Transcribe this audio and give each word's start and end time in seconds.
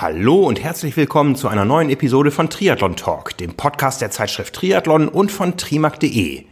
Hallo 0.00 0.46
und 0.46 0.62
herzlich 0.62 0.96
willkommen 0.96 1.34
zu 1.34 1.48
einer 1.48 1.64
neuen 1.64 1.90
Episode 1.90 2.30
von 2.30 2.48
Triathlon 2.48 2.94
Talk, 2.94 3.36
dem 3.36 3.54
Podcast 3.54 4.00
der 4.00 4.12
Zeitschrift 4.12 4.54
Triathlon 4.54 5.08
und 5.08 5.32
von 5.32 5.56
trimark.de. 5.56 6.44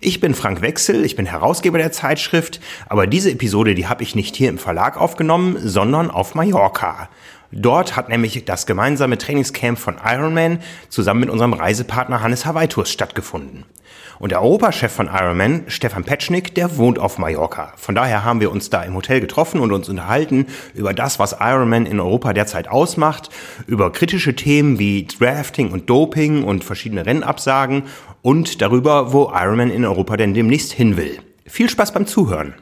Ich 0.00 0.20
bin 0.20 0.32
Frank 0.32 0.60
Wechsel, 0.60 1.04
ich 1.04 1.16
bin 1.16 1.26
Herausgeber 1.26 1.78
der 1.78 1.90
Zeitschrift, 1.90 2.60
aber 2.88 3.08
diese 3.08 3.32
Episode, 3.32 3.74
die 3.74 3.88
habe 3.88 4.04
ich 4.04 4.14
nicht 4.14 4.36
hier 4.36 4.48
im 4.48 4.58
Verlag 4.58 4.96
aufgenommen, 4.96 5.56
sondern 5.58 6.08
auf 6.08 6.36
Mallorca. 6.36 7.08
Dort 7.56 7.94
hat 7.94 8.08
nämlich 8.08 8.44
das 8.44 8.66
gemeinsame 8.66 9.16
Trainingscamp 9.16 9.78
von 9.78 9.96
Ironman 10.04 10.58
zusammen 10.88 11.20
mit 11.20 11.30
unserem 11.30 11.52
Reisepartner 11.52 12.20
Hannes 12.20 12.46
Hawaii 12.46 12.66
Tours 12.66 12.90
stattgefunden. 12.90 13.64
Und 14.18 14.30
der 14.32 14.42
Europachef 14.42 14.92
von 14.92 15.06
Ironman, 15.06 15.62
Stefan 15.68 16.02
Petschnik, 16.02 16.54
der 16.56 16.76
wohnt 16.78 16.98
auf 16.98 17.18
Mallorca. 17.18 17.72
Von 17.76 17.94
daher 17.94 18.24
haben 18.24 18.40
wir 18.40 18.50
uns 18.50 18.70
da 18.70 18.82
im 18.82 18.94
Hotel 18.94 19.20
getroffen 19.20 19.60
und 19.60 19.70
uns 19.70 19.88
unterhalten 19.88 20.46
über 20.74 20.92
das, 20.94 21.20
was 21.20 21.36
Ironman 21.38 21.86
in 21.86 22.00
Europa 22.00 22.32
derzeit 22.32 22.68
ausmacht, 22.68 23.30
über 23.68 23.92
kritische 23.92 24.34
Themen 24.34 24.80
wie 24.80 25.06
Drafting 25.06 25.70
und 25.70 25.88
Doping 25.88 26.42
und 26.42 26.64
verschiedene 26.64 27.06
Rennabsagen 27.06 27.84
und 28.22 28.62
darüber, 28.62 29.12
wo 29.12 29.30
Ironman 29.32 29.70
in 29.70 29.84
Europa 29.84 30.16
denn 30.16 30.34
demnächst 30.34 30.72
hin 30.72 30.96
will. 30.96 31.18
Viel 31.46 31.68
Spaß 31.68 31.92
beim 31.92 32.06
Zuhören. 32.06 32.54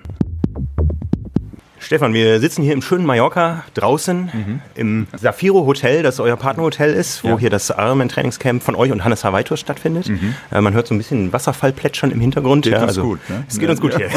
Stefan, 1.93 2.15
wir 2.15 2.41
sitzen 2.41 2.63
hier 2.63 2.73
im 2.73 2.81
schönen 2.81 3.05
Mallorca 3.05 3.67
draußen 3.75 4.31
mhm. 4.33 4.61
im 4.75 5.07
Safiro 5.15 5.67
Hotel, 5.67 6.03
das 6.03 6.21
euer 6.21 6.39
Partnerhotel 6.39 6.95
ist, 6.95 7.23
wo 7.23 7.29
ja. 7.29 7.39
hier 7.39 7.51
das 7.51 7.69
Ironman 7.69 8.09
Trainingscamp 8.09 8.63
von 8.63 8.75
euch 8.77 8.91
und 8.93 9.05
Hannes 9.05 9.25
Hawaii 9.25 9.45
stattfindet. 9.59 10.09
Mhm. 10.09 10.35
Äh, 10.51 10.63
man 10.63 10.73
hört 10.73 10.87
so 10.87 10.95
ein 10.95 10.97
bisschen 10.97 11.35
Wasserfall 11.35 11.75
plätschern 11.75 12.11
im 12.11 12.19
Hintergrund. 12.19 12.65
Geht 12.65 12.73
ja, 12.73 12.81
uns 12.81 12.89
also, 12.89 13.03
gut. 13.03 13.21
Ne? 13.29 13.45
Es 13.47 13.59
geht 13.59 13.69
uns 13.69 13.79
gut 13.79 13.95
hier. 13.95 14.09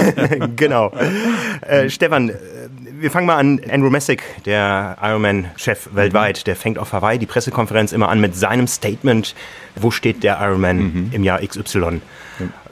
genau. 0.55 0.93
Äh, 1.67 1.89
Stefan, 1.89 2.29
äh, 2.29 2.35
wir 2.97 3.11
fangen 3.11 3.27
mal 3.27 3.35
an. 3.35 3.59
Andrew 3.69 3.89
Messick, 3.89 4.23
der 4.45 4.95
Ironman-Chef 5.01 5.89
weltweit, 5.91 6.37
mhm. 6.37 6.43
der 6.45 6.55
fängt 6.55 6.79
auf 6.79 6.93
Hawaii 6.93 7.19
die 7.19 7.25
Pressekonferenz 7.25 7.91
immer 7.91 8.07
an 8.07 8.21
mit 8.21 8.37
seinem 8.37 8.67
Statement, 8.67 9.35
wo 9.75 9.91
steht 9.91 10.23
der 10.23 10.39
Ironman 10.39 10.77
mhm. 10.77 11.09
im 11.11 11.25
Jahr 11.25 11.45
XY. 11.45 11.99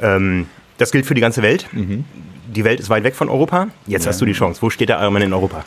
Ähm, 0.02 0.48
das 0.78 0.94
gilt 0.94 1.06
für 1.06 1.14
die 1.14 1.20
ganze 1.20 1.42
Welt. 1.42 1.68
Mhm 1.74 2.06
die 2.54 2.64
Welt 2.64 2.80
ist 2.80 2.90
weit 2.90 3.04
weg 3.04 3.16
von 3.16 3.30
Europa. 3.30 3.68
Jetzt 3.88 4.06
ja. 4.06 4.10
hast 4.10 4.22
du 4.22 4.26
die 4.26 4.34
Chance. 4.34 4.62
Wo 4.62 4.70
steht 4.70 4.90
der 4.90 5.02
Ironman 5.02 5.24
in 5.24 5.34
Europa? 5.34 5.66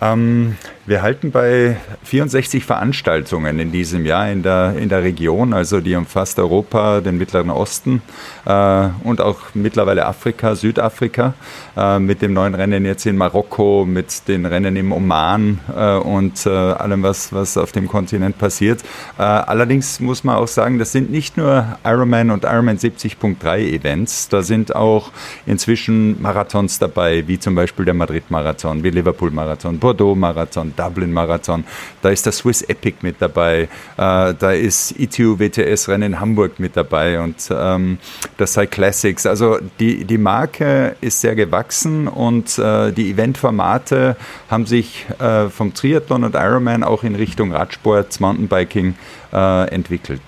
Ähm, 0.00 0.56
wir 0.86 1.02
halten 1.02 1.32
bei 1.32 1.76
64 2.04 2.64
Veranstaltungen 2.64 3.58
in 3.58 3.72
diesem 3.72 4.06
Jahr 4.06 4.30
in 4.30 4.44
der, 4.44 4.76
in 4.78 4.88
der 4.88 5.02
Region, 5.02 5.52
also 5.52 5.80
die 5.80 5.96
umfasst 5.96 6.38
Europa, 6.38 7.00
den 7.00 7.18
Mittleren 7.18 7.50
Osten 7.50 8.02
äh, 8.44 8.88
und 9.02 9.20
auch 9.20 9.38
mittlerweile 9.54 10.06
Afrika, 10.06 10.54
Südafrika, 10.54 11.34
äh, 11.76 11.98
mit 11.98 12.22
dem 12.22 12.34
neuen 12.34 12.54
Rennen 12.54 12.84
jetzt 12.84 13.04
in 13.04 13.16
Marokko, 13.16 13.84
mit 13.84 14.28
den 14.28 14.46
Rennen 14.46 14.76
im 14.76 14.92
Oman 14.92 15.58
äh, 15.76 15.96
und 15.96 16.46
äh, 16.46 16.50
allem, 16.50 17.02
was, 17.02 17.32
was 17.32 17.56
auf 17.56 17.72
dem 17.72 17.88
Kontinent 17.88 18.38
passiert. 18.38 18.82
Äh, 19.18 19.22
allerdings 19.22 19.98
muss 19.98 20.22
man 20.22 20.36
auch 20.36 20.48
sagen, 20.48 20.78
das 20.78 20.92
sind 20.92 21.10
nicht 21.10 21.36
nur 21.36 21.78
Ironman 21.84 22.30
und 22.30 22.44
Ironman 22.44 22.78
70.3 22.78 23.58
Events, 23.58 24.28
da 24.28 24.42
sind 24.42 24.76
auch 24.76 25.10
inzwischen 25.46 26.22
Marathons 26.22 26.78
dabei, 26.78 27.26
wie 27.26 27.40
zum 27.40 27.56
Beispiel 27.56 27.84
der 27.84 27.94
Madrid-Marathon, 27.94 28.84
wie 28.84 28.90
Liverpool-Marathon, 28.90 29.80
Bordeaux-Marathon, 29.80 30.74
Dublin-Marathon, 30.76 31.64
da 32.02 32.10
ist 32.10 32.26
der 32.26 32.32
Swiss 32.32 32.62
Epic 32.62 32.98
mit 33.02 33.16
dabei, 33.20 33.62
äh, 33.62 33.68
da 33.96 34.52
ist 34.52 34.98
ITU 34.98 35.38
WTS-Rennen 35.38 36.20
Hamburg 36.20 36.58
mit 36.58 36.76
dabei 36.76 37.20
und 37.20 37.36
ähm, 37.50 37.98
das 38.36 38.52
Cyclassics. 38.52 38.96
Classics. 38.96 39.26
Also 39.26 39.58
die, 39.80 40.04
die 40.04 40.18
Marke 40.18 40.96
ist 41.00 41.20
sehr 41.20 41.34
gewachsen 41.34 42.08
und 42.08 42.58
äh, 42.58 42.92
die 42.92 43.10
Eventformate 43.10 44.16
haben 44.50 44.66
sich 44.66 45.06
äh, 45.18 45.48
vom 45.48 45.74
Triathlon 45.74 46.24
und 46.24 46.34
Ironman 46.34 46.82
auch 46.82 47.02
in 47.04 47.14
Richtung 47.14 47.52
Radsport, 47.52 48.20
Mountainbiking 48.20 48.94
äh, 49.32 49.68
entwickelt 49.68 50.20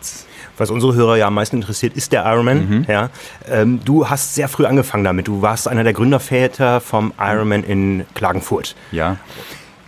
was 0.57 0.71
unsere 0.71 0.93
Hörer 0.97 1.17
ja 1.17 1.29
am 1.29 1.35
meisten 1.35 1.55
interessiert, 1.55 1.97
ist 1.97 2.11
der 2.11 2.27
Ironman. 2.27 2.69
Mhm. 2.69 2.87
Ja. 2.89 3.11
Ähm, 3.49 3.79
du 3.85 4.11
hast 4.11 4.35
sehr 4.35 4.49
früh 4.49 4.67
angefangen 4.67 5.05
damit. 5.05 5.29
Du 5.29 5.41
warst 5.41 5.69
einer 5.69 5.85
der 5.85 5.93
Gründerväter 5.93 6.81
vom 6.81 7.13
Ironman 7.17 7.63
in 7.63 8.05
Klagenfurt. 8.15 8.75
Ja. 8.91 9.19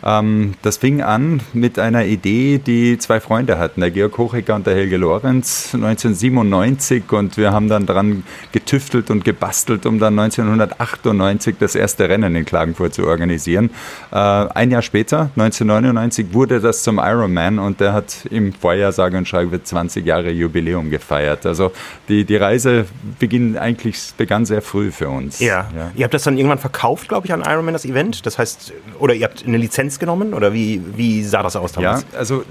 Ähm, 0.04 0.54
das 0.62 0.78
fing 0.78 1.02
an 1.02 1.40
mit 1.52 1.78
einer 1.78 2.04
Idee, 2.04 2.58
die 2.58 2.98
zwei 2.98 3.20
Freunde 3.20 3.58
hatten, 3.58 3.80
der 3.80 3.90
Georg 3.90 4.16
Hochecker 4.18 4.54
und 4.54 4.66
der 4.66 4.74
Helge 4.74 4.96
Lorenz, 4.96 5.70
1997. 5.74 7.10
Und 7.12 7.36
wir 7.36 7.52
haben 7.52 7.68
dann 7.68 7.86
daran 7.86 8.24
getüftelt 8.52 9.10
und 9.10 9.24
gebastelt, 9.24 9.86
um 9.86 9.98
dann 9.98 10.18
1998 10.18 11.56
das 11.58 11.74
erste 11.74 12.08
Rennen 12.08 12.34
in 12.34 12.44
Klagenfurt 12.44 12.94
zu 12.94 13.06
organisieren. 13.06 13.70
Äh, 14.12 14.16
ein 14.16 14.70
Jahr 14.70 14.82
später, 14.82 15.30
1999, 15.36 16.32
wurde 16.32 16.60
das 16.60 16.82
zum 16.82 16.98
Ironman 16.98 17.58
und 17.58 17.80
der 17.80 17.92
hat 17.92 18.26
im 18.30 18.52
Vorjahr 18.52 18.92
sage 18.92 19.16
und 19.16 19.28
schreibe 19.28 19.62
20 19.62 20.06
Jahre 20.06 20.30
Jubiläum 20.30 20.90
gefeiert. 20.90 21.46
Also 21.46 21.72
die, 22.08 22.24
die 22.24 22.36
Reise 22.36 22.86
beginn 23.18 23.58
eigentlich, 23.58 24.12
begann 24.16 24.46
sehr 24.46 24.62
früh 24.62 24.90
für 24.90 25.08
uns. 25.08 25.40
Ja. 25.40 25.70
ja. 25.76 25.90
Ihr 25.94 26.04
habt 26.04 26.14
das 26.14 26.22
dann 26.22 26.36
irgendwann 26.36 26.58
verkauft, 26.58 27.08
glaube 27.08 27.26
ich, 27.26 27.32
an 27.32 27.42
Ironman, 27.46 27.72
das 27.72 27.84
Event. 27.84 28.24
Das 28.26 28.38
heißt, 28.38 28.72
oder 28.98 29.14
ihr 29.14 29.24
habt 29.24 29.44
eine 29.46 29.56
Lizenz 29.56 29.89
Lizenz 29.90 29.98
genommen 29.98 30.34
oder 30.34 30.52
wie, 30.52 30.80
wie 30.96 31.22
sah 31.24 31.42
das 31.42 31.56
aus 31.56 31.72
damals? 31.72 32.06
Ja, 32.12 32.18
also 32.18 32.44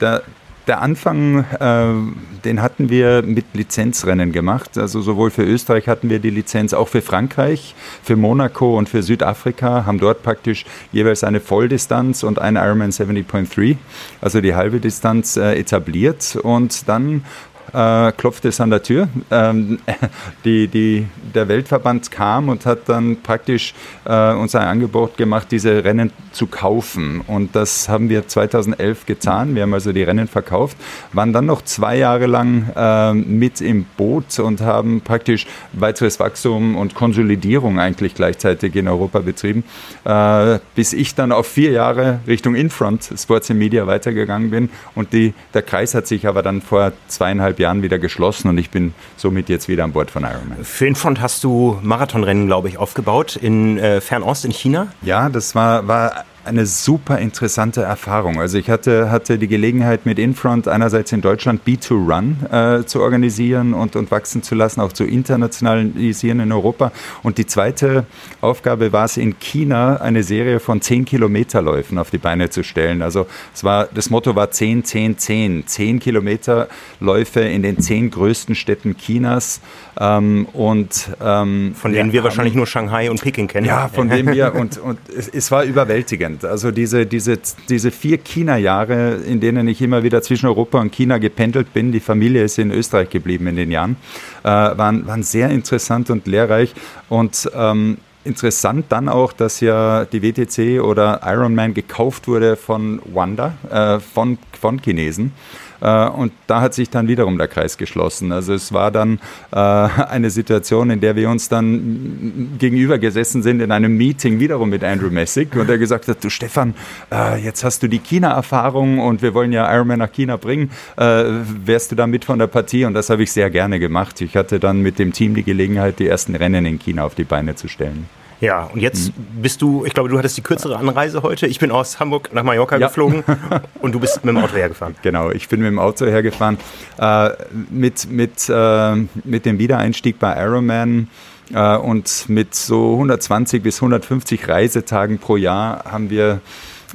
der, 0.00 0.22
der 0.66 0.82
Anfang, 0.82 1.44
äh, 1.58 2.44
den 2.44 2.62
hatten 2.62 2.90
wir 2.90 3.22
mit 3.22 3.46
Lizenzrennen 3.54 4.32
gemacht. 4.32 4.76
Also 4.76 5.00
sowohl 5.00 5.30
für 5.30 5.44
Österreich 5.44 5.88
hatten 5.88 6.10
wir 6.10 6.18
die 6.18 6.30
Lizenz, 6.30 6.74
auch 6.74 6.88
für 6.88 7.02
Frankreich, 7.02 7.74
für 8.02 8.16
Monaco 8.16 8.76
und 8.76 8.88
für 8.88 9.02
Südafrika, 9.02 9.86
haben 9.86 9.98
dort 9.98 10.22
praktisch 10.22 10.64
jeweils 10.92 11.22
eine 11.22 11.40
Volldistanz 11.40 12.22
und 12.22 12.38
ein 12.38 12.56
Ironman 12.56 12.90
70.3, 12.90 13.76
also 14.20 14.40
die 14.40 14.54
halbe 14.54 14.80
Distanz 14.80 15.36
äh, 15.36 15.54
etabliert. 15.58 16.36
Und 16.42 16.88
dann 16.88 17.24
äh, 17.72 18.12
klopfte 18.12 18.48
es 18.48 18.60
an 18.60 18.70
der 18.70 18.82
Tür. 18.82 19.08
Ähm, 19.30 19.78
die, 20.44 20.68
die, 20.68 21.06
der 21.34 21.48
Weltverband 21.48 22.10
kam 22.10 22.48
und 22.48 22.66
hat 22.66 22.88
dann 22.88 23.22
praktisch 23.22 23.74
äh, 24.04 24.32
uns 24.32 24.54
ein 24.54 24.66
Angebot 24.66 25.16
gemacht, 25.16 25.48
diese 25.50 25.84
Rennen 25.84 26.12
zu 26.32 26.46
kaufen. 26.46 27.20
Und 27.26 27.54
das 27.56 27.88
haben 27.88 28.08
wir 28.08 28.26
2011 28.26 29.06
getan. 29.06 29.54
Wir 29.54 29.62
haben 29.62 29.74
also 29.74 29.92
die 29.92 30.02
Rennen 30.02 30.28
verkauft, 30.28 30.76
waren 31.12 31.32
dann 31.32 31.46
noch 31.46 31.62
zwei 31.62 31.96
Jahre 31.96 32.26
lang 32.26 32.70
äh, 32.74 33.12
mit 33.14 33.60
im 33.60 33.86
Boot 33.96 34.38
und 34.38 34.60
haben 34.60 35.00
praktisch 35.00 35.46
weiteres 35.72 36.20
Wachstum 36.20 36.76
und 36.76 36.94
Konsolidierung 36.94 37.78
eigentlich 37.78 38.14
gleichzeitig 38.14 38.74
in 38.76 38.88
Europa 38.88 39.20
betrieben, 39.20 39.64
äh, 40.04 40.58
bis 40.74 40.92
ich 40.92 41.14
dann 41.14 41.32
auf 41.32 41.46
vier 41.46 41.72
Jahre 41.72 42.20
Richtung 42.26 42.54
Infront 42.54 43.10
Sports 43.16 43.50
and 43.50 43.58
Media 43.58 43.86
weitergegangen 43.86 44.50
bin. 44.50 44.70
Und 44.94 45.12
die, 45.12 45.34
der 45.54 45.62
Kreis 45.62 45.94
hat 45.94 46.06
sich 46.06 46.26
aber 46.26 46.42
dann 46.42 46.60
vor 46.60 46.92
zweieinhalb 47.08 47.59
Jahren 47.60 47.82
wieder 47.82 47.98
geschlossen 47.98 48.48
und 48.48 48.58
ich 48.58 48.70
bin 48.70 48.94
somit 49.16 49.48
jetzt 49.48 49.68
wieder 49.68 49.84
an 49.84 49.92
Bord 49.92 50.10
von 50.10 50.24
Ironman. 50.24 50.64
Für 50.64 50.86
Infront 50.86 51.20
hast 51.20 51.44
du 51.44 51.78
Marathonrennen, 51.82 52.46
glaube 52.46 52.68
ich, 52.68 52.78
aufgebaut 52.78 53.36
in 53.36 53.78
äh, 53.78 54.00
Fernost 54.00 54.44
in 54.44 54.50
China? 54.52 54.88
Ja, 55.02 55.28
das 55.28 55.54
war, 55.54 55.86
war 55.86 56.24
eine 56.44 56.66
super 56.66 57.18
interessante 57.18 57.82
Erfahrung. 57.82 58.40
Also 58.40 58.58
ich 58.58 58.70
hatte, 58.70 59.10
hatte 59.10 59.38
die 59.38 59.48
Gelegenheit 59.48 60.06
mit 60.06 60.18
Infront 60.18 60.68
einerseits 60.68 61.12
in 61.12 61.20
Deutschland 61.20 61.62
B2Run 61.66 62.80
äh, 62.80 62.86
zu 62.86 63.00
organisieren 63.00 63.74
und, 63.74 63.94
und 63.96 64.10
wachsen 64.10 64.42
zu 64.42 64.54
lassen, 64.54 64.80
auch 64.80 64.92
zu 64.92 65.04
internationalisieren 65.04 66.40
in 66.40 66.52
Europa. 66.52 66.92
Und 67.22 67.38
die 67.38 67.46
zweite 67.46 68.06
Aufgabe 68.40 68.92
war 68.92 69.04
es 69.04 69.16
in 69.16 69.38
China, 69.38 69.96
eine 69.96 70.22
Serie 70.22 70.60
von 70.60 70.80
10 70.80 71.04
Kilometerläufen 71.04 71.98
auf 71.98 72.10
die 72.10 72.18
Beine 72.18 72.50
zu 72.50 72.62
stellen. 72.62 73.02
Also 73.02 73.26
es 73.54 73.62
war, 73.62 73.88
das 73.92 74.10
Motto 74.10 74.34
war 74.34 74.50
10, 74.50 74.84
10, 74.84 75.18
10. 75.18 75.66
10 75.66 76.00
Kilometerläufe 76.00 77.40
in 77.40 77.62
den 77.62 77.80
zehn 77.80 78.10
größten 78.10 78.54
Städten 78.54 78.96
Chinas. 78.96 79.60
Ähm, 79.98 80.46
und, 80.52 81.10
ähm, 81.22 81.74
von 81.74 81.92
denen 81.92 82.12
wir, 82.12 82.20
wir 82.20 82.24
wahrscheinlich 82.24 82.54
nur 82.54 82.66
Shanghai 82.66 83.10
und 83.10 83.20
Peking 83.20 83.48
kennen. 83.48 83.66
Ja, 83.66 83.88
von 83.88 84.08
denen 84.08 84.32
wir, 84.32 84.54
und, 84.54 84.78
und 84.78 84.98
es, 85.16 85.28
es 85.28 85.50
war 85.50 85.64
überwältigend 85.64 86.39
prägend. 86.40 86.44
Also 86.44 86.70
diese, 86.70 87.06
diese, 87.06 87.38
diese 87.68 87.90
vier 87.90 88.18
China-Jahre, 88.18 89.16
in 89.26 89.40
denen 89.40 89.68
ich 89.68 89.80
immer 89.82 90.02
wieder 90.02 90.22
zwischen 90.22 90.46
Europa 90.46 90.80
und 90.80 90.92
China 90.92 91.18
gependelt 91.18 91.72
bin, 91.72 91.92
die 91.92 92.00
Familie 92.00 92.44
ist 92.44 92.58
in 92.58 92.70
Österreich 92.70 93.10
geblieben 93.10 93.46
in 93.46 93.56
den 93.56 93.70
Jahren, 93.70 93.96
äh, 94.42 94.48
waren, 94.48 95.06
waren 95.06 95.22
sehr 95.22 95.50
interessant 95.50 96.10
und 96.10 96.26
lehrreich. 96.26 96.74
Und 97.08 97.50
ähm, 97.54 97.98
interessant 98.24 98.86
dann 98.90 99.08
auch, 99.08 99.32
dass 99.32 99.60
ja 99.60 100.04
die 100.04 100.22
WTC 100.22 100.82
oder 100.82 101.20
Ironman 101.24 101.74
gekauft 101.74 102.28
wurde 102.28 102.56
von 102.56 103.00
Wanda, 103.12 103.54
äh, 103.70 104.00
von, 104.00 104.38
von 104.60 104.80
Chinesen. 104.80 105.32
Äh, 105.80 106.08
und 106.08 106.32
da 106.46 106.60
hat 106.60 106.74
sich 106.74 106.90
dann 106.90 107.08
wiederum 107.08 107.38
der 107.38 107.48
Kreis 107.48 107.76
geschlossen. 107.76 108.32
Also 108.32 108.54
es 108.54 108.72
war 108.72 108.90
dann 108.90 109.20
äh, 109.52 109.56
eine 109.56 110.30
Situation, 110.30 110.90
in 110.90 111.00
der 111.00 111.16
wir 111.16 111.30
uns 111.30 111.48
dann 111.48 112.56
gegenüber 112.58 112.98
gesessen 112.98 113.42
sind 113.42 113.60
in 113.60 113.72
einem 113.72 113.96
Meeting 113.96 114.40
wiederum 114.40 114.70
mit 114.70 114.84
Andrew 114.84 115.10
Messick 115.10 115.56
und 115.56 115.68
er 115.68 115.78
gesagt 115.78 116.08
hat, 116.08 116.22
du 116.22 116.30
Stefan, 116.30 116.74
äh, 117.12 117.42
jetzt 117.42 117.64
hast 117.64 117.82
du 117.82 117.88
die 117.88 117.98
China-Erfahrung 117.98 118.98
und 118.98 119.22
wir 119.22 119.34
wollen 119.34 119.52
ja 119.52 119.72
Ironman 119.72 119.98
nach 119.98 120.12
China 120.12 120.36
bringen. 120.36 120.70
Wärst 120.96 121.92
du 121.92 121.96
da 121.96 122.06
mit 122.06 122.24
von 122.24 122.38
der 122.38 122.46
Partie? 122.46 122.84
Und 122.84 122.94
das 122.94 123.10
habe 123.10 123.22
ich 123.22 123.32
sehr 123.32 123.50
gerne 123.50 123.78
gemacht. 123.78 124.20
Ich 124.20 124.36
hatte 124.36 124.60
dann 124.60 124.80
mit 124.80 124.98
dem 124.98 125.12
Team 125.12 125.34
die 125.34 125.42
Gelegenheit, 125.42 125.98
die 125.98 126.06
ersten 126.06 126.34
Rennen 126.34 126.66
in 126.66 126.78
China 126.78 127.04
auf 127.04 127.14
die 127.14 127.24
Beine 127.24 127.54
zu 127.54 127.68
stellen. 127.68 128.06
Ja, 128.40 128.64
und 128.72 128.80
jetzt 128.80 129.08
mhm. 129.08 129.42
bist 129.42 129.60
du, 129.60 129.84
ich 129.84 129.92
glaube, 129.92 130.08
du 130.08 130.18
hattest 130.18 130.36
die 130.36 130.42
kürzere 130.42 130.76
Anreise 130.76 131.22
heute. 131.22 131.46
Ich 131.46 131.58
bin 131.58 131.70
aus 131.70 132.00
Hamburg 132.00 132.32
nach 132.32 132.42
Mallorca 132.42 132.78
ja. 132.78 132.86
geflogen 132.88 133.22
und 133.80 133.92
du 133.92 134.00
bist 134.00 134.24
mit 134.24 134.34
dem 134.34 134.42
Auto 134.42 134.56
hergefahren. 134.56 134.96
Genau, 135.02 135.30
ich 135.30 135.48
bin 135.48 135.60
mit 135.60 135.68
dem 135.68 135.78
Auto 135.78 136.06
hergefahren. 136.06 136.58
Äh, 136.98 137.30
mit, 137.70 138.10
mit, 138.10 138.48
äh, 138.48 138.96
mit 139.24 139.44
dem 139.44 139.58
Wiedereinstieg 139.58 140.18
bei 140.18 140.42
Ironman 140.42 141.08
äh, 141.52 141.76
und 141.76 142.28
mit 142.28 142.54
so 142.54 142.94
120 142.94 143.62
bis 143.62 143.76
150 143.76 144.48
Reisetagen 144.48 145.18
pro 145.18 145.36
Jahr 145.36 145.84
haben 145.84 146.08
wir 146.08 146.40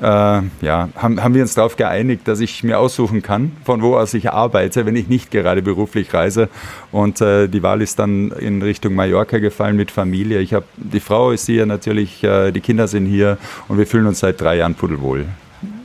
äh, 0.01 0.42
ja, 0.62 0.89
haben, 0.95 1.24
haben 1.24 1.33
wir 1.33 1.42
uns 1.42 1.53
darauf 1.53 1.75
geeinigt, 1.75 2.27
dass 2.27 2.39
ich 2.39 2.63
mir 2.63 2.80
aussuchen 2.80 3.21
kann, 3.21 3.51
von 3.63 3.81
wo 3.81 3.95
aus 3.95 4.13
ich 4.13 4.31
arbeite, 4.31 4.86
wenn 4.86 4.95
ich 4.95 5.07
nicht 5.07 5.31
gerade 5.31 5.62
beruflich 5.62 6.13
reise. 6.13 6.50
Und 6.92 7.21
äh, 7.21 7.47
die 7.47 7.63
Wahl 7.63 7.81
ist 7.81 8.00
dann 8.00 8.31
in 8.31 8.62
Richtung 8.62 8.95
Mallorca 8.95 9.39
gefallen 9.39 9.75
mit 9.75 9.92
Familie. 9.92 10.39
Ich 10.39 10.53
habe 10.53 10.65
die 10.77 11.00
Frau 11.00 11.31
ist 11.31 11.45
hier 11.45 11.65
natürlich, 11.65 12.24
äh, 12.24 12.51
die 12.51 12.62
Kinder 12.62 12.88
sind 12.88 13.06
hier 13.06 13.38
und 13.68 13.77
wir 13.77 13.88
fühlen 13.88 14.07
uns 14.07 14.19
seit 14.19 14.42
drei 14.42 14.57
Jahren 14.57 14.75
pudelwohl. 14.75 15.25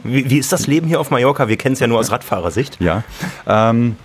Wie, 0.02 0.28
wie 0.28 0.38
ist 0.38 0.52
das 0.52 0.66
Leben 0.66 0.86
hier 0.86 1.00
auf 1.00 1.10
Mallorca? 1.10 1.48
Wir 1.48 1.56
kennen 1.56 1.74
es 1.74 1.80
ja 1.80 1.86
nur 1.86 1.98
aus 1.98 2.10
Radfahrersicht. 2.10 2.80
Ja. 2.80 3.04
Ähm, 3.46 3.96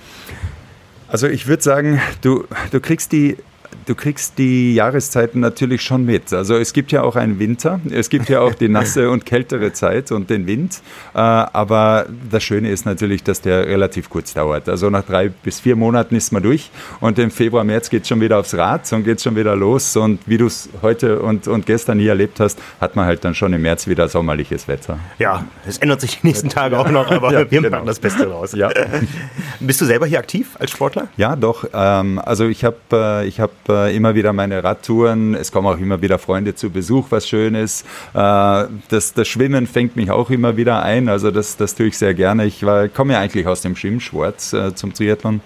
also 1.08 1.28
ich 1.28 1.48
würde 1.48 1.64
sagen, 1.64 2.02
du, 2.22 2.46
du 2.72 2.80
kriegst 2.80 3.12
die 3.12 3.38
du 3.86 3.96
kriegst 3.96 4.38
die 4.38 4.76
Jahreszeiten 4.76 5.40
natürlich 5.40 5.82
schon 5.82 6.06
mit. 6.06 6.34
Also 6.34 6.56
es 6.56 6.74
gibt 6.74 6.92
ja 6.92 7.04
auch 7.04 7.16
einen 7.16 7.40
Winter, 7.40 7.80
es 7.92 8.10
gibt 8.10 8.30
ja 8.30 8.42
auch 8.42 8.54
die 8.54 8.70
nasse 8.70 9.10
und 9.10 9.26
kältere 9.26 9.74
Zeit 9.74 10.12
und 10.12 10.30
den 10.30 10.48
Wind. 10.48 10.82
Äh, 11.14 11.20
aber 11.20 12.08
das 12.30 12.44
Schöne 12.44 12.70
ist 12.70 12.86
natürlich, 12.86 13.24
dass 13.24 13.42
der 13.42 13.68
relativ 13.68 14.10
kurz 14.10 14.34
dauert. 14.34 14.70
Also 14.70 14.90
nach 14.90 15.04
drei 15.04 15.30
bis 15.30 15.60
vier 15.60 15.76
Monaten 15.76 16.16
ist 16.16 16.32
man 16.32 16.44
durch 16.44 16.70
und 17.00 17.20
im 17.20 17.32
Februar, 17.32 17.64
März 17.64 17.90
geht 17.90 18.04
es 18.04 18.10
schon 18.10 18.22
wieder 18.22 18.40
aufs 18.40 18.56
Rad 18.56 18.92
und 18.94 19.04
geht 19.04 19.22
schon 19.22 19.36
wieder 19.36 19.56
los. 19.56 19.96
Und 19.96 20.20
wie 20.26 20.38
du 20.38 20.48
es 20.48 20.70
heute 20.82 21.20
und, 21.20 21.48
und 21.48 21.66
gestern 21.66 22.00
hier 22.00 22.10
erlebt 22.10 22.40
hast, 22.40 22.60
hat 22.82 22.96
man 22.96 23.06
halt 23.06 23.24
dann 23.24 23.36
schon 23.36 23.54
im 23.54 23.62
März 23.62 23.88
wieder 23.88 24.08
sommerliches 24.08 24.68
Wetter. 24.68 25.00
Ja, 25.20 25.46
es 25.68 25.78
ändert 25.78 26.02
sich 26.02 26.20
die 26.20 26.28
nächsten 26.28 26.50
Tage 26.50 26.78
auch 26.78 26.90
noch, 26.90 27.10
aber 27.12 27.32
ja, 27.32 27.40
wir 27.40 27.62
genau. 27.62 27.70
machen 27.70 27.88
das 27.88 28.00
Beste 28.00 28.28
raus. 28.28 28.54
Ja. 28.54 28.70
Bist 29.60 29.82
du 29.82 29.86
selber 29.86 30.06
hier 30.06 30.20
aktiv 30.20 30.56
als 30.60 30.72
Sportler? 30.72 31.08
Ja, 31.18 31.36
doch. 31.36 31.66
Ähm, 31.74 32.20
also 32.24 32.48
ich 32.48 32.64
habe 32.64 32.78
äh, 32.92 33.28
ich 33.28 33.40
hab, 33.40 33.52
äh, 33.76 33.96
immer 33.96 34.16
wieder 34.16 34.34
meine 34.34 34.64
Radtouren. 34.64 35.36
Es 35.36 35.52
kommen 35.52 35.68
auch 35.68 35.78
immer 35.78 36.02
wieder 36.02 36.18
Freunde 36.18 36.56
zu 36.56 36.70
Besuch, 36.70 37.08
was 37.10 37.28
schön 37.28 37.56
ist. 37.56 37.86
Äh, 38.14 38.66
das, 38.90 39.14
das 39.14 39.28
Schwimmen 39.28 39.68
fängt 39.68 39.96
mich 39.96 40.10
auch 40.12 40.30
immer 40.30 40.58
wieder 40.58 40.82
ein. 40.82 41.10
Also 41.10 41.32
das, 41.32 41.58
das 41.58 41.76
tue 41.76 41.88
ich 41.88 41.98
sehr 41.98 42.14
gerne. 42.14 42.46
Ich 42.46 42.62
komme 42.94 43.14
ja 43.14 43.20
eigentlich 43.20 43.48
aus 43.48 43.62
dem 43.62 43.76
Schwimmsport 43.76 44.54
äh, 44.54 44.74
zum 44.74 44.94
Triathlon. 44.94 45.42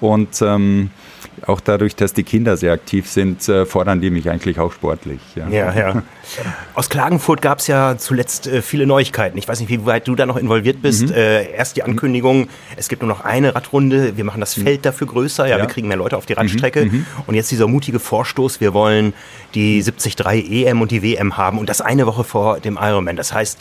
Und 0.00 0.40
ähm, 0.42 0.90
auch 1.46 1.60
dadurch, 1.60 1.96
dass 1.96 2.12
die 2.12 2.22
Kinder 2.22 2.56
sehr 2.56 2.72
aktiv 2.72 3.08
sind, 3.08 3.48
äh, 3.48 3.64
fordern 3.64 4.00
die 4.00 4.10
mich 4.10 4.28
eigentlich 4.28 4.58
auch 4.58 4.72
sportlich. 4.72 5.20
Ja, 5.34 5.48
ja. 5.48 5.74
ja. 5.74 6.02
Aus 6.74 6.90
Klagenfurt 6.90 7.40
gab 7.42 7.58
es 7.58 7.66
ja 7.66 7.96
zuletzt 7.98 8.46
äh, 8.46 8.62
viele 8.62 8.86
Neuigkeiten. 8.86 9.38
Ich 9.38 9.48
weiß 9.48 9.60
nicht, 9.60 9.68
wie 9.68 9.86
weit 9.86 10.06
du 10.08 10.14
da 10.14 10.26
noch 10.26 10.36
involviert 10.36 10.82
bist. 10.82 11.08
Mhm. 11.08 11.12
Äh, 11.12 11.50
erst 11.52 11.76
die 11.76 11.82
Ankündigung, 11.82 12.48
es 12.76 12.88
gibt 12.88 13.02
nur 13.02 13.08
noch 13.08 13.24
eine 13.24 13.54
Radrunde, 13.54 14.16
wir 14.16 14.24
machen 14.24 14.40
das 14.40 14.56
mhm. 14.56 14.62
Feld 14.62 14.86
dafür 14.86 15.06
größer, 15.06 15.46
ja, 15.46 15.56
ja. 15.56 15.62
wir 15.62 15.68
kriegen 15.68 15.88
mehr 15.88 15.96
Leute 15.96 16.16
auf 16.16 16.26
die 16.26 16.34
Radstrecke. 16.34 16.86
Mhm. 16.86 16.92
mhm. 16.92 17.06
Und 17.26 17.34
jetzt 17.34 17.50
dieser 17.50 17.68
mutige 17.68 17.98
Vorstoß, 17.98 18.60
wir 18.60 18.74
wollen 18.74 19.14
die 19.54 19.82
73 19.82 20.66
EM 20.66 20.80
und 20.80 20.90
die 20.90 21.02
WM 21.02 21.36
haben 21.36 21.58
und 21.58 21.68
das 21.68 21.80
eine 21.80 22.06
Woche 22.06 22.24
vor 22.24 22.60
dem 22.60 22.78
Ironman. 22.80 23.16
Das 23.16 23.32
heißt, 23.32 23.58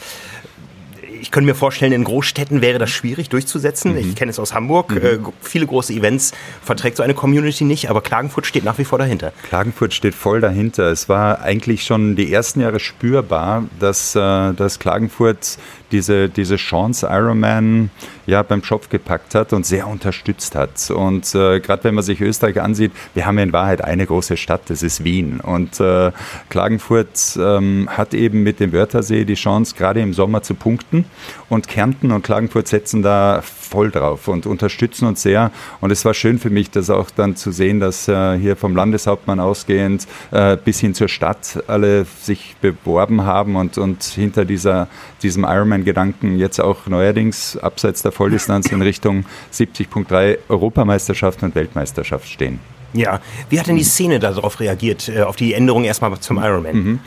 ich 1.22 1.32
könnte 1.32 1.48
mir 1.48 1.56
vorstellen, 1.56 1.92
in 1.92 2.04
Großstädten 2.04 2.62
wäre 2.62 2.80
das 2.80 2.90
schwierig 2.90 3.30
durchzusetzen. 3.30 3.94
Mhm. 3.94 3.98
Ich 4.00 4.16
kenne 4.16 4.32
es 4.32 4.40
aus 4.40 4.54
Hamburg. 4.54 4.92
Mhm. 4.92 4.98
Äh, 4.98 5.18
viele 5.42 5.68
große 5.68 5.94
Events 5.94 6.34
verträgt 6.64 6.98
so 6.98 7.04
eine 7.04 7.14
Community 7.14 7.64
nicht, 7.64 7.90
aber 7.90 8.02
Klagenfurt 8.02 8.46
steht 8.46 8.64
nach 8.64 8.78
wie 8.78 8.86
vor 8.86 9.00
dahinter. 9.00 9.34
Klagenfurt 9.44 9.94
steht 9.94 10.16
voll 10.16 10.42
dahinter. 10.42 10.92
Es 10.92 11.10
war 11.10 11.42
eigentlich 11.42 11.84
schon 11.84 12.16
die 12.16 12.32
ersten 12.32 12.62
Jahre 12.62 12.80
spürbar, 12.80 13.66
dass, 13.80 14.16
äh, 14.16 14.54
dass 14.54 14.80
Klagenfurt 14.80 15.58
diese, 15.92 16.30
diese 16.30 16.58
Chance 16.58 17.08
Ironman 17.10 17.90
ja, 18.26 18.44
beim 18.44 18.64
Schopf 18.64 18.90
gepackt 18.90 19.34
hat 19.36 19.54
und 19.54 19.66
sehr 19.66 19.88
unterstützt 19.88 20.56
hat. 20.56 20.92
Und 20.92 21.34
äh, 21.34 21.60
gerade 21.60 21.84
wenn 21.84 21.96
man 21.96 22.04
sich 22.04 22.22
Österreich 22.22 22.62
ansieht, 22.62 22.92
wir 23.14 23.26
haben 23.26 23.38
in 23.40 23.52
Wahrheit 23.54 23.84
eine 23.84 24.06
große 24.06 24.38
Stadt, 24.38 24.70
das 24.70 24.84
ist 24.84 25.04
Wien. 25.04 25.40
Und 25.40 25.80
äh, 25.80 26.12
Klagenfurt 26.50 27.38
ähm, 27.40 27.90
hat 27.90 28.14
eben 28.14 28.44
mit 28.44 28.60
dem 28.60 28.72
Wörthersee 28.72 29.26
die 29.26 29.34
Chance, 29.34 29.76
gerade 29.76 30.02
im 30.02 30.14
Sommer 30.14 30.44
zu 30.44 30.54
punkten. 30.54 31.06
Und 31.50 31.68
Kärnten 31.68 32.12
und 32.12 32.24
Klagenfurt 32.24 32.68
setzen 32.68 33.02
da 33.02 33.42
voll 33.42 33.92
drauf 33.92 34.28
und 34.28 34.46
unterstützen 34.46 35.08
uns 35.08 35.22
sehr. 35.22 35.52
Und 35.82 35.92
es 35.92 36.06
war 36.06 36.14
schön 36.14 36.40
für 36.40 36.50
mich, 36.50 36.72
das 36.72 36.90
auch 36.90 37.10
dann 37.12 37.36
zu 37.36 37.52
sehen, 37.52 37.80
dass 37.80 38.08
äh, 38.08 38.38
hier 38.38 38.56
vom 38.56 38.76
Landeshauptmann 38.76 39.40
ausgehend 39.40 40.08
äh, 40.32 40.58
bis 40.58 40.80
hin 40.80 40.94
zur 40.94 41.08
Stadt 41.08 41.64
alle 41.68 42.06
sich 42.22 42.56
beworben 42.62 43.24
haben 43.24 43.56
und, 43.56 43.78
und 43.78 44.04
hinter 44.04 44.46
dieser, 44.46 44.88
diesem 45.22 45.44
Ironman-Gedanken 45.44 46.38
jetzt 46.38 46.60
auch 46.60 46.88
neuerdings 46.88 47.58
abseits 47.58 48.02
der 48.02 48.12
Volldistanz 48.12 48.72
in 48.72 48.82
Richtung 48.82 49.26
70.3 49.54 50.38
Europameisterschaft 50.50 51.44
und 51.44 51.56
Weltmeisterschaft 51.56 52.28
stehen. 52.28 52.60
Ja, 52.94 53.20
wie 53.50 53.60
hat 53.60 53.68
denn 53.68 53.76
die 53.76 53.84
Szene 53.84 54.20
darauf 54.20 54.60
reagiert, 54.60 55.10
äh, 55.10 55.22
auf 55.22 55.36
die 55.36 55.54
Änderung 55.54 55.84
erstmal 55.84 56.18
zum 56.20 56.38
Ironman? 56.38 56.76
Mhm. 56.76 57.00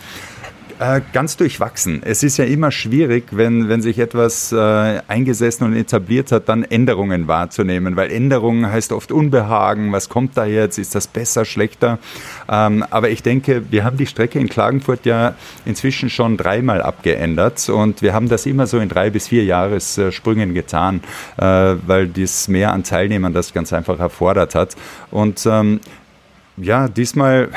Äh, 0.82 1.00
ganz 1.12 1.36
durchwachsen. 1.36 2.02
Es 2.04 2.24
ist 2.24 2.38
ja 2.38 2.44
immer 2.44 2.72
schwierig, 2.72 3.26
wenn, 3.30 3.68
wenn 3.68 3.82
sich 3.82 4.00
etwas 4.00 4.50
äh, 4.50 4.56
eingesessen 5.06 5.64
und 5.64 5.76
etabliert 5.76 6.32
hat, 6.32 6.48
dann 6.48 6.64
Änderungen 6.64 7.28
wahrzunehmen, 7.28 7.94
weil 7.94 8.10
Änderungen 8.10 8.66
heißt 8.66 8.90
oft 8.90 9.12
Unbehagen. 9.12 9.92
Was 9.92 10.08
kommt 10.08 10.36
da 10.36 10.44
jetzt? 10.44 10.78
Ist 10.78 10.96
das 10.96 11.06
besser, 11.06 11.44
schlechter? 11.44 12.00
Ähm, 12.50 12.84
aber 12.90 13.10
ich 13.10 13.22
denke, 13.22 13.62
wir 13.70 13.84
haben 13.84 13.96
die 13.96 14.06
Strecke 14.06 14.40
in 14.40 14.48
Klagenfurt 14.48 15.06
ja 15.06 15.36
inzwischen 15.64 16.10
schon 16.10 16.36
dreimal 16.36 16.82
abgeändert 16.82 17.68
und 17.68 18.02
wir 18.02 18.12
haben 18.12 18.28
das 18.28 18.44
immer 18.44 18.66
so 18.66 18.80
in 18.80 18.88
drei 18.88 19.10
bis 19.10 19.28
vier 19.28 19.44
Jahressprüngen 19.44 20.52
getan, 20.52 21.00
äh, 21.36 21.44
weil 21.86 22.08
das 22.08 22.48
Mehr 22.48 22.72
an 22.72 22.82
Teilnehmern 22.82 23.32
das 23.32 23.54
ganz 23.54 23.72
einfach 23.72 24.00
erfordert 24.00 24.56
hat. 24.56 24.74
Und 25.12 25.46
ähm, 25.46 25.78
ja, 26.58 26.88
diesmal, 26.88 27.48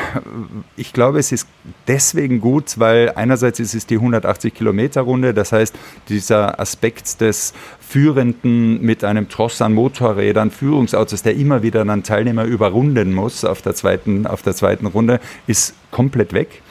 ich 0.77 0.93
glaube, 0.93 1.19
es 1.19 1.31
ist 1.33 1.47
deswegen 1.87 2.39
gut, 2.39 2.79
weil 2.79 3.11
einerseits 3.15 3.59
ist 3.59 3.75
es 3.75 3.85
die 3.85 3.95
180 3.95 4.53
Kilometer 4.53 5.01
Runde, 5.01 5.33
das 5.33 5.51
heißt, 5.51 5.75
dieser 6.07 6.59
Aspekt 6.59 7.19
des 7.19 7.53
Führenden 7.79 8.81
mit 8.81 9.03
einem 9.03 9.27
Tross 9.27 9.61
an 9.61 9.73
Motorrädern, 9.73 10.49
Führungsautos, 10.49 11.23
der 11.23 11.35
immer 11.35 11.61
wieder 11.61 11.81
einen 11.81 12.03
Teilnehmer 12.03 12.45
überrunden 12.45 13.13
muss 13.13 13.43
auf 13.43 13.61
der 13.61 13.75
zweiten, 13.75 14.25
auf 14.27 14.41
der 14.43 14.55
zweiten 14.55 14.85
Runde, 14.85 15.19
ist 15.45 15.75
komplett 15.91 16.31
weg. 16.31 16.61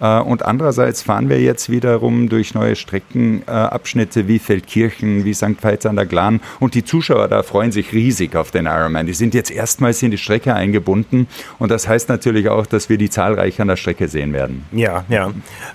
Äh, 0.00 0.20
und 0.20 0.44
andererseits 0.44 1.02
fahren 1.02 1.28
wir 1.28 1.40
jetzt 1.40 1.70
wiederum 1.70 2.28
durch 2.28 2.54
neue 2.54 2.76
Streckenabschnitte 2.76 4.28
wie 4.28 4.38
Feldkirchen, 4.38 5.24
wie 5.24 5.34
St. 5.34 5.62
Veits 5.62 5.86
an 5.86 5.96
der 5.96 6.06
Glan. 6.06 6.40
Und 6.60 6.74
die 6.74 6.84
Zuschauer 6.84 7.28
da 7.28 7.42
freuen 7.42 7.72
sich 7.72 7.92
riesig 7.92 8.36
auf 8.36 8.50
den 8.50 8.66
Ironman. 8.66 9.06
Die 9.06 9.14
sind 9.14 9.34
jetzt 9.34 9.50
erstmals 9.50 10.02
in 10.02 10.10
die 10.10 10.18
Strecke 10.18 10.54
eingebunden. 10.54 11.26
Und 11.58 11.70
das 11.70 11.88
heißt 11.88 12.08
natürlich 12.08 12.48
auch, 12.48 12.66
dass 12.66 12.88
wir 12.88 12.98
die 12.98 13.10
zahlreich 13.10 13.60
an 13.60 13.68
der 13.68 13.76
Strecke 13.76 14.08
sehen 14.08 14.32
werden. 14.32 14.64
Ja, 14.72 15.04
ja. 15.08 15.32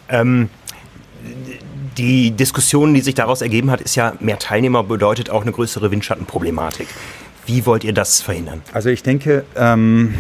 Ähm 0.10 0.50
die 1.98 2.32
Diskussion, 2.32 2.94
die 2.94 3.02
sich 3.02 3.16
daraus 3.16 3.42
ergeben 3.42 3.70
hat, 3.70 3.82
ist 3.82 3.96
ja, 3.96 4.14
mehr 4.20 4.40
Teilnehmer 4.40 4.84
bedeutet 4.84 5.30
auch 5.30 5.42
eine 5.42 5.52
größere 5.52 5.92
Windschattenproblematik. 5.92 6.88
Wie 7.46 7.66
wollt 7.66 7.84
ihr 7.84 7.94
das 7.94 8.22
verhindern? 8.22 8.62
Also 8.72 8.90
ich 8.90 9.04
denke, 9.04 9.46
ähm, 9.56 10.14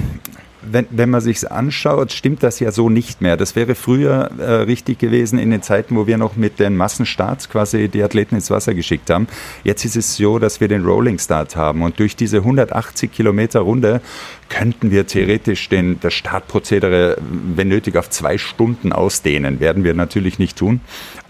wenn, 0.61 0.87
wenn 0.91 1.09
man 1.09 1.21
sich 1.21 1.51
anschaut, 1.51 2.11
stimmt 2.11 2.43
das 2.43 2.59
ja 2.59 2.71
so 2.71 2.89
nicht 2.89 3.21
mehr. 3.21 3.37
Das 3.37 3.55
wäre 3.55 3.75
früher 3.75 4.31
äh, 4.37 4.51
richtig 4.63 4.99
gewesen 4.99 5.39
in 5.39 5.51
den 5.51 5.61
Zeiten, 5.61 5.95
wo 5.95 6.07
wir 6.07 6.17
noch 6.17 6.35
mit 6.35 6.59
den 6.59 6.77
Massenstarts 6.77 7.49
quasi 7.49 7.89
die 7.89 8.03
Athleten 8.03 8.35
ins 8.35 8.49
Wasser 8.51 8.73
geschickt 8.73 9.09
haben. 9.09 9.27
Jetzt 9.63 9.85
ist 9.85 9.95
es 9.95 10.15
so, 10.15 10.39
dass 10.39 10.61
wir 10.61 10.67
den 10.67 10.85
Rolling 10.85 11.19
Start 11.19 11.55
haben 11.55 11.81
und 11.81 11.99
durch 11.99 12.15
diese 12.15 12.37
180 12.37 13.11
Kilometer 13.11 13.61
Runde 13.61 14.01
könnten 14.49 14.91
wir 14.91 15.07
theoretisch 15.07 15.69
den, 15.69 15.99
das 16.01 16.13
Startprozedere, 16.13 17.17
wenn 17.55 17.69
nötig, 17.69 17.95
auf 17.95 18.09
zwei 18.09 18.37
Stunden 18.37 18.91
ausdehnen. 18.91 19.59
Werden 19.59 19.83
wir 19.83 19.93
natürlich 19.93 20.39
nicht 20.39 20.57
tun. 20.57 20.81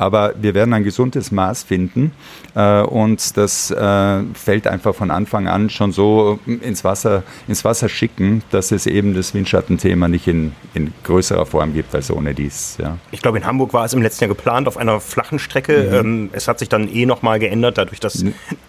Aber 0.01 0.34
wir 0.41 0.55
werden 0.55 0.74
ein 0.74 0.84
gesundes 0.84 1.31
Maß 1.31 1.62
finden 1.62 2.12
äh, 2.55 2.81
und 2.81 3.38
das 3.38 3.70
äh, 3.70 4.24
Feld 4.34 4.65
einfach 4.65 4.96
von 4.96 5.12
Anfang 5.12 5.48
an 5.48 5.70
schon 5.70 5.91
so 5.91 6.39
ins 6.48 6.84
Wasser, 6.84 7.22
ins 7.48 7.63
Wasser 7.63 7.88
schicken, 7.88 8.41
dass 8.50 8.72
es 8.72 8.88
eben 8.88 9.13
das 9.13 9.36
Windschattenthema 9.36 10.08
nicht 10.08 10.27
in, 10.27 10.53
in 10.74 10.91
größerer 11.03 11.46
Form 11.46 11.75
gibt 11.75 11.93
als 11.93 12.10
ohne 12.10 12.34
dies. 12.34 12.77
Ja. 12.81 12.98
Ich 13.12 13.22
glaube, 13.22 13.38
in 13.38 13.46
Hamburg 13.46 13.74
war 13.74 13.86
es 13.86 13.93
im 13.93 14.01
letzten 14.01 14.24
Jahr 14.24 14.29
geplant 14.29 14.67
auf 14.67 14.77
einer 14.77 15.00
flachen 15.00 15.38
Strecke. 15.38 15.89
Mhm. 15.91 15.93
Ähm, 15.93 16.29
es 16.34 16.48
hat 16.48 16.58
sich 16.58 16.67
dann 16.67 16.89
eh 16.89 17.05
nochmal 17.05 17.38
geändert, 17.38 17.77
dadurch, 17.77 18.00
dass 18.00 18.25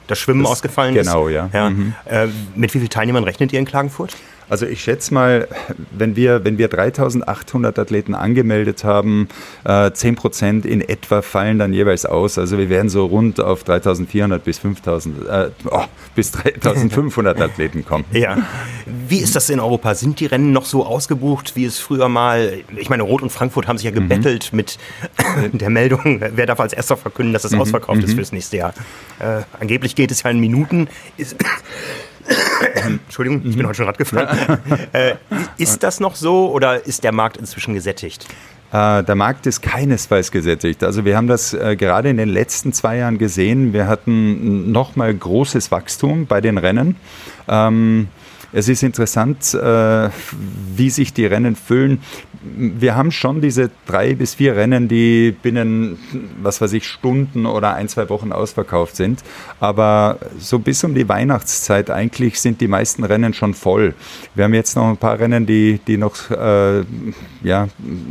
das 0.09 0.19
Schwimmen 0.19 0.43
das, 0.43 0.53
ausgefallen 0.53 0.95
genau, 0.95 1.29
ist. 1.29 1.33
Genau, 1.33 1.49
ja. 1.51 1.51
ja. 1.55 1.71
Mhm. 1.71 1.95
Äh, 2.05 2.27
mit 2.55 2.75
wie 2.75 2.79
vielen 2.79 2.91
Teilnehmern 2.91 3.25
rechnet 3.25 3.55
ihr 3.55 3.59
in 3.59 3.65
Klagenfurt? 3.65 4.15
Also 4.53 4.67
ich 4.67 4.83
schätze 4.83 5.15
mal, 5.15 5.49
wenn 5.93 6.15
wir, 6.15 6.45
wenn 6.45 6.59
wir 6.59 6.69
3800 6.69 7.79
Athleten 7.79 8.15
angemeldet 8.15 8.85
haben, 8.85 9.29
äh, 9.65 9.91
10 9.91 10.15
Prozent 10.15 10.67
in 10.67 10.83
etwa 10.83 11.23
fallen 11.23 11.59
dann 11.59 11.73
jeweils 11.73 12.05
aus. 12.05 12.37
Also 12.37 12.59
wir 12.59 12.69
werden 12.69 12.91
so 12.91 13.07
rund 13.07 13.41
auf 13.41 13.65
3400 13.65 14.45
bis 14.45 14.59
5000, 14.59 15.27
äh, 15.27 15.49
oh, 15.71 15.85
bis 16.15 16.33
3500 16.33 17.41
Athleten 17.41 17.87
kommen. 17.87 18.05
Ja. 18.13 18.47
Wie 19.09 19.21
ist 19.21 19.35
das 19.35 19.49
in 19.49 19.59
Europa? 19.59 19.95
Sind 19.95 20.21
die 20.21 20.27
Rennen 20.27 20.53
noch 20.53 20.67
so 20.67 20.85
ausgebucht, 20.85 21.57
wie 21.57 21.65
es 21.65 21.79
früher 21.79 22.11
mal, 22.11 22.59
ich 22.77 22.91
meine, 22.91 23.05
Rot 23.05 23.23
und 23.23 23.33
Frankfurt 23.33 23.67
haben 23.69 23.79
sich 23.79 23.87
ja 23.87 23.91
gebettelt 23.91 24.51
mhm. 24.53 24.57
mit 24.59 24.79
der 25.55 25.71
Meldung, 25.71 26.21
wer 26.21 26.45
darf 26.45 26.61
als 26.61 26.75
erster 26.75 26.99
verkünden, 26.99 27.33
dass 27.33 27.45
es 27.45 27.53
mhm. 27.53 27.63
ausverkauft 27.63 28.01
mhm. 28.01 28.05
ist 28.05 28.13
fürs 28.13 28.33
nächste 28.33 28.59
Jahr. 28.59 28.75
Äh, 29.19 29.45
angeblich 29.59 29.95
geht 29.95 30.11
es 30.11 30.23
ja 30.25 30.31
in 30.31 30.41
Minuten. 30.41 30.89
Ist, 31.17 31.37
Entschuldigung, 32.75 33.43
ich 33.45 33.57
bin 33.57 33.67
heute 33.67 33.77
schon 33.77 33.87
Rad 33.87 33.99
gefahren. 33.99 34.59
äh, 34.93 35.15
ist 35.59 35.83
das 35.83 36.01
noch 36.01 36.15
so 36.15 36.51
oder 36.51 36.87
ist 36.87 37.05
der 37.05 37.12
Markt 37.12 37.37
inzwischen 37.37 37.75
gesättigt? 37.75 38.27
Äh, 38.73 39.03
der 39.05 39.15
Markt 39.15 39.47
ist 39.47 39.61
keinesfalls 39.61 40.33
gesättigt. 40.33 40.83
Also 40.83 41.05
wir 41.05 41.17
haben 41.17 41.29
das 41.29 41.53
äh, 41.53 41.77
gerade 41.77 42.09
in 42.09 42.17
den 42.17 42.29
letzten 42.29 42.73
zwei 42.73 42.97
Jahren 42.97 43.19
gesehen. 43.19 43.73
Wir 43.73 43.87
hatten 43.87 44.73
nochmal 44.73 45.15
großes 45.15 45.71
Wachstum 45.71 46.27
bei 46.27 46.41
den 46.41 46.57
Rennen. 46.59 46.97
Ähm, 47.49 48.09
es 48.55 48.69
ist 48.69 48.83
interessant, 48.83 49.55
äh, 49.55 50.11
wie 50.77 50.91
sich 50.91 51.12
die 51.12 51.27
Rennen 51.27 51.57
füllen 51.57 52.03
wir 52.45 52.97
haben 52.97 53.13
schon 53.13 53.41
diese 53.41 53.71
drei 53.87 54.15
bis 54.15 54.35
vier 54.35 54.57
Rennen, 54.57 54.89
die 54.89 55.35
binnen, 55.43 55.99
was 56.43 56.61
weiß 56.61 56.73
ich, 56.73 56.87
Stunden 56.87 57.47
oder 57.47 57.75
ein, 57.75 57.89
zwei 57.89 58.09
Wochen 58.09 58.33
ausverkauft 58.33 58.97
sind. 58.97 59.23
Aber 59.61 60.19
so 60.39 60.59
bis 60.59 60.83
um 60.83 60.95
die 60.95 61.09
Weihnachtszeit 61.09 61.91
eigentlich 61.91 62.41
sind 62.41 62.61
die 62.61 62.69
meisten 62.69 63.05
Rennen 63.05 63.33
schon 63.35 63.55
voll. 63.55 63.95
Wir 64.35 64.45
haben 64.45 64.55
jetzt 64.55 64.75
noch 64.75 64.89
ein 64.89 64.97
paar 64.97 65.19
Rennen, 65.19 65.47
die, 65.47 65.81
die 65.87 65.97
noch 65.97 66.31
äh, 66.31 66.83
ja, 67.43 67.69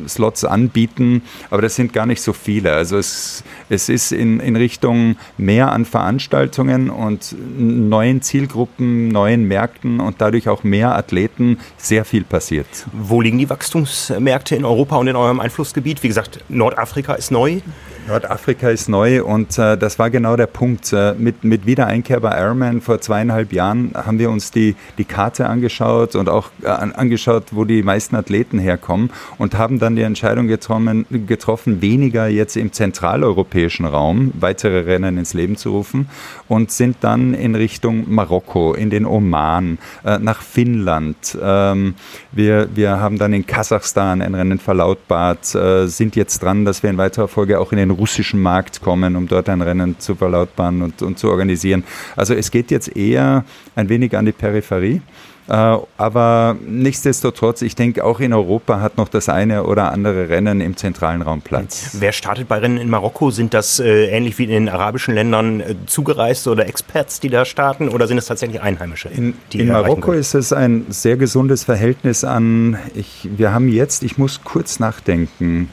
Slots 0.08 0.46
anbieten, 0.46 1.24
aber 1.50 1.62
das 1.62 1.76
sind 1.76 1.92
gar 1.92 2.06
nicht 2.06 2.22
so 2.22 2.34
viele. 2.34 2.74
Also 2.74 2.98
es, 2.98 3.44
es 3.70 3.90
ist 3.90 4.12
in, 4.12 4.40
in 4.40 4.56
Richtung 4.56 5.18
mehr 5.38 5.72
an 5.72 5.86
Veranstaltungen 5.86 6.90
und 6.90 7.36
neuen 7.58 8.22
Zielgruppen, 8.22 9.10
neuen 9.10 9.48
Märkten 9.48 10.00
und 10.00 10.22
dadurch 10.22 10.48
auch 10.48 10.64
mehr 10.64 10.96
Athleten 10.96 11.60
sehr 11.78 12.06
viel 12.06 12.24
passiert. 12.24 12.68
Wo 12.94 13.22
liegen 13.22 13.38
die 13.38 13.50
Wachstums 13.50 14.14
Märkte 14.24 14.56
in 14.56 14.66
Europa 14.66 14.96
und 14.98 15.08
in 15.08 15.16
eurem 15.16 15.40
Einflussgebiet? 15.40 16.01
Wie 16.04 16.08
gesagt, 16.08 16.40
Nordafrika 16.50 17.13
ist 17.13 17.32
neu. 17.32 17.62
Nordafrika 18.08 18.70
ist 18.70 18.90
neu 18.90 19.24
und 19.24 19.58
äh, 19.60 19.78
das 19.78 20.00
war 20.00 20.10
genau 20.10 20.36
der 20.36 20.48
Punkt. 20.48 20.92
Äh, 20.92 21.13
mit, 21.13 21.44
mit 21.44 21.66
Wiedereinkehr 21.66 22.20
bei 22.20 22.38
Ironman 22.40 22.82
vor 22.82 23.00
zweieinhalb 23.00 23.54
Jahren 23.54 23.92
haben 23.94 24.18
wir 24.18 24.32
uns 24.32 24.50
die, 24.50 24.75
die 24.98 25.06
Karte 25.06 25.48
angeschaut 25.48 26.16
und 26.16 26.28
auch 26.28 26.50
äh, 26.63 26.68
angeschaut, 26.68 27.46
wo 27.51 27.63
die 27.63 27.84
meisten 27.84 28.16
Athleten 28.16 28.58
herkommen 28.58 29.12
und 29.38 29.56
haben 29.58 29.78
dann 29.78 29.96
die 29.96 30.01
Entscheidung 30.01 30.48
getroffen, 30.48 31.06
getroffen, 31.28 31.82
weniger 31.82 32.28
jetzt 32.28 32.58
im 32.58 32.74
zentraleuropäischen 32.74 33.86
Raum 33.86 34.32
weitere 34.40 34.80
Rennen 34.82 35.18
ins 35.18 35.34
Leben 35.34 35.56
zu 35.56 35.70
rufen 35.72 36.10
und 36.51 36.70
sind 36.70 36.98
dann 37.00 37.34
in 37.34 37.55
Richtung 37.55 38.13
Marokko, 38.13 38.74
in 38.74 38.89
den 38.89 39.05
Oman, 39.05 39.77
äh, 40.03 40.20
nach 40.20 40.41
Finnland. 40.41 41.38
Ähm, 41.41 41.96
wir, 42.34 42.67
wir 42.75 43.00
haben 43.00 43.17
dann 43.17 43.31
in 43.31 43.46
Kasachstan 43.48 44.22
ein 44.22 44.36
Rennen 44.36 44.60
verlautbart, 44.60 45.55
äh, 45.55 45.88
sind 45.88 46.17
jetzt 46.17 46.43
dran, 46.43 46.65
dass 46.65 46.84
wir 46.84 46.89
in 46.89 46.98
weiterer 46.98 47.29
Folge 47.29 47.58
auch 47.58 47.72
in 47.72 47.77
den 47.77 47.89
russischen 47.89 48.41
Markt 48.41 48.81
kommen, 48.81 49.15
um 49.15 49.29
dort 49.29 49.48
ein 49.48 49.62
Rennen 49.62 49.98
zu 50.00 50.13
verlautbaren 50.13 50.81
und, 50.81 51.01
und 51.01 51.17
zu 51.17 51.29
organisieren. 51.29 51.86
Also 52.17 52.34
es 52.34 52.51
geht 52.51 52.70
jetzt 52.70 52.98
eher 52.98 53.46
ein 53.77 53.88
wenig 53.88 54.17
an 54.17 54.25
die 54.25 54.34
Peripherie. 54.34 55.01
Äh, 55.48 55.78
aber 55.98 56.56
nichtsdestotrotz, 56.66 57.62
ich 57.62 57.76
denke, 57.76 58.04
auch 58.04 58.20
in 58.20 58.34
Europa 58.34 58.80
hat 58.80 58.98
noch 58.98 59.10
das 59.10 59.28
eine 59.28 59.64
oder 59.64 59.92
andere 59.92 60.30
Rennen 60.30 60.62
im 60.62 60.78
zentralen 60.78 61.22
Raum 61.22 61.42
Platz. 61.42 61.98
Wer 62.00 62.12
startet 62.12 62.48
bei 62.48 62.60
Rennen 62.60 62.78
in 62.78 62.90
Marokko? 62.90 63.32
Sind 63.32 63.54
das 63.54 63.80
äh, 63.80 64.06
ähnlich 64.06 64.38
wie 64.38 64.44
in 64.46 64.52
den 64.52 64.70
arabischen 64.70 65.14
Ländern 65.14 65.60
äh, 65.60 65.76
Zugereiste 65.88 66.52
oder 66.52 66.68
Experts, 66.68 67.20
die 67.20 67.30
da 67.30 67.46
starten, 67.46 67.90
oder 67.90 68.08
sind 68.08 68.18
es 68.18 68.28
tatsächlich 68.28 68.62
Einheimische? 68.62 69.10
In, 69.10 69.34
in 69.54 69.68
Marokko 69.68 70.14
ist 70.14 70.36
es 70.36 70.54
ein 70.54 70.86
sehr 70.90 71.18
gesundes 71.18 71.64
Verhältnis 71.64 72.24
an, 72.24 72.78
ich, 72.94 73.28
wir 73.36 73.54
haben 73.54 73.68
jetzt, 73.68 74.04
ich 74.04 74.18
muss 74.18 74.42
kurz 74.44 74.80
nachdenken, 74.80 75.70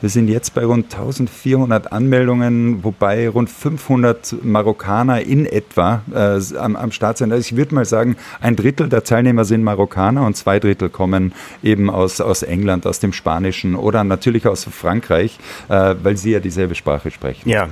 wir 0.00 0.08
sind 0.08 0.28
jetzt 0.28 0.54
bei 0.54 0.64
rund 0.64 0.86
1400 0.94 1.92
Anmeldungen, 1.92 2.82
wobei 2.84 3.28
rund 3.28 3.50
500 3.50 4.36
Marokkaner 4.42 5.22
in 5.22 5.46
etwa 5.46 6.02
äh, 6.14 6.40
am, 6.56 6.76
am 6.76 6.92
Start 6.92 7.18
sind. 7.18 7.32
Also 7.32 7.40
ich 7.40 7.56
würde 7.56 7.74
mal 7.74 7.84
sagen, 7.84 8.16
ein 8.40 8.56
Drittel 8.56 8.88
der 8.88 9.04
Teilnehmer 9.04 9.44
sind 9.44 9.62
Marokkaner 9.62 10.24
und 10.24 10.36
zwei 10.36 10.58
Drittel 10.58 10.88
kommen 10.88 11.32
eben 11.62 11.90
aus, 11.90 12.20
aus 12.20 12.42
England, 12.42 12.86
aus 12.86 13.00
dem 13.00 13.12
Spanischen 13.12 13.74
oder 13.74 14.04
natürlich 14.04 14.46
aus 14.46 14.64
Frankreich, 14.64 15.38
äh, 15.68 15.94
weil 16.02 16.16
sie 16.16 16.32
ja 16.32 16.40
dieselbe 16.40 16.74
Sprache 16.74 17.10
sprechen. 17.10 17.48
Ja, 17.48 17.68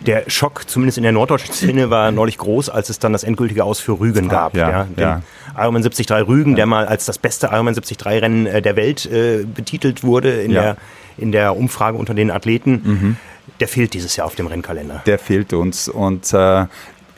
der 0.00 0.24
Schock, 0.28 0.68
zumindest 0.68 0.98
in 0.98 1.02
der 1.02 1.12
norddeutschen 1.12 1.54
Szene, 1.54 1.90
war 1.90 2.10
neulich 2.12 2.38
groß, 2.38 2.70
als 2.70 2.88
es 2.88 2.98
dann 2.98 3.12
das 3.12 3.24
endgültige 3.24 3.64
Aus 3.64 3.80
für 3.80 3.98
Rügen 3.98 4.28
gab. 4.28 4.56
Ja, 4.56 4.70
ja, 4.70 4.84
den 4.84 5.00
ja. 5.00 5.22
Ironman 5.56 5.82
73 5.82 6.10
Rügen, 6.26 6.54
der 6.54 6.66
mal 6.66 6.86
als 6.86 7.04
das 7.04 7.18
beste 7.18 7.46
Ironman 7.46 7.74
73 7.74 8.06
Rennen 8.06 8.46
äh, 8.46 8.62
der 8.62 8.76
Welt 8.76 9.06
äh, 9.06 9.44
betitelt 9.44 10.04
wurde 10.04 10.42
in 10.42 10.52
der 10.52 10.76
in 11.16 11.32
der 11.32 11.56
Umfrage 11.56 11.98
unter 11.98 12.14
den 12.14 12.30
Athleten. 12.30 12.82
Mhm. 12.84 13.16
Der 13.60 13.66
fehlt 13.66 13.92
dieses 13.92 14.14
Jahr 14.16 14.26
auf 14.26 14.36
dem 14.36 14.46
Rennkalender. 14.46 15.02
Der 15.04 15.18
fehlt 15.18 15.52
uns 15.52 15.88
und 15.88 16.32
äh, 16.32 16.66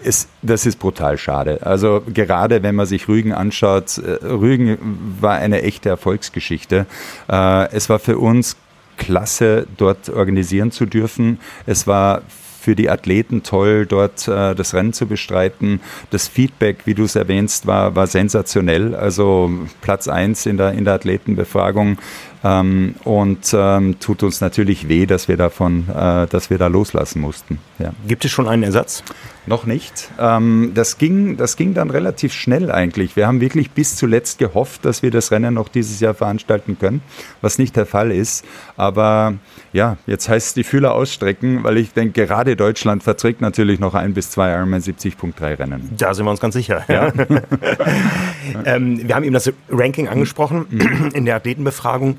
es, 0.03 0.29
das 0.43 0.65
ist 0.65 0.79
brutal 0.79 1.19
schade. 1.19 1.59
Also 1.63 2.03
gerade 2.07 2.63
wenn 2.63 2.75
man 2.75 2.87
sich 2.87 3.09
Rügen 3.09 3.33
anschaut, 3.33 3.99
äh, 3.99 4.25
Rügen 4.25 4.79
war 5.21 5.35
eine 5.35 5.63
echte 5.63 5.89
Erfolgsgeschichte. 5.91 6.87
Äh, 7.31 7.73
es 7.73 7.89
war 7.91 7.99
für 7.99 8.19
uns 8.19 8.57
klasse, 8.97 9.67
dort 9.77 10.09
organisieren 10.09 10.71
zu 10.71 10.87
dürfen. 10.87 11.41
Es 11.67 11.87
war 11.87 12.23
für 12.61 12.77
die 12.77 12.91
Athleten 12.91 13.43
toll, 13.43 13.87
dort 13.87 14.29
äh, 14.29 14.55
das 14.55 14.75
Rennen 14.75 14.93
zu 14.93 15.07
bestreiten. 15.07 15.81
Das 16.11 16.29
Feedback, 16.29 16.79
wie 16.85 16.95
du 16.95 17.05
es 17.05 17.17
erwähnst, 17.17 17.67
war, 17.67 17.97
war 17.97 18.07
sensationell. 18.07 18.95
Also 18.95 19.51
Platz 19.81 20.09
1 20.09 20.47
in 20.47 20.57
der, 20.57 20.73
in 20.73 20.85
der 20.85 20.95
Athletenbefragung. 20.95 21.99
Ähm, 22.43 22.95
und 23.05 23.55
ähm, 23.55 24.01
tut 24.01 24.23
uns 24.23 24.41
natürlich 24.41 24.89
weh, 24.89 25.07
dass 25.07 25.29
wir 25.29 25.37
davon, 25.37 25.89
äh, 25.89 26.27
dass 26.27 26.49
wir 26.49 26.57
da 26.59 26.69
loslassen 26.69 27.21
mussten. 27.21 27.59
Ja. 27.79 27.93
Gibt 28.07 28.25
es 28.25 28.31
schon 28.31 28.49
einen 28.49 28.63
Ersatz? 28.63 29.03
Noch 29.47 29.67
nicht. 29.67 30.11
Ähm, 30.19 30.73
das, 30.75 30.99
ging, 30.99 31.37
das 31.37 31.57
ging 31.57 31.75
dann 31.75 31.91
relativ 31.91 32.33
schnell 32.33 32.71
eigentlich. 32.71 33.17
Wir 33.17 33.27
haben 33.27 33.41
wirklich 33.41 33.71
bis 33.71 33.97
zuletzt 33.97 34.39
gehofft, 34.39 34.85
dass 34.85 35.03
wir 35.03 35.11
das 35.11 35.33
Rennen 35.33 35.55
noch 35.55 35.69
dieses 35.69 36.01
Jahr 36.01 36.15
veranstalten 36.15 36.79
können, 36.79 37.03
was 37.41 37.59
nicht 37.59 37.75
der 37.77 37.87
Fall 37.87 38.13
ist. 38.13 38.45
Aber 38.77 39.35
ja, 39.73 39.97
jetzt 40.07 40.29
heißt 40.29 40.49
es 40.49 40.55
die 40.55 40.65
Fühler 40.65 40.95
ausstrecken, 40.95 41.65
weil 41.65 41.79
ich 41.79 41.93
denke, 41.93 42.27
gerade 42.27 42.55
Deutschland 42.55 43.03
verträgt 43.03 43.41
natürlich 43.41 43.81
noch 43.81 43.95
ein 43.95 44.15
bis 44.15 44.31
zwei 44.31 44.53
Ironman 44.53 44.81
70.3 44.81 45.59
Rennen. 45.59 45.91
Da 45.97 46.15
sind 46.15 46.27
wir 46.27 46.31
uns 46.31 46.41
ganz 46.41 46.55
sicher. 46.55 46.85
Ja. 46.89 47.13
ähm, 48.65 49.09
wir 49.09 49.15
haben 49.15 49.25
eben 49.25 49.35
das 49.35 49.51
Ranking 49.71 50.09
angesprochen 50.09 50.67
mhm. 50.71 51.11
in 51.15 51.25
der 51.25 51.37
Athletenbefragung. 51.37 52.19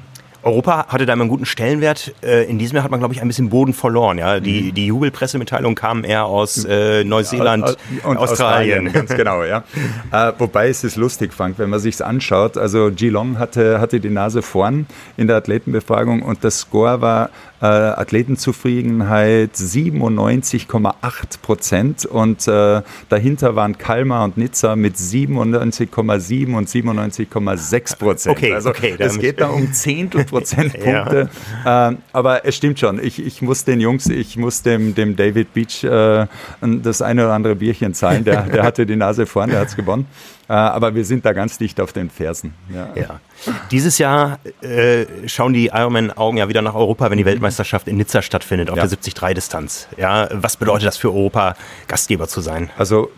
Europa 0.43 0.87
hatte 0.87 1.05
da 1.05 1.13
immer 1.13 1.23
einen 1.23 1.29
guten 1.29 1.45
Stellenwert. 1.45 2.13
Äh, 2.23 2.49
in 2.49 2.57
diesem 2.57 2.75
Jahr 2.75 2.83
hat 2.83 2.91
man, 2.91 2.99
glaube 2.99 3.13
ich, 3.13 3.21
ein 3.21 3.27
bisschen 3.27 3.49
Boden 3.49 3.73
verloren. 3.73 4.17
Ja? 4.17 4.39
Die, 4.39 4.63
mhm. 4.63 4.73
die 4.73 4.87
Jubelpressemitteilung 4.87 5.75
kam 5.75 6.03
eher 6.03 6.25
aus 6.25 6.65
äh, 6.65 7.03
Neuseeland 7.03 7.77
und 8.03 8.17
Australien. 8.17 8.87
Australien. 8.87 8.93
Ganz 8.93 9.15
genau, 9.15 9.43
ja. 9.43 9.63
äh, 10.11 10.33
wobei 10.37 10.69
es 10.69 10.83
ist 10.83 10.95
lustig, 10.95 11.33
Frank, 11.33 11.55
wenn 11.57 11.69
man 11.69 11.79
sich 11.79 12.03
anschaut. 12.03 12.57
Also 12.57 12.91
Geelong 12.93 13.37
hatte, 13.37 13.79
hatte 13.79 13.99
die 13.99 14.09
Nase 14.09 14.41
vorn 14.41 14.87
in 15.17 15.27
der 15.27 15.37
Athletenbefragung 15.37 16.23
und 16.23 16.43
das 16.43 16.59
Score 16.59 17.01
war 17.01 17.29
äh, 17.61 17.65
Athletenzufriedenheit 17.65 19.53
97,8 19.53 21.41
Prozent 21.41 22.05
und 22.05 22.47
äh, 22.47 22.81
dahinter 23.09 23.55
waren 23.55 23.77
Kalmar 23.77 24.23
und 24.23 24.37
Nizza 24.37 24.75
mit 24.75 24.95
97,7 24.95 26.55
und 26.55 26.67
97,6 26.67 27.97
Prozent. 27.97 28.35
Okay, 28.35 28.53
also 28.53 28.69
okay, 28.69 28.95
es 28.97 29.19
geht 29.19 29.39
da 29.41 29.49
um 29.49 29.71
Zehntel 29.73 30.25
Prozentpunkte. 30.31 31.29
ja. 31.65 31.89
äh, 31.89 31.95
aber 32.13 32.45
es 32.45 32.55
stimmt 32.55 32.79
schon. 32.79 33.03
Ich, 33.03 33.23
ich 33.23 33.41
muss 33.41 33.63
den 33.65 33.79
Jungs, 33.79 34.07
ich 34.07 34.37
muss 34.37 34.63
dem, 34.63 34.95
dem 34.95 35.15
David 35.15 35.53
Beach 35.53 35.83
äh, 35.83 36.25
das 36.61 37.01
eine 37.01 37.25
oder 37.25 37.33
andere 37.33 37.55
Bierchen 37.55 37.93
zahlen. 37.93 38.23
Der, 38.23 38.43
der 38.43 38.63
hatte 38.63 38.85
die 38.85 38.95
Nase 38.95 39.25
vorn, 39.25 39.49
der 39.49 39.59
hat 39.59 39.67
es 39.67 39.75
gewonnen. 39.75 40.07
Äh, 40.47 40.53
aber 40.53 40.95
wir 40.95 41.05
sind 41.05 41.25
da 41.25 41.33
ganz 41.33 41.57
dicht 41.57 41.79
auf 41.79 41.93
den 41.93 42.09
Fersen. 42.09 42.53
Ja. 42.73 42.89
ja. 42.95 43.19
Dieses 43.69 43.97
Jahr 43.97 44.39
äh, 44.61 45.05
schauen 45.27 45.53
die 45.53 45.67
Ironman-Augen 45.67 46.37
ja 46.37 46.49
wieder 46.49 46.61
nach 46.61 46.75
Europa, 46.75 47.09
wenn 47.09 47.17
die 47.17 47.25
Weltmeisterschaft 47.25 47.87
in 47.87 47.97
Nizza 47.97 48.21
stattfindet, 48.21 48.69
auf 48.69 48.77
ja. 48.77 48.87
der 48.87 48.97
73-Distanz. 48.97 49.87
Ja, 49.97 50.29
was 50.31 50.57
bedeutet 50.57 50.87
das 50.87 50.97
für 50.97 51.09
Europa, 51.09 51.55
Gastgeber 51.87 52.27
zu 52.27 52.41
sein? 52.41 52.69
Also 52.77 53.11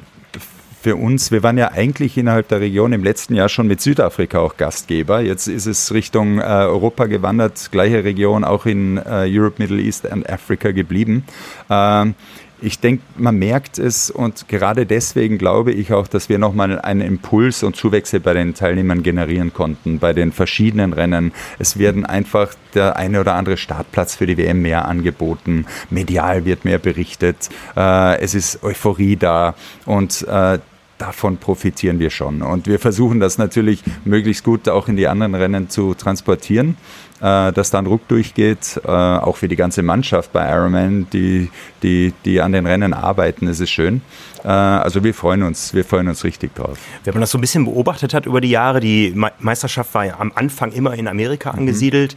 für 0.83 0.97
uns, 0.97 1.31
wir 1.31 1.43
waren 1.43 1.57
ja 1.57 1.71
eigentlich 1.71 2.17
innerhalb 2.17 2.49
der 2.49 2.59
Region 2.59 2.91
im 2.91 3.05
letzten 3.05 3.35
Jahr 3.35 3.47
schon 3.47 3.67
mit 3.67 3.79
Südafrika 3.79 4.39
auch 4.39 4.57
Gastgeber. 4.57 5.21
Jetzt 5.21 5.47
ist 5.47 5.65
es 5.65 5.93
Richtung 5.93 6.39
äh, 6.39 6.43
Europa 6.43 7.05
gewandert, 7.05 7.69
gleiche 7.71 8.03
Region 8.03 8.43
auch 8.43 8.65
in 8.65 8.97
äh, 8.97 9.25
Europe, 9.29 9.55
Middle 9.59 9.81
East 9.81 10.03
und 10.03 10.29
Africa 10.29 10.71
geblieben. 10.71 11.23
Ähm, 11.69 12.15
ich 12.59 12.79
denke, 12.79 13.03
man 13.17 13.37
merkt 13.37 13.77
es 13.77 14.09
und 14.09 14.47
gerade 14.49 14.85
deswegen 14.85 15.37
glaube 15.37 15.71
ich 15.71 15.93
auch, 15.93 16.07
dass 16.07 16.27
wir 16.27 16.37
nochmal 16.37 16.79
einen 16.79 17.01
Impuls 17.01 17.63
und 17.63 17.77
Zuwächse 17.77 18.19
bei 18.19 18.33
den 18.33 18.53
Teilnehmern 18.53 19.03
generieren 19.03 19.53
konnten, 19.53 19.99
bei 19.99 20.11
den 20.11 20.33
verschiedenen 20.33 20.91
Rennen. 20.91 21.31
Es 21.59 21.77
werden 21.77 22.05
einfach 22.05 22.53
der 22.73 22.97
eine 22.97 23.21
oder 23.21 23.35
andere 23.35 23.55
Startplatz 23.55 24.15
für 24.15 24.27
die 24.27 24.37
WM 24.37 24.61
mehr 24.61 24.85
angeboten, 24.85 25.65
medial 25.89 26.43
wird 26.43 26.65
mehr 26.65 26.79
berichtet, 26.79 27.49
äh, 27.77 28.19
es 28.19 28.33
ist 28.33 28.63
Euphorie 28.63 29.15
da 29.15 29.55
und 29.85 30.25
äh, 30.27 30.59
davon 30.97 31.37
profitieren 31.37 31.99
wir 31.99 32.09
schon. 32.09 32.41
Und 32.41 32.67
wir 32.67 32.79
versuchen 32.79 33.19
das 33.19 33.37
natürlich 33.37 33.83
möglichst 34.05 34.43
gut 34.43 34.69
auch 34.69 34.87
in 34.87 34.95
die 34.95 35.07
anderen 35.07 35.35
Rennen 35.35 35.69
zu 35.69 35.93
transportieren, 35.93 36.77
äh, 37.21 37.51
dass 37.51 37.71
dann 37.71 37.85
Ruck 37.85 38.07
durchgeht, 38.07 38.79
äh, 38.83 38.89
auch 38.89 39.37
für 39.37 39.47
die 39.47 39.55
ganze 39.55 39.83
Mannschaft 39.83 40.31
bei 40.33 40.49
Ironman, 40.49 41.07
die, 41.11 41.49
die, 41.81 42.13
die 42.25 42.41
an 42.41 42.51
den 42.51 42.65
Rennen 42.65 42.93
arbeiten, 42.93 43.47
ist 43.47 43.59
es 43.59 43.69
schön. 43.69 44.01
Äh, 44.43 44.47
also 44.47 45.03
wir 45.03 45.13
freuen 45.13 45.43
uns, 45.43 45.73
wir 45.73 45.85
freuen 45.85 46.07
uns 46.07 46.23
richtig 46.23 46.55
drauf. 46.55 46.77
Wenn 47.03 47.13
man 47.13 47.21
das 47.21 47.31
so 47.31 47.37
ein 47.37 47.41
bisschen 47.41 47.65
beobachtet 47.65 48.13
hat 48.13 48.25
über 48.25 48.41
die 48.41 48.49
Jahre, 48.49 48.79
die 48.79 49.15
Meisterschaft 49.39 49.93
war 49.93 50.05
ja 50.05 50.19
am 50.19 50.31
Anfang 50.35 50.71
immer 50.71 50.93
in 50.93 51.07
Amerika 51.07 51.51
mhm. 51.51 51.59
angesiedelt. 51.59 52.15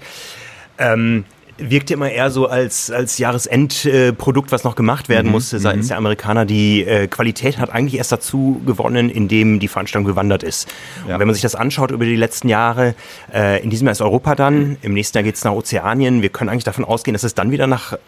Ähm, 0.78 1.24
wirkte 1.58 1.94
immer 1.94 2.10
eher 2.10 2.30
so 2.30 2.46
als, 2.46 2.90
als 2.90 3.18
Jahresendprodukt, 3.18 4.52
was 4.52 4.64
noch 4.64 4.76
gemacht 4.76 5.08
werden 5.08 5.26
mhm, 5.26 5.32
musste 5.32 5.58
seitens 5.58 5.86
mhm. 5.86 5.88
der 5.88 5.98
Amerikaner. 5.98 6.44
Die 6.44 6.84
äh, 6.84 7.06
Qualität 7.06 7.58
hat 7.58 7.70
eigentlich 7.70 7.96
erst 7.96 8.12
dazu 8.12 8.60
gewonnen, 8.66 9.10
indem 9.10 9.60
die 9.60 9.68
Veranstaltung 9.68 10.06
gewandert 10.06 10.42
ist. 10.42 10.68
Ja. 11.06 11.14
Und 11.14 11.20
wenn 11.20 11.28
man 11.28 11.34
sich 11.34 11.42
das 11.42 11.54
anschaut 11.54 11.90
über 11.90 12.04
die 12.04 12.16
letzten 12.16 12.48
Jahre, 12.48 12.94
äh, 13.32 13.62
in 13.62 13.70
diesem 13.70 13.86
Jahr 13.86 13.92
ist 13.92 14.02
Europa 14.02 14.34
dann, 14.34 14.76
im 14.82 14.94
nächsten 14.94 15.16
Jahr 15.16 15.24
geht 15.24 15.36
es 15.36 15.44
nach 15.44 15.52
Ozeanien. 15.52 16.22
Wir 16.22 16.28
können 16.28 16.50
eigentlich 16.50 16.64
davon 16.64 16.84
ausgehen, 16.84 17.14
dass 17.14 17.24
es 17.24 17.34
dann 17.34 17.50
wieder 17.50 17.66
nach 17.66 17.94
äh, 17.94 17.98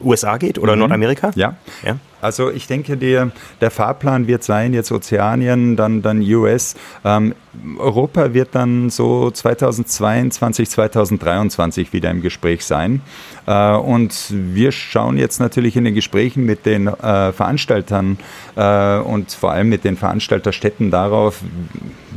USA 0.00 0.36
geht 0.36 0.58
oder 0.58 0.74
mhm. 0.74 0.80
Nordamerika? 0.80 1.32
Ja. 1.34 1.56
ja. 1.84 1.96
Also 2.22 2.50
ich 2.50 2.68
denke, 2.68 2.96
der, 2.96 3.32
der 3.60 3.72
Fahrplan 3.72 4.28
wird 4.28 4.44
sein, 4.44 4.74
jetzt 4.74 4.92
Ozeanien, 4.92 5.76
dann, 5.76 6.02
dann 6.02 6.20
US. 6.22 6.76
Ähm, 7.04 7.34
Europa 7.78 8.32
wird 8.32 8.54
dann 8.54 8.90
so 8.90 9.30
2022, 9.30 10.70
2023 10.70 11.92
wieder 11.92 12.10
im 12.10 12.22
Gespräch 12.22 12.64
sein. 12.64 13.02
Äh, 13.46 13.72
und 13.74 14.14
wir 14.30 14.72
schauen 14.72 15.18
jetzt 15.18 15.40
natürlich 15.40 15.76
in 15.76 15.84
den 15.84 15.94
Gesprächen 15.94 16.46
mit 16.46 16.64
den 16.64 16.86
äh, 16.86 17.32
Veranstaltern 17.32 18.18
äh, 18.56 18.98
und 18.98 19.32
vor 19.32 19.50
allem 19.50 19.68
mit 19.68 19.84
den 19.84 19.96
Veranstalterstädten 19.96 20.90
darauf, 20.90 21.40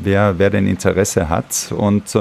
wer, 0.02 0.38
wer 0.38 0.50
denn 0.50 0.68
Interesse 0.68 1.30
hat. 1.30 1.74
Und 1.76 2.16
äh, 2.16 2.20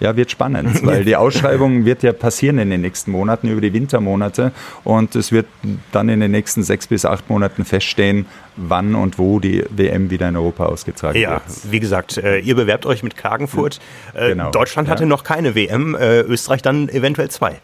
ja, 0.00 0.16
wird 0.16 0.30
spannend, 0.30 0.84
weil 0.86 1.04
die 1.04 1.16
Ausschreibung 1.16 1.84
wird 1.84 2.02
ja 2.02 2.12
passieren 2.12 2.58
in 2.58 2.70
den 2.70 2.82
nächsten 2.82 3.10
Monaten, 3.10 3.48
über 3.48 3.60
die 3.60 3.72
Wintermonate. 3.72 4.52
Und 4.84 5.16
es 5.16 5.32
wird 5.32 5.46
dann 5.90 6.08
in 6.08 6.20
den 6.20 6.30
nächsten 6.30 6.62
sechs 6.62 6.86
bis 6.86 7.04
acht 7.04 7.13
Monaten 7.28 7.64
feststehen, 7.64 8.26
wann 8.56 8.94
und 8.94 9.18
wo 9.18 9.40
die 9.40 9.64
WM 9.70 10.10
wieder 10.10 10.28
in 10.28 10.36
Europa 10.36 10.66
ausgetragen 10.66 11.18
ja, 11.18 11.30
wird. 11.30 11.42
Ja, 11.46 11.72
wie 11.72 11.80
gesagt, 11.80 12.18
äh, 12.18 12.38
ihr 12.38 12.54
bewerbt 12.54 12.86
euch 12.86 13.02
mit 13.02 13.16
Klagenfurt. 13.16 13.80
Äh, 14.14 14.30
genau, 14.30 14.50
Deutschland 14.50 14.88
hatte 14.88 15.04
ja. 15.04 15.08
noch 15.08 15.24
keine 15.24 15.54
WM, 15.54 15.94
äh, 15.94 16.20
Österreich 16.20 16.62
dann 16.62 16.88
eventuell 16.88 17.30
zwei. 17.30 17.60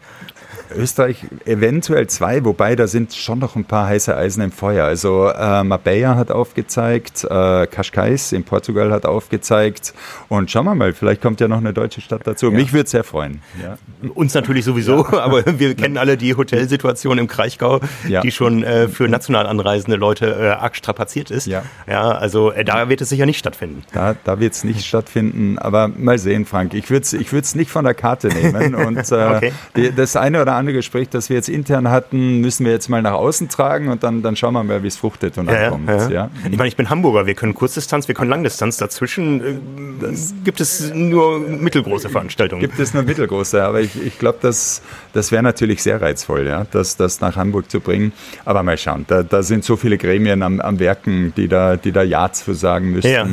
Österreich 0.75 1.25
eventuell 1.45 2.07
zwei, 2.07 2.43
wobei 2.45 2.75
da 2.75 2.87
sind 2.87 3.13
schon 3.13 3.39
noch 3.39 3.55
ein 3.55 3.65
paar 3.65 3.87
heiße 3.87 4.15
Eisen 4.15 4.41
im 4.41 4.51
Feuer. 4.51 4.85
Also 4.85 5.27
äh, 5.27 5.63
Marbella 5.63 6.15
hat 6.15 6.31
aufgezeigt, 6.31 7.23
äh, 7.23 7.67
Cascais 7.67 8.31
in 8.31 8.43
Portugal 8.43 8.91
hat 8.91 9.05
aufgezeigt 9.05 9.93
und 10.29 10.49
schauen 10.49 10.65
wir 10.65 10.75
mal, 10.75 10.93
vielleicht 10.93 11.21
kommt 11.21 11.39
ja 11.41 11.47
noch 11.47 11.57
eine 11.57 11.73
deutsche 11.73 12.01
Stadt 12.01 12.25
dazu. 12.25 12.47
Ja. 12.47 12.51
Mich 12.51 12.73
würde 12.73 12.85
es 12.85 12.91
sehr 12.91 13.03
freuen. 13.03 13.41
Ja. 13.61 13.77
Uns 14.13 14.33
natürlich 14.33 14.65
sowieso, 14.65 15.05
ja. 15.11 15.19
aber 15.19 15.59
wir 15.59 15.75
kennen 15.75 15.97
alle 15.97 16.17
die 16.17 16.35
Hotelsituation 16.35 17.17
im 17.17 17.27
Kraichgau, 17.27 17.79
die 18.23 18.31
schon 18.31 18.63
äh, 18.63 18.87
für 18.87 19.07
national 19.07 19.47
anreisende 19.47 19.97
Leute 19.97 20.27
äh, 20.27 20.47
arg 20.49 20.75
strapaziert 20.75 21.31
ist. 21.31 21.47
Ja, 21.47 21.63
also 22.11 22.51
äh, 22.51 22.63
da 22.63 22.89
wird 22.89 23.01
es 23.01 23.09
sicher 23.09 23.25
nicht 23.25 23.39
stattfinden. 23.39 23.83
Da, 23.93 24.15
da 24.23 24.39
wird 24.39 24.53
es 24.53 24.63
nicht 24.63 24.85
stattfinden, 24.85 25.57
aber 25.57 25.87
mal 25.87 26.17
sehen, 26.17 26.45
Frank. 26.45 26.73
Ich 26.73 26.89
würde 26.89 27.03
es 27.03 27.13
ich 27.13 27.55
nicht 27.55 27.71
von 27.71 27.83
der 27.83 27.93
Karte 27.93 28.27
nehmen 28.27 28.75
und 28.75 28.97
äh, 29.11 29.15
okay. 29.15 29.51
die, 29.75 29.91
das 29.93 30.15
eine 30.15 30.41
oder 30.41 30.53
andere 30.53 30.60
andere 30.61 30.75
Gespräch, 30.75 31.09
das 31.09 31.29
wir 31.29 31.35
jetzt 31.35 31.49
intern 31.49 31.89
hatten, 31.89 32.39
müssen 32.39 32.65
wir 32.65 32.71
jetzt 32.71 32.87
mal 32.89 33.01
nach 33.01 33.13
außen 33.13 33.49
tragen 33.49 33.89
und 33.89 34.03
dann, 34.03 34.21
dann 34.21 34.35
schauen 34.35 34.53
wir 34.53 34.63
mal, 34.63 34.83
wie 34.83 34.87
es 34.87 34.95
fruchtet 34.95 35.37
und 35.37 35.49
ja, 35.49 35.65
ankommt. 35.65 35.89
Ja. 35.89 36.09
ja. 36.09 36.31
Ich 36.49 36.57
meine, 36.57 36.67
ich 36.67 36.75
bin 36.75 36.89
Hamburger, 36.89 37.25
wir 37.25 37.35
können 37.35 37.53
Kurzdistanz, 37.53 38.07
wir 38.07 38.15
können 38.15 38.29
Langdistanz. 38.29 38.77
Dazwischen 38.77 39.41
äh, 39.41 40.15
gibt 40.43 40.61
es 40.61 40.93
nur 40.93 41.39
mittelgroße 41.39 42.09
Veranstaltungen. 42.09 42.61
Gibt 42.61 42.79
es 42.79 42.93
nur 42.93 43.03
mittelgroße, 43.03 43.63
aber 43.63 43.81
ich, 43.81 44.01
ich 44.01 44.17
glaube, 44.17 44.37
das, 44.41 44.81
das 45.13 45.31
wäre 45.31 45.43
natürlich 45.43 45.83
sehr 45.83 46.01
reizvoll, 46.01 46.47
ja, 46.47 46.65
das, 46.71 46.95
das 46.95 47.19
nach 47.19 47.35
Hamburg 47.35 47.69
zu 47.69 47.79
bringen. 47.79 48.13
Aber 48.45 48.63
mal 48.63 48.77
schauen, 48.77 49.05
da, 49.07 49.23
da 49.23 49.43
sind 49.43 49.65
so 49.65 49.75
viele 49.75 49.97
Gremien 49.97 50.43
am, 50.43 50.59
am 50.61 50.79
Werken, 50.79 51.33
die 51.35 51.47
da, 51.47 51.75
die 51.75 51.91
da 51.91 52.03
Ja 52.03 52.31
zu 52.31 52.53
sagen 52.53 52.91
müssten. 52.91 53.09
Ja. 53.09 53.27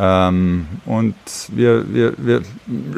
Ähm, 0.00 0.66
und 0.86 1.14
wir, 1.48 1.92
wir, 1.92 2.12
wir 2.16 2.42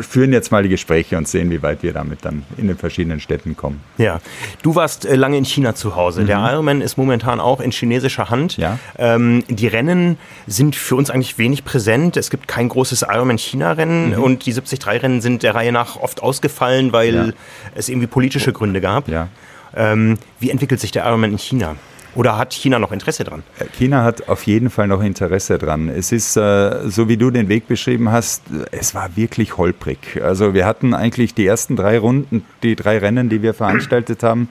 führen 0.03 0.33
jetzt 0.33 0.53
mal 0.53 0.63
die 0.63 0.69
Gespräche 0.69 1.17
und 1.17 1.27
sehen, 1.27 1.51
wie 1.51 1.63
weit 1.63 1.83
wir 1.83 1.93
damit 1.93 2.25
dann 2.25 2.43
in 2.59 2.67
den 2.67 2.77
verschiedenen 2.77 3.21
Städten 3.21 3.57
kommen. 3.57 3.81
Ja, 3.97 4.21
du 4.63 4.75
warst 4.75 5.07
äh, 5.07 5.17
lange 5.17 5.39
in 5.39 5.45
China 5.45 5.75
zu 5.75 5.97
Hause. 5.97 6.23
Mhm. 6.23 6.27
Der 6.27 6.39
Ironman 6.39 6.81
ist 6.83 6.99
momentan 6.99 7.41
auch 7.41 7.61
in 7.61 7.71
chinesischer 7.71 8.29
Hand. 8.29 8.59
Ja. 8.59 8.79
Ähm, 8.99 9.45
die 9.49 9.67
Rennen 9.67 10.19
sind 10.47 10.77
für 10.77 10.97
uns 10.97 11.11
eigentlich 11.11 11.39
wenig 11.39 11.65
präsent. 11.65 12.19
Es 12.19 12.29
gibt 12.29 12.49
kein 12.49 12.69
großes 12.69 13.07
Ironman-China-Rennen 13.09 14.11
mhm. 14.11 14.23
und 14.23 14.45
die 14.45 14.53
73-Rennen 14.53 15.23
sind 15.23 15.43
der 15.43 15.55
Reihe 15.55 15.73
nach 15.73 15.97
oft 15.97 16.23
ausgefallen, 16.23 16.93
weil 16.93 17.15
ja. 17.15 17.29
es 17.75 17.89
irgendwie 17.89 18.09
politische 18.09 18.53
Gründe 18.53 18.83
gab. 18.83 19.09
Ja. 19.09 19.29
Ähm, 19.75 20.19
wie 20.39 20.51
entwickelt 20.51 20.81
sich 20.81 20.91
der 20.91 21.07
Ironman 21.07 21.33
in 21.33 21.39
China? 21.39 21.77
Oder 22.14 22.37
hat 22.37 22.53
China 22.53 22.79
noch 22.79 22.92
Interesse 22.92 23.25
dran? 23.25 23.42
Äh, 23.59 23.66
China 23.77 24.05
hat 24.05 24.29
auf 24.29 24.46
jeden 24.46 24.70
Fall 24.70 24.88
noch 24.88 25.03
Interesse 25.03 25.59
dran. 25.59 25.88
Es 25.88 26.12
ist, 26.12 26.37
äh, 26.37 26.88
so 26.88 27.09
wie 27.09 27.16
du 27.16 27.31
den 27.31 27.49
Weg 27.49 27.68
beschrieben 27.68 28.11
hast, 28.11 28.42
es 28.73 28.94
war 28.94 29.16
wirklich 29.16 29.57
holprig. 29.57 30.20
Also 30.23 30.55
wir 30.55 30.66
hatten 30.66 30.94
eigentlich 30.94 31.35
die 31.35 31.46
ersten 31.46 31.77
drei 31.77 31.99
Runden, 31.99 32.44
die 32.62 32.77
drei 32.77 32.99
Rennen, 32.99 33.29
die 33.29 33.42
wir 33.42 33.55
veranstaltet 33.55 34.23
haben, 34.23 34.49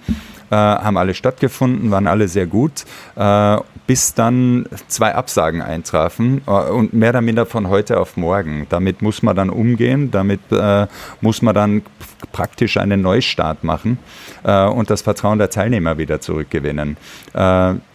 äh, 0.49 0.55
haben 0.55 0.97
alle 0.97 1.13
stattgefunden, 1.13 1.91
waren 1.91 2.07
alle 2.07 2.27
sehr 2.27 2.47
gut, 2.47 2.85
äh, 3.15 3.57
bis 3.87 4.13
dann 4.13 4.67
zwei 4.87 5.15
Absagen 5.15 5.61
eintrafen 5.61 6.41
äh, 6.45 6.51
und 6.51 6.93
mehr 6.93 7.09
oder 7.09 7.21
minder 7.21 7.45
von 7.45 7.69
heute 7.69 7.99
auf 7.99 8.17
morgen. 8.17 8.67
Damit 8.69 9.01
muss 9.01 9.23
man 9.23 9.35
dann 9.35 9.49
umgehen, 9.49 10.11
damit 10.11 10.41
äh, 10.51 10.87
muss 11.21 11.41
man 11.41 11.55
dann 11.55 11.81
praktisch 12.31 12.77
einen 12.77 13.01
Neustart 13.01 13.63
machen 13.63 13.97
äh, 14.43 14.65
und 14.65 14.89
das 14.89 15.01
Vertrauen 15.01 15.39
der 15.39 15.49
Teilnehmer 15.49 15.97
wieder 15.97 16.21
zurückgewinnen. 16.21 16.97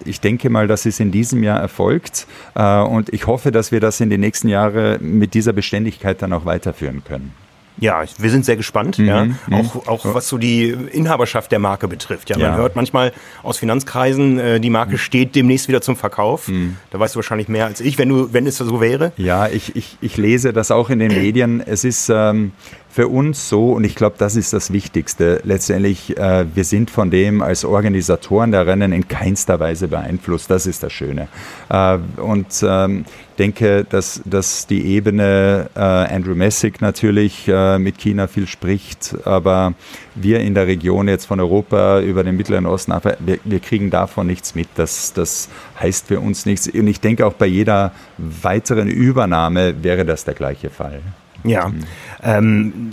Ich 0.05 0.21
denke 0.21 0.51
mal, 0.51 0.67
das 0.67 0.87
ist 0.87 1.01
in 1.01 1.11
diesem 1.11 1.43
Jahr 1.43 1.61
erfolgt 1.61 2.27
und 2.55 3.13
ich 3.13 3.27
hoffe, 3.27 3.51
dass 3.51 3.73
wir 3.73 3.81
das 3.81 4.01
in 4.01 4.11
den 4.11 4.21
nächsten 4.21 4.49
Jahren 4.49 5.19
mit 5.19 5.35
dieser 5.35 5.53
Beständigkeit 5.53 6.23
dann 6.23 6.33
auch 6.33 6.45
weiterführen 6.45 7.03
können. 7.05 7.44
Ja, 7.79 8.05
wir 8.19 8.31
sind 8.31 8.45
sehr 8.45 8.57
gespannt, 8.57 8.99
mhm, 8.99 9.07
ja. 9.07 9.25
Mhm. 9.25 9.37
Auch, 9.53 9.87
auch 9.89 10.15
was 10.15 10.29
so 10.29 10.39
die 10.39 10.69
Inhaberschaft 10.69 11.51
der 11.51 11.59
Marke 11.59 11.89
betrifft. 11.89 12.31
Ja, 12.31 12.39
man 12.39 12.47
ja. 12.53 12.57
hört 12.57 12.77
manchmal 12.77 13.13
aus 13.43 13.59
Finanzkreisen, 13.59 14.39
äh, 14.39 14.61
die 14.61 14.71
Marke 14.71 14.93
mhm. 14.93 14.99
steht 14.99 15.35
demnächst 15.35 15.69
wieder 15.69 15.81
zum 15.81 15.97
Verkauf. 15.97 16.49
Mhm. 16.49 16.77
Da 16.91 17.01
weißt 17.01 17.15
du 17.15 17.19
wahrscheinlich 17.19 17.49
mehr 17.49 17.67
als 17.67 17.81
ich, 17.81 17.99
wenn 17.99 18.09
du, 18.09 18.33
wenn 18.33 18.47
es 18.47 18.59
so 18.59 18.81
wäre. 18.81 19.13
Ja, 19.17 19.49
ich, 19.49 19.75
ich, 19.75 19.99
ich 20.01 20.17
lese 20.17 20.53
das 20.53 20.71
auch 20.71 20.89
in 20.89 21.01
den 21.01 21.13
Medien. 21.23 21.61
Es 21.65 21.83
ist 21.83 22.11
ähm, 22.11 22.53
für 22.95 23.09
uns 23.09 23.49
so, 23.49 23.73
und 23.73 23.83
ich 23.83 23.97
glaube, 23.97 24.15
das 24.19 24.37
ist 24.37 24.53
das 24.53 24.73
Wichtigste, 24.73 25.41
letztendlich, 25.43 26.17
äh, 26.17 26.47
wir 26.55 26.63
sind 26.63 26.93
von 26.93 27.11
dem 27.11 27.43
als 27.43 27.65
Organisatoren 27.65 28.53
der 28.53 28.69
Rennen 28.69 28.93
in 28.93 29.09
keinster 29.09 29.59
Weise 29.59 29.89
beeinflusst. 29.89 30.49
Das 30.49 30.67
ist 30.67 30.85
das 30.85 30.93
Schöne. 30.93 31.27
Äh, 31.69 31.99
und 32.19 32.47
ähm, 32.63 33.05
denke, 33.39 33.85
dass, 33.85 34.21
dass 34.25 34.67
die 34.67 34.85
Ebene 34.87 35.71
äh, 35.75 35.81
Andrew 35.81 36.35
Messick 36.35 36.81
natürlich 36.81 37.49
äh, 37.49 37.79
mit 37.79 37.99
China 37.99 38.27
viel 38.27 38.47
spricht, 38.47 39.17
aber 39.25 39.75
wir 40.15 40.41
in 40.41 40.55
der 40.55 40.67
Region 40.67 41.09
jetzt 41.09 41.27
von 41.27 41.41
Europa 41.41 42.01
über 42.01 42.23
den 42.25 42.37
Mittleren 42.37 42.67
Osten, 42.67 42.93
wir, 43.21 43.39
wir 43.45 43.61
kriegen 43.61 43.91
davon 43.91 44.27
nichts 44.27 44.55
mit. 44.55 44.69
Das, 44.77 45.13
das 45.13 45.49
heißt 45.81 46.07
für 46.09 46.21
uns 46.21 46.47
nichts. 46.47 46.69
Und 46.69 46.87
ich 46.87 47.01
denke, 47.01 47.27
auch 47.27 47.35
bei 47.35 47.47
jeder 47.47 47.93
weiteren 48.19 48.89
Übernahme 48.89 49.83
wäre 49.83 50.05
das 50.05 50.25
der 50.25 50.35
gleiche 50.35 50.71
Fall. 50.71 51.01
Ja. 51.45 51.69
Mhm. 51.69 51.81
Ähm, 52.23 52.91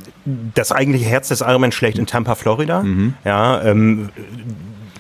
das 0.54 0.72
eigentliche 0.72 1.06
Herz 1.06 1.30
des 1.30 1.42
Ironman 1.42 1.72
schlägt 1.72 1.98
in 1.98 2.06
Tampa, 2.06 2.36
Florida. 2.36 2.84
Mhm. 2.84 3.14
Ja, 3.24 3.62
ähm, 3.64 4.10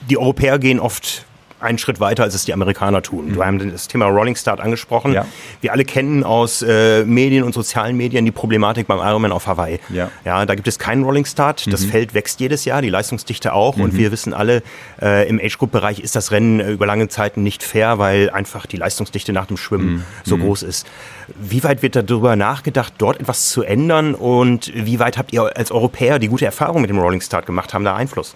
die 0.09 0.17
Europäer 0.17 0.57
gehen 0.59 0.79
oft 0.79 1.25
einen 1.61 1.77
Schritt 1.77 1.99
weiter, 1.99 2.23
als 2.23 2.33
es 2.33 2.45
die 2.45 2.53
Amerikaner 2.53 3.01
tun. 3.01 3.29
Mhm. 3.29 3.33
Du 3.33 3.43
hast 3.43 3.73
das 3.73 3.87
Thema 3.87 4.05
Rolling 4.05 4.35
Start 4.35 4.59
angesprochen. 4.59 5.13
Ja. 5.13 5.25
Wir 5.61 5.71
alle 5.71 5.85
kennen 5.85 6.23
aus 6.23 6.61
äh, 6.61 7.03
Medien 7.05 7.43
und 7.43 7.53
sozialen 7.53 7.95
Medien 7.97 8.25
die 8.25 8.31
Problematik 8.31 8.87
beim 8.87 8.99
Ironman 8.99 9.31
auf 9.31 9.47
Hawaii. 9.47 9.79
Ja. 9.89 10.09
ja 10.25 10.45
da 10.45 10.55
gibt 10.55 10.67
es 10.67 10.79
keinen 10.79 11.03
Rolling 11.03 11.25
Start. 11.25 11.71
Das 11.71 11.81
mhm. 11.81 11.89
Feld 11.89 12.13
wächst 12.13 12.39
jedes 12.39 12.65
Jahr, 12.65 12.81
die 12.81 12.89
Leistungsdichte 12.89 13.53
auch. 13.53 13.77
Mhm. 13.77 13.83
Und 13.83 13.97
wir 13.97 14.11
wissen 14.11 14.33
alle, 14.33 14.63
äh, 15.01 15.27
im 15.27 15.39
Age-Group-Bereich 15.39 15.99
ist 15.99 16.15
das 16.15 16.31
Rennen 16.31 16.59
äh, 16.59 16.71
über 16.71 16.85
lange 16.85 17.07
Zeiten 17.07 17.43
nicht 17.43 17.63
fair, 17.63 17.97
weil 17.99 18.29
einfach 18.29 18.65
die 18.65 18.77
Leistungsdichte 18.77 19.33
nach 19.33 19.45
dem 19.45 19.57
Schwimmen 19.57 19.93
mhm. 19.93 20.03
so 20.23 20.37
mhm. 20.37 20.41
groß 20.41 20.63
ist. 20.63 20.87
Wie 21.39 21.63
weit 21.63 21.81
wird 21.81 21.95
darüber 21.95 22.35
nachgedacht, 22.35 22.93
dort 22.97 23.19
etwas 23.19 23.49
zu 23.49 23.63
ändern? 23.63 24.15
Und 24.15 24.71
wie 24.73 24.99
weit 24.99 25.17
habt 25.17 25.33
ihr 25.33 25.55
als 25.55 25.71
Europäer 25.71 26.19
die 26.19 26.27
gute 26.27 26.45
Erfahrung 26.45 26.81
mit 26.81 26.89
dem 26.89 26.99
Rolling 26.99 27.21
Start 27.21 27.45
gemacht? 27.45 27.73
Haben 27.73 27.85
da 27.85 27.95
Einfluss? 27.95 28.35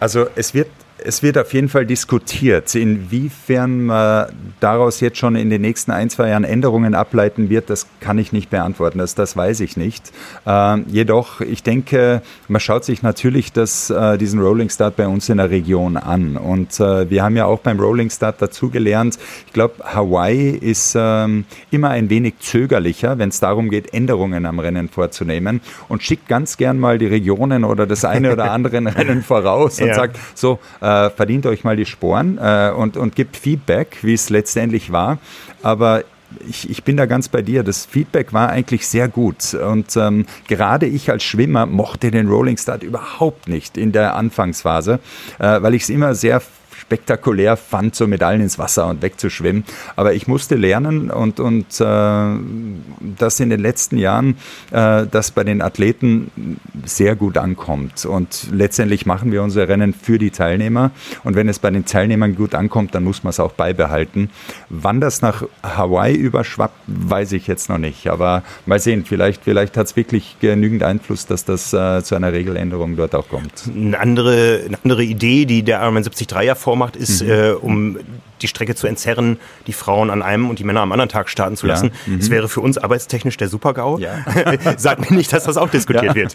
Also 0.00 0.26
es 0.34 0.54
wird 0.54 0.68
es 1.04 1.22
wird 1.22 1.36
auf 1.38 1.52
jeden 1.52 1.68
Fall 1.68 1.86
diskutiert. 1.86 2.74
Inwiefern 2.74 3.84
man 3.84 4.26
daraus 4.60 5.00
jetzt 5.00 5.18
schon 5.18 5.36
in 5.36 5.50
den 5.50 5.60
nächsten 5.60 5.90
ein, 5.90 6.08
zwei 6.08 6.30
Jahren 6.30 6.44
Änderungen 6.44 6.94
ableiten 6.94 7.50
wird, 7.50 7.68
das 7.70 7.86
kann 8.00 8.18
ich 8.18 8.32
nicht 8.32 8.50
beantworten. 8.50 8.98
Das, 8.98 9.14
das 9.14 9.36
weiß 9.36 9.60
ich 9.60 9.76
nicht. 9.76 10.12
Äh, 10.46 10.80
jedoch, 10.88 11.40
ich 11.40 11.62
denke, 11.62 12.22
man 12.48 12.60
schaut 12.60 12.84
sich 12.84 13.02
natürlich 13.02 13.52
das, 13.52 13.90
äh, 13.90 14.16
diesen 14.16 14.40
Rolling 14.40 14.70
Start 14.70 14.96
bei 14.96 15.06
uns 15.06 15.28
in 15.28 15.36
der 15.36 15.50
Region 15.50 15.96
an. 15.96 16.36
Und 16.36 16.80
äh, 16.80 17.10
wir 17.10 17.22
haben 17.22 17.36
ja 17.36 17.44
auch 17.44 17.60
beim 17.60 17.78
Rolling 17.78 18.10
Start 18.10 18.40
dazugelernt, 18.40 19.18
ich 19.46 19.52
glaube, 19.52 19.74
Hawaii 19.84 20.50
ist 20.50 20.96
ähm, 20.98 21.44
immer 21.70 21.90
ein 21.90 22.08
wenig 22.08 22.38
zögerlicher, 22.40 23.18
wenn 23.18 23.28
es 23.28 23.40
darum 23.40 23.68
geht, 23.68 23.92
Änderungen 23.92 24.46
am 24.46 24.58
Rennen 24.58 24.88
vorzunehmen 24.88 25.60
und 25.88 26.02
schickt 26.02 26.28
ganz 26.28 26.56
gern 26.56 26.78
mal 26.78 26.98
die 26.98 27.06
Regionen 27.06 27.64
oder 27.64 27.86
das 27.86 28.04
eine 28.04 28.32
oder 28.32 28.50
andere 28.50 28.74
Rennen 28.74 29.22
voraus 29.22 29.80
und 29.80 29.88
ja. 29.88 29.94
sagt, 29.94 30.18
so, 30.34 30.58
äh, 30.80 30.93
verdient 31.10 31.46
euch 31.46 31.64
mal 31.64 31.76
die 31.76 31.86
Sporen 31.86 32.38
äh, 32.38 32.72
und, 32.76 32.96
und 32.96 33.14
gibt 33.14 33.36
Feedback, 33.36 33.98
wie 34.02 34.14
es 34.14 34.30
letztendlich 34.30 34.92
war. 34.92 35.18
Aber 35.62 36.04
ich, 36.48 36.68
ich, 36.68 36.84
bin 36.84 36.96
da 36.96 37.06
ganz 37.06 37.28
bei 37.28 37.42
dir. 37.42 37.62
Das 37.62 37.86
Feedback 37.86 38.32
war 38.32 38.50
eigentlich 38.50 38.86
sehr 38.86 39.08
gut. 39.08 39.54
Und 39.54 39.96
ähm, 39.96 40.26
gerade 40.48 40.86
ich 40.86 41.10
als 41.10 41.22
Schwimmer 41.22 41.66
mochte 41.66 42.10
den 42.10 42.28
Rolling 42.28 42.56
Start 42.56 42.82
überhaupt 42.82 43.48
nicht 43.48 43.76
in 43.76 43.92
der 43.92 44.16
Anfangsphase, 44.16 45.00
äh, 45.38 45.62
weil 45.62 45.74
ich 45.74 45.84
es 45.84 45.90
immer 45.90 46.14
sehr 46.14 46.42
spektakulär 46.78 47.56
fand, 47.56 47.94
so 47.94 48.06
mit 48.06 48.22
allen 48.22 48.40
ins 48.40 48.58
Wasser 48.58 48.86
und 48.86 49.02
wegzuschwimmen. 49.02 49.64
Aber 49.96 50.14
ich 50.14 50.28
musste 50.28 50.54
lernen 50.54 51.10
und, 51.10 51.40
und 51.40 51.80
äh, 51.80 52.26
das 53.18 53.40
in 53.40 53.50
den 53.50 53.60
letzten 53.60 53.98
Jahren, 53.98 54.36
äh, 54.70 55.06
das 55.10 55.30
bei 55.30 55.44
den 55.44 55.62
Athleten 55.62 56.60
sehr 56.84 57.16
gut 57.16 57.38
ankommt. 57.38 58.04
Und 58.06 58.48
letztendlich 58.52 59.06
machen 59.06 59.32
wir 59.32 59.42
unsere 59.42 59.68
Rennen 59.68 59.94
für 59.94 60.18
die 60.18 60.30
Teilnehmer. 60.30 60.90
Und 61.24 61.36
wenn 61.36 61.48
es 61.48 61.58
bei 61.58 61.70
den 61.70 61.84
Teilnehmern 61.84 62.36
gut 62.36 62.54
ankommt, 62.54 62.94
dann 62.94 63.04
muss 63.04 63.24
man 63.24 63.30
es 63.30 63.40
auch 63.40 63.52
beibehalten. 63.52 64.30
Wann 64.68 65.00
das 65.00 65.22
nach 65.22 65.44
Hawaii 65.62 66.14
überschwappt, 66.14 66.78
weiß 66.86 67.32
ich 67.32 67.46
jetzt 67.46 67.68
noch 67.68 67.78
nicht. 67.78 68.08
Aber 68.08 68.42
mal 68.66 68.78
sehen, 68.78 69.04
vielleicht, 69.04 69.42
vielleicht 69.44 69.76
hat 69.76 69.86
es 69.86 69.96
wirklich 69.96 70.36
genügend 70.40 70.82
Einfluss, 70.82 71.26
dass 71.26 71.44
das 71.44 71.72
äh, 71.72 72.02
zu 72.02 72.14
einer 72.14 72.32
Regeländerung 72.32 72.96
dort 72.96 73.14
auch 73.14 73.28
kommt. 73.28 73.64
Eine 73.74 73.98
andere, 73.98 74.62
eine 74.66 74.78
andere 74.84 75.04
Idee, 75.04 75.44
die 75.44 75.62
der 75.62 75.80
Ironman 75.80 76.04
73 76.04 76.30
ja 76.42 76.54
vor 76.54 76.63
vormacht, 76.64 76.96
ist, 76.96 77.22
mhm. 77.22 77.30
äh, 77.30 77.50
um 77.50 77.98
die 78.40 78.48
Strecke 78.48 78.74
zu 78.74 78.86
entzerren, 78.86 79.38
die 79.66 79.72
Frauen 79.72 80.10
an 80.10 80.22
einem 80.22 80.48
und 80.48 80.58
die 80.58 80.64
Männer 80.64 80.80
am 80.80 80.92
anderen 80.92 81.10
Tag 81.10 81.28
starten 81.28 81.56
zu 81.56 81.66
lassen. 81.66 81.90
Ja. 82.06 82.12
Mhm. 82.12 82.18
Das 82.18 82.30
wäre 82.30 82.48
für 82.48 82.60
uns 82.62 82.78
arbeitstechnisch 82.78 83.36
der 83.36 83.48
Super-GAU. 83.48 83.98
Ja. 83.98 84.24
Sag 84.76 84.98
mir 85.08 85.16
nicht, 85.16 85.32
dass 85.32 85.44
das 85.44 85.56
auch 85.56 85.68
diskutiert 85.68 86.04
ja. 86.04 86.14
wird. 86.14 86.34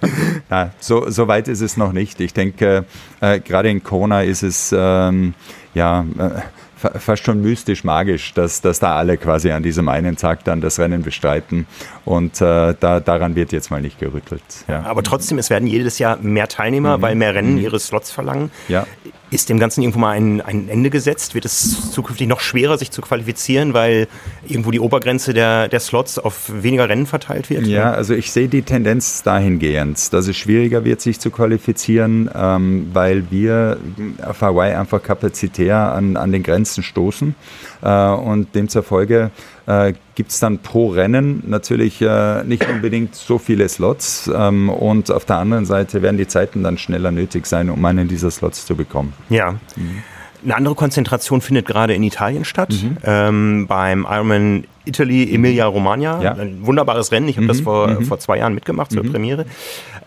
Ja, 0.50 0.72
so, 0.80 1.10
so 1.10 1.28
weit 1.28 1.48
ist 1.48 1.62
es 1.62 1.78
noch 1.78 1.92
nicht. 1.92 2.20
Ich 2.20 2.34
denke, 2.34 2.86
äh, 3.22 3.40
gerade 3.40 3.70
in 3.70 3.84
Kona 3.84 4.22
ist 4.22 4.44
es 4.44 4.74
ähm, 4.76 5.34
ja. 5.74 6.06
Äh, 6.18 6.42
fast 6.80 7.26
schon 7.26 7.42
mystisch 7.42 7.84
magisch, 7.84 8.34
dass, 8.34 8.62
dass 8.62 8.80
da 8.80 8.96
alle 8.96 9.18
quasi 9.18 9.52
an 9.52 9.64
diesem 9.64 9.90
einen 9.90 10.16
Tag 10.16 10.46
dann 10.46 10.62
das 10.62 10.80
Rennen 10.80 11.04
bestreiten. 11.04 11.68
Und 12.06 12.40
äh, 12.42 12.74
da, 12.80 13.00
daran 13.02 13.36
wird 13.36 13.52
jetzt 13.52 13.70
mal 13.70 13.82
nicht 13.82 14.00
gerüttelt. 14.00 14.42
Ja. 14.68 14.84
Aber 14.84 15.04
trotzdem, 15.04 15.38
es 15.40 15.50
werden 15.50 15.68
jedes 15.68 16.00
Jahr 16.00 16.18
mehr 16.22 16.48
Teilnehmer, 16.48 16.98
mhm. 16.98 17.02
weil 17.02 17.16
mehr 17.16 17.36
Rennen 17.36 17.56
mhm. 17.56 17.62
ihre 17.62 17.80
Slots 17.80 18.12
verlangen. 18.12 18.52
Ja. 18.70 18.88
Ist 19.32 19.50
dem 19.50 19.60
Ganzen 19.60 19.82
irgendwo 19.82 20.00
mal 20.00 20.12
ein, 20.12 20.42
ein 20.42 20.70
Ende 20.70 20.90
gesetzt? 20.90 21.36
Wird 21.36 21.46
es 21.46 21.92
zukünftig 21.92 22.28
noch 22.28 22.40
schwerer, 22.40 22.78
sich 22.78 22.92
zu 22.92 23.02
qualifizieren, 23.02 23.74
weil 23.74 24.08
irgendwo 24.48 24.72
die 24.72 24.80
Obergrenze 24.80 25.34
der, 25.34 25.68
der 25.68 25.80
Slots 25.80 26.18
auf 26.18 26.52
weniger 26.52 26.90
Rennen 26.90 27.06
verteilt 27.06 27.50
wird? 27.50 27.68
Ja, 27.68 27.92
also 27.92 28.14
ich 28.14 28.32
sehe 28.32 28.48
die 28.48 28.64
Tendenz 28.64 29.24
dahingehend, 29.24 30.12
dass 30.14 30.28
es 30.28 30.36
schwieriger 30.36 30.84
wird, 30.84 31.02
sich 31.02 31.20
zu 31.20 31.30
qualifizieren, 31.30 32.30
ähm, 32.34 32.90
weil 32.94 33.30
wir 33.30 33.78
auf 34.26 34.42
Hawaii 34.42 34.74
einfach 34.74 35.04
kapazitär 35.04 35.94
an, 35.94 36.18
an 36.18 36.32
den 36.32 36.44
Grenzen 36.44 36.84
stoßen 36.84 37.36
äh, 37.82 38.10
und 38.10 38.56
demzufolge 38.56 39.32
äh, 39.70 39.94
gibt 40.16 40.32
es 40.32 40.40
dann 40.40 40.58
pro 40.58 40.88
Rennen 40.88 41.44
natürlich 41.46 42.02
äh, 42.02 42.44
nicht 42.44 42.68
unbedingt 42.68 43.14
so 43.14 43.38
viele 43.38 43.70
Slots. 43.70 44.30
Ähm, 44.34 44.70
und 44.70 45.12
auf 45.12 45.26
der 45.26 45.38
anderen 45.38 45.66
Seite 45.66 46.02
werden 46.02 46.18
die 46.18 46.28
Zeiten 46.28 46.64
dann 46.64 46.80
schneller 46.80 47.12
nötig 47.12 47.46
sein, 47.46 47.70
um 47.70 47.86
einen 47.86 48.08
dieser 48.08 48.32
Slots 48.32 48.66
zu 48.66 48.76
bekommen. 48.76 49.14
Ja. 49.30 49.52
Mhm. 49.76 50.04
Eine 50.44 50.56
andere 50.56 50.74
Konzentration 50.74 51.42
findet 51.42 51.68
gerade 51.68 51.94
in 51.94 52.02
Italien 52.02 52.46
statt, 52.46 52.72
mhm. 52.72 52.98
ähm, 53.04 53.68
beim 53.68 54.08
Ironman 54.10 54.64
Italy 54.86 55.32
Emilia 55.36 55.68
Romagna. 55.68 56.24
Ja. 56.24 56.34
Ein 56.34 56.66
wunderbares 56.66 57.12
Rennen. 57.12 57.28
Ich 57.28 57.36
habe 57.36 57.44
mhm. 57.44 57.50
das 57.50 57.62
vor, 57.62 57.90
mhm. 57.90 58.06
vor 58.06 58.20
zwei 58.20 58.38
Jahren 58.40 58.56
mitgemacht 58.56 58.92
zur 58.92 59.04
mhm. 59.04 59.12
Premiere. 59.12 59.46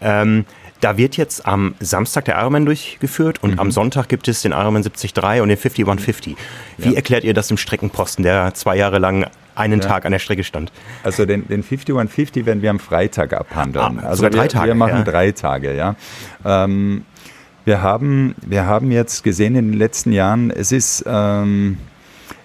Ähm, 0.01 0.45
da 0.81 0.97
wird 0.97 1.17
jetzt 1.17 1.47
am 1.47 1.77
Samstag 1.79 2.25
der 2.25 2.41
Ironman 2.41 2.67
durchgeführt 2.67 3.41
und 3.45 3.53
mhm. 3.53 3.61
am 3.61 3.71
Sonntag 3.71 4.09
gibt 4.09 4.27
es 4.27 4.43
den 4.43 4.51
Ironman 4.51 4.83
73 4.83 5.41
und 5.41 5.49
den 5.49 5.57
5150. 5.57 6.35
Wie 6.79 6.89
ja. 6.89 6.97
erklärt 6.97 7.23
ihr 7.23 7.35
das 7.35 7.47
dem 7.47 7.57
Streckenposten, 7.57 8.25
der 8.25 8.53
zwei 8.55 8.77
Jahre 8.77 8.99
lang 8.99 9.27
einen 9.55 9.81
ja. 9.81 9.89
Tag 9.89 10.05
an 10.07 10.13
der 10.13 10.19
Strecke 10.19 10.45
stand? 10.45 10.73
Also 11.03 11.27
den, 11.27 11.47
den 11.49 11.63
5150 11.63 12.47
werden 12.47 12.63
wir 12.63 12.71
am 12.71 12.79
Freitag 12.79 13.33
abhandeln. 13.33 14.01
Ah, 14.01 14.09
also 14.09 14.29
drei 14.29 14.43
wir, 14.43 14.49
Tage, 14.49 14.69
wir 14.69 14.75
machen 14.75 14.99
ja. 14.99 15.05
drei 15.05 15.33
Tage, 15.33 15.75
ja. 15.75 15.97
Ähm, 16.45 17.05
wir 17.65 17.83
haben, 17.83 18.35
wir 18.45 18.67
haben 18.67 18.91
jetzt 18.91 19.23
gesehen 19.23 19.55
in 19.55 19.71
den 19.71 19.79
letzten 19.79 20.13
Jahren, 20.13 20.51
es 20.51 20.73
ist 20.73 21.05
ähm, 21.07 21.79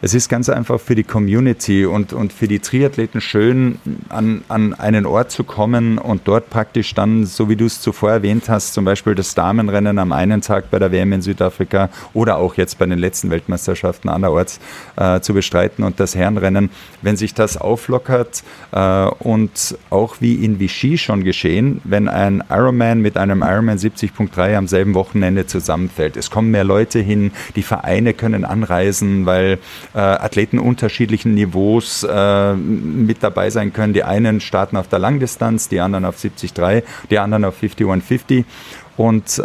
es 0.02 0.14
ist 0.14 0.30
ganz 0.30 0.48
einfach 0.50 0.80
für 0.80 0.94
die 0.94 1.04
Community 1.04 1.86
und, 1.86 2.14
und 2.14 2.32
für 2.32 2.48
die 2.48 2.60
Triathleten 2.60 3.20
schön, 3.20 3.80
an, 4.10 4.44
an 4.48 4.74
einen 4.76 5.06
Ort 5.06 5.32
zu 5.32 5.44
kommen 5.44 5.98
und 5.98 6.22
dort 6.26 6.50
praktisch 6.50 6.94
dann, 6.94 7.26
so 7.26 7.50
wie 7.50 7.56
du 7.56 7.66
es 7.66 7.82
zuvor 7.82 8.12
erwähnt 8.12 8.48
hast, 8.48 8.74
zum 8.74 8.86
Beispiel 8.86 9.16
das 9.16 9.34
Damenrennen 9.34 9.98
am 9.98 10.12
einen 10.12 10.42
Tag 10.42 10.70
bei 10.70 10.78
der 10.78 10.92
WM 10.92 11.14
in 11.14 11.22
Südafrika 11.22 11.90
oder 12.14 12.38
auch 12.38 12.56
jetzt 12.56 12.78
bei 12.78 12.86
den 12.86 13.00
letzten 13.00 13.32
Weltmeisterschaften 13.32 14.10
anderorts 14.10 14.60
äh, 14.98 15.20
zu 15.22 15.34
bestreiten 15.34 15.84
und 15.84 16.00
das 16.00 16.16
Herrenrennen, 16.16 16.70
wenn 17.02 17.18
sich 17.18 17.34
das 17.34 17.58
auflockert 17.58 18.44
äh, 18.72 19.06
und 19.20 19.78
auch 19.90 20.18
wie 20.20 20.36
in 20.46 20.60
Vichy 20.60 20.98
schon 21.00 21.24
geschehen, 21.24 21.82
wenn 21.84 22.08
ein 22.08 22.44
Ironman 22.50 23.02
mit 23.02 23.18
einem 23.18 23.42
Ironman 23.42 23.78
70.3 23.78 24.56
am 24.56 24.68
selben 24.68 24.94
Wochenende 24.94 25.48
zusammenfällt. 25.48 26.18
Es 26.18 26.30
kommen 26.30 26.52
mehr 26.52 26.64
Leute 26.64 27.00
hin, 27.00 27.32
die 27.56 27.64
Vereine 27.64 28.14
können 28.14 28.46
anreisen, 28.46 29.26
weil 29.26 29.58
äh, 29.94 30.00
Athleten 30.00 30.60
unterschiedlichen 30.60 31.34
Niveaus 31.34 32.04
äh, 32.04 32.54
mit 32.54 33.24
dabei 33.24 33.50
sein 33.50 33.74
können. 33.74 33.94
Die 33.94 34.04
einen 34.04 34.40
starten 34.40 34.78
auf 34.78 34.88
der 34.88 35.00
Langdistanz, 35.00 35.70
die 35.70 35.80
anderen 35.80 36.06
auf 36.06 36.20
73, 36.20 36.54
die 37.10 37.20
anderen 37.20 37.46
auf 37.46 37.56
5150 37.56 38.46
und 38.98 39.44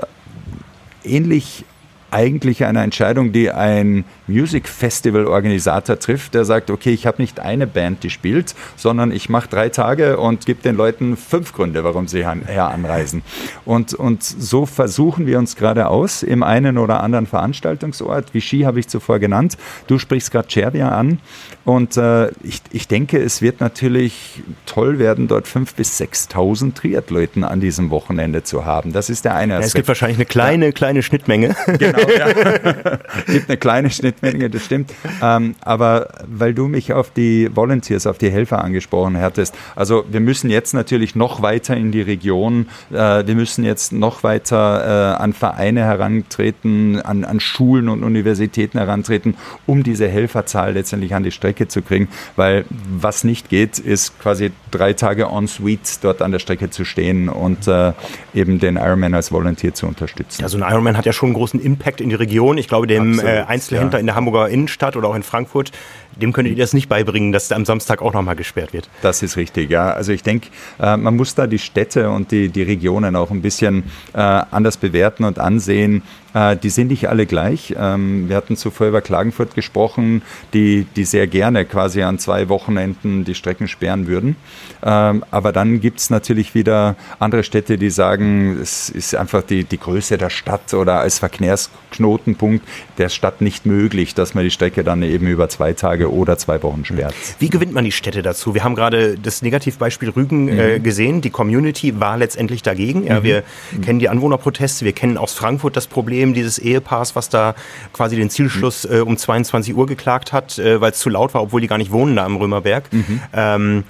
ähnlich 1.05 1.64
eigentlich 2.12 2.64
eine 2.64 2.83
Entscheidung, 2.83 3.33
die 3.33 3.51
ein 3.51 4.05
Music 4.27 4.68
Festival 4.68 5.27
Organisator 5.27 5.98
trifft, 5.98 6.35
der 6.35 6.44
sagt, 6.44 6.70
okay, 6.70 6.90
ich 6.90 7.07
habe 7.07 7.20
nicht 7.20 7.40
eine 7.40 7.66
Band, 7.66 8.03
die 8.03 8.11
spielt, 8.11 8.55
sondern 8.77 9.12
ich 9.12 9.29
mache 9.29 9.48
drei 9.48 9.68
Tage 9.68 10.18
und 10.18 10.46
gebe 10.46 10.62
den 10.62 10.77
Leuten 10.77 11.16
fünf 11.16 11.53
Gründe, 11.53 11.85
warum 11.85 12.09
sie 12.09 12.25
her 12.25 12.68
anreisen. 12.68 13.22
Und, 13.64 13.94
und 13.94 14.22
so 14.22 14.66
versuchen 14.66 15.27
wir 15.27 15.38
uns 15.38 15.57
gerade 15.57 15.88
aus 15.88 16.22
im 16.22 16.42
einen 16.42 16.79
oder 16.79 17.03
anderen 17.03 17.27
Veranstaltungsort. 17.27 18.35
Vichy 18.35 18.61
habe 18.61 18.81
ich 18.81 18.88
zuvor 18.88 19.18
genannt. 19.18 19.57
Du 19.87 19.98
sprichst 19.98 20.31
gerade 20.31 20.48
Cervia 20.48 20.90
an. 20.90 21.18
Und 21.64 21.96
äh, 21.96 22.29
ich, 22.42 22.61
ich 22.72 22.88
denke, 22.88 23.18
es 23.18 23.40
wird 23.40 23.61
natürlich 23.61 24.42
toll 24.66 24.98
werden, 24.98 25.29
dort 25.29 25.46
5.000 25.46 25.77
bis 25.77 26.01
6.000 26.01 26.75
Triathleten 26.75 27.44
an 27.44 27.61
diesem 27.61 27.90
Wochenende 27.90 28.42
zu 28.42 28.64
haben. 28.64 28.92
Das 28.92 29.11
ist 29.11 29.25
der 29.25 29.35
eine 29.35 29.55
Aspekt. 29.55 29.62
Ja, 29.62 29.66
es 29.66 29.75
gibt 29.75 29.88
wahrscheinlich 29.88 30.18
eine 30.18 30.27
kleine, 30.27 30.66
ja. 30.66 30.72
kleine 30.72 31.03
Schnittmenge. 31.03 31.55
Genau, 31.79 32.02
ja. 32.19 32.33
gibt 33.27 33.49
eine 33.49 33.57
kleine 33.57 33.91
Schnittmenge, 33.91 34.51
das 34.51 34.65
stimmt. 34.65 34.93
Ähm, 35.23 35.55
aber 35.61 36.09
weil 36.27 36.55
du 36.55 36.69
mich 36.69 36.93
auf 36.93 37.11
die 37.11 37.49
Volunteers, 37.55 38.07
auf 38.07 38.19
die 38.19 38.31
Helfer 38.31 38.62
angesprochen 38.65 39.19
hattest, 39.19 39.55
also 39.77 40.05
wir 40.11 40.21
müssen 40.21 40.51
jetzt 40.51 40.75
natürlich 40.75 41.15
noch 41.15 41.43
weiter 41.43 41.77
in 41.77 41.93
die 41.93 42.03
Region, 42.03 42.67
äh, 42.91 43.27
wir 43.27 43.35
müssen 43.35 43.65
jetzt 43.65 43.93
noch 43.93 44.23
weiter 44.25 45.15
äh, 45.19 45.23
an 45.23 45.33
Vereine 45.33 45.81
herantreten, 45.81 47.01
an, 47.01 47.25
an 47.25 47.41
Schulen 47.41 47.88
und 47.88 48.03
Universitäten 48.03 48.79
herantreten, 48.79 49.37
um 49.67 49.83
diese 49.83 50.09
Helferzahl 50.09 50.73
letztendlich 50.73 51.15
an 51.15 51.23
die 51.23 51.31
Strecke 51.31 51.53
Strecke 51.53 51.69
zu 51.69 51.83
kriegen, 51.83 52.09
weil 52.37 52.65
was 52.71 53.25
nicht 53.25 53.49
geht, 53.49 53.79
ist 53.79 54.19
quasi 54.21 54.53
drei 54.71 54.93
Tage 54.95 55.25
en 55.25 55.47
suite 55.47 55.99
dort 56.03 56.23
an 56.23 56.33
der 56.33 56.38
Strecke 56.38 56.71
zu 56.71 56.85
stehen 56.85 57.29
und 57.29 57.69
äh, 57.69 57.93
eben 58.35 58.59
den 58.59 58.77
Ironman 58.77 59.15
als 59.15 59.33
Volunteer 59.33 59.75
zu 59.75 59.87
unterstützen. 59.87 60.43
Also 60.43 60.59
ein 60.59 60.71
Ironman 60.71 60.97
hat 60.97 61.05
ja 61.05 61.12
schon 61.12 61.29
einen 61.29 61.35
großen 61.35 61.61
Impact 61.61 61.91
in 62.00 62.09
die 62.09 62.14
Region. 62.14 62.59
Ich 62.59 62.68
glaube, 62.68 62.87
dem 62.87 63.18
äh, 63.18 63.42
Einzelhändler 63.42 63.98
ja. 63.98 64.00
in 64.00 64.07
der 64.07 64.14
Hamburger 64.14 64.48
Innenstadt 64.48 64.96
oder 64.96 65.09
auch 65.09 65.14
in 65.14 65.22
Frankfurt 65.22 65.72
dem 66.16 66.33
könntet 66.33 66.57
ihr 66.57 66.62
das 66.62 66.72
nicht 66.72 66.88
beibringen, 66.88 67.33
dass 67.33 67.50
am 67.52 67.64
Samstag 67.64 68.02
auch 68.02 68.12
nochmal 68.12 68.37
gesperrt 68.37 68.72
wird. 68.72 68.88
Das 69.02 69.22
ist 69.22 69.37
richtig, 69.37 69.70
ja. 69.70 69.90
Also 69.90 70.12
ich 70.12 70.22
denke, 70.22 70.48
äh, 70.81 70.96
man 70.96 71.16
muss 71.16 71.35
da 71.35 71.46
die 71.46 71.59
Städte 71.59 72.11
und 72.11 72.31
die, 72.31 72.48
die 72.48 72.62
Regionen 72.62 73.16
auch 73.16 73.31
ein 73.31 73.42
bisschen 73.42 73.85
äh, 74.12 74.18
anders 74.18 74.76
bewerten 74.76 75.24
und 75.24 75.38
ansehen. 75.38 76.02
Äh, 76.35 76.57
die 76.57 76.71
sind 76.71 76.88
nicht 76.88 77.09
alle 77.09 77.27
gleich. 77.27 77.75
Ähm, 77.79 78.29
wir 78.29 78.37
hatten 78.37 78.57
zuvor 78.57 78.88
über 78.88 79.01
Klagenfurt 79.01 79.55
gesprochen, 79.55 80.23
die, 80.55 80.87
die 80.97 81.05
sehr 81.05 81.27
gerne 81.27 81.64
quasi 81.64 82.03
an 82.03 82.18
zwei 82.18 82.49
Wochenenden 82.49 83.25
die 83.25 83.35
Strecken 83.35 83.68
sperren 83.68 84.07
würden. 84.07 84.37
Ähm, 84.83 85.25
aber 85.31 85.53
dann 85.53 85.81
gibt 85.81 86.01
es 86.01 86.11
natürlich 86.11 86.55
wieder 86.55 86.97
andere 87.18 87.45
Städte, 87.45 87.79
die 87.79 87.90
sagen, 87.90 88.59
es 88.61 88.88
ist 88.88 89.14
einfach 89.14 89.42
die, 89.42 89.64
die 89.64 89.79
Größe 89.79 90.18
der 90.18 90.31
Stadt 90.31 90.73
oder 90.75 91.01
als 91.01 91.18
Verkehrsknotenpunkt 91.18 92.66
der 92.99 93.09
Stadt 93.09 93.40
nicht 93.40 93.66
möglich, 93.66 94.14
dass 94.14 94.35
man 94.35 94.45
die 94.45 94.51
Strecke 94.51 94.85
dann 94.85 95.03
eben 95.03 95.27
über 95.27 95.49
zwei 95.49 95.73
Tage 95.73 96.12
oder 96.12 96.38
zwei 96.38 96.62
Wochen 96.62 96.85
sperrt. 96.85 97.14
Wie 97.38 97.51
gewinnt 97.51 97.73
man 97.73 97.85
die 97.85 97.92
Städte 97.92 98.23
dazu? 98.23 98.55
Wir 98.55 98.64
haben 98.64 98.75
gerade 98.75 99.16
das 99.18 99.42
Negativbeispiel 99.42 100.11
Rügen 100.11 100.49
äh, 100.49 100.79
mhm. 100.79 100.83
gesehen. 100.83 101.21
Die 101.21 101.31
Community 101.31 102.01
war 102.01 102.16
letztendlich 102.16 102.62
dagegen. 102.62 103.07
Ja, 103.07 103.23
wir 103.23 103.42
mhm. 103.73 103.81
kennen 103.83 103.99
die 103.99 104.09
Anwohnerproteste, 104.09 104.85
wir 104.85 104.92
kennen 104.92 105.18
aus 105.18 105.35
Frankfurt 105.35 105.77
das 105.77 105.87
Problem 105.87 106.21
Problem 106.22 106.35
dieses 106.35 106.58
Ehepaars, 106.58 107.16
was 107.16 107.28
da 107.28 107.54
quasi 107.92 108.16
den 108.16 108.30
Zielschluss 108.30 108.85
äh, 108.85 109.02
um 109.04 109.16
22 109.16 109.74
Uhr 109.74 109.87
geklagt 109.87 110.32
hat, 110.32 110.58
äh, 110.58 110.80
weil 110.80 110.92
es 110.92 110.98
zu 110.98 111.11
laut 111.11 111.35
war, 111.35 111.42
obwohl 111.42 111.61
die 111.61 111.66
gar 111.66 111.78
nicht 111.78 111.90
wohnen 111.90 112.14
da 112.16 112.24
am 112.24 112.37
Römerberg. 112.37 112.85
Mhm. 112.92 113.20
Ähm, 113.32 113.85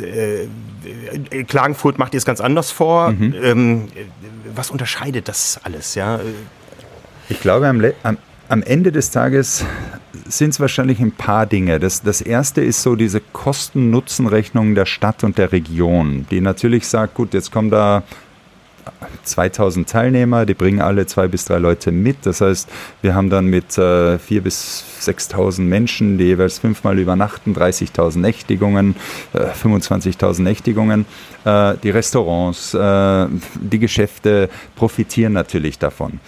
äh, 0.00 1.44
Klagenfurt 1.44 1.98
macht 1.98 2.14
ihr 2.14 2.18
es 2.18 2.24
ganz 2.24 2.40
anders 2.40 2.70
vor. 2.72 3.12
Mhm. 3.12 3.34
Ähm, 3.40 3.88
was 4.54 4.70
unterscheidet 4.70 5.28
das 5.28 5.60
alles? 5.62 5.94
Ja? 5.94 6.18
Ich 7.28 7.40
glaube, 7.40 7.68
am, 7.68 7.80
am, 8.02 8.18
am 8.48 8.62
Ende 8.62 8.90
des 8.90 9.10
Tages 9.10 9.64
sind 10.28 10.50
es 10.50 10.60
wahrscheinlich 10.60 10.98
ein 10.98 11.12
paar 11.12 11.46
Dinge. 11.46 11.78
Das, 11.78 12.02
das 12.02 12.20
erste 12.20 12.62
ist 12.62 12.82
so 12.82 12.96
diese 12.96 13.20
Kosten-Nutzen-Rechnung 13.20 14.74
der 14.74 14.86
Stadt 14.86 15.22
und 15.22 15.38
der 15.38 15.52
Region, 15.52 16.26
die 16.30 16.40
natürlich 16.40 16.88
sagt, 16.88 17.14
gut, 17.14 17.32
jetzt 17.32 17.52
kommen 17.52 17.70
da 17.70 18.02
2000 19.24 19.88
Teilnehmer, 19.88 20.46
die 20.46 20.54
bringen 20.54 20.80
alle 20.80 21.06
zwei 21.06 21.28
bis 21.28 21.44
drei 21.44 21.58
Leute 21.58 21.92
mit. 21.92 22.18
Das 22.24 22.40
heißt, 22.40 22.68
wir 23.02 23.14
haben 23.14 23.30
dann 23.30 23.46
mit 23.46 23.76
äh, 23.76 24.16
4.000 24.16 24.40
bis 24.40 24.84
6.000 25.02 25.62
Menschen, 25.62 26.18
die 26.18 26.24
jeweils 26.24 26.58
fünfmal 26.58 26.98
übernachten, 26.98 27.54
30.000 27.54 28.18
Nächtigungen, 28.18 28.96
äh, 29.32 29.38
25.000 29.38 30.42
Nächtigungen. 30.42 31.06
Äh, 31.44 31.74
die 31.82 31.90
Restaurants, 31.90 32.74
äh, 32.74 33.26
die 33.54 33.78
Geschäfte 33.78 34.48
profitieren 34.76 35.32
natürlich 35.32 35.78
davon. 35.78 36.20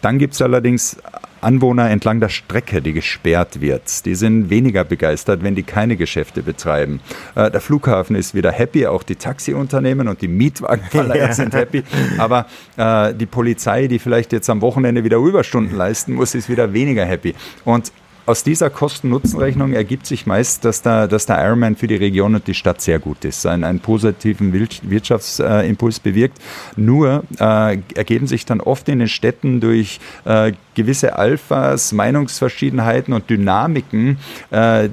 Dann 0.00 0.18
gibt 0.18 0.34
es 0.34 0.42
allerdings 0.42 0.96
Anwohner 1.42 1.90
entlang 1.90 2.20
der 2.20 2.28
Strecke, 2.28 2.80
die 2.80 2.92
gesperrt 2.92 3.60
wird. 3.60 4.04
Die 4.06 4.14
sind 4.14 4.48
weniger 4.50 4.84
begeistert, 4.84 5.42
wenn 5.42 5.54
die 5.54 5.62
keine 5.62 5.96
Geschäfte 5.96 6.42
betreiben. 6.42 7.00
Äh, 7.34 7.50
der 7.50 7.60
Flughafen 7.60 8.16
ist 8.16 8.34
wieder 8.34 8.52
happy, 8.52 8.86
auch 8.86 9.02
die 9.02 9.16
Taxiunternehmen 9.16 10.08
und 10.08 10.22
die 10.22 10.28
Mietwagenverleiher 10.28 11.26
ja. 11.28 11.32
sind 11.32 11.54
happy. 11.54 11.82
Aber 12.18 12.46
äh, 12.76 13.14
die 13.14 13.26
Polizei, 13.26 13.88
die 13.88 13.98
vielleicht 13.98 14.32
jetzt 14.32 14.48
am 14.48 14.60
Wochenende 14.60 15.04
wieder 15.04 15.18
Überstunden 15.18 15.76
leisten 15.76 16.14
muss, 16.14 16.34
ist 16.34 16.48
wieder 16.48 16.72
weniger 16.72 17.04
happy. 17.04 17.34
Und 17.64 17.92
aus 18.26 18.44
dieser 18.44 18.70
Kosten-Nutzen-Rechnung 18.70 19.72
ergibt 19.72 20.06
sich 20.06 20.26
meist, 20.26 20.64
dass 20.64 20.82
der, 20.82 21.08
dass 21.08 21.26
der 21.26 21.44
Ironman 21.44 21.76
für 21.76 21.86
die 21.86 21.96
Region 21.96 22.34
und 22.34 22.46
die 22.46 22.54
Stadt 22.54 22.80
sehr 22.80 22.98
gut 22.98 23.24
ist, 23.24 23.46
einen, 23.46 23.64
einen 23.64 23.80
positiven 23.80 24.52
Wirtschaftsimpuls 24.52 26.00
bewirkt. 26.00 26.38
Nur 26.76 27.24
äh, 27.40 27.78
ergeben 27.94 28.26
sich 28.26 28.46
dann 28.46 28.60
oft 28.60 28.88
in 28.88 29.00
den 29.00 29.08
Städten 29.08 29.60
durch 29.60 29.98
äh, 30.24 30.52
gewisse 30.74 31.16
Alphas, 31.16 31.92
Meinungsverschiedenheiten 31.92 33.12
und 33.12 33.28
Dynamiken, 33.28 34.18
äh, 34.50 34.88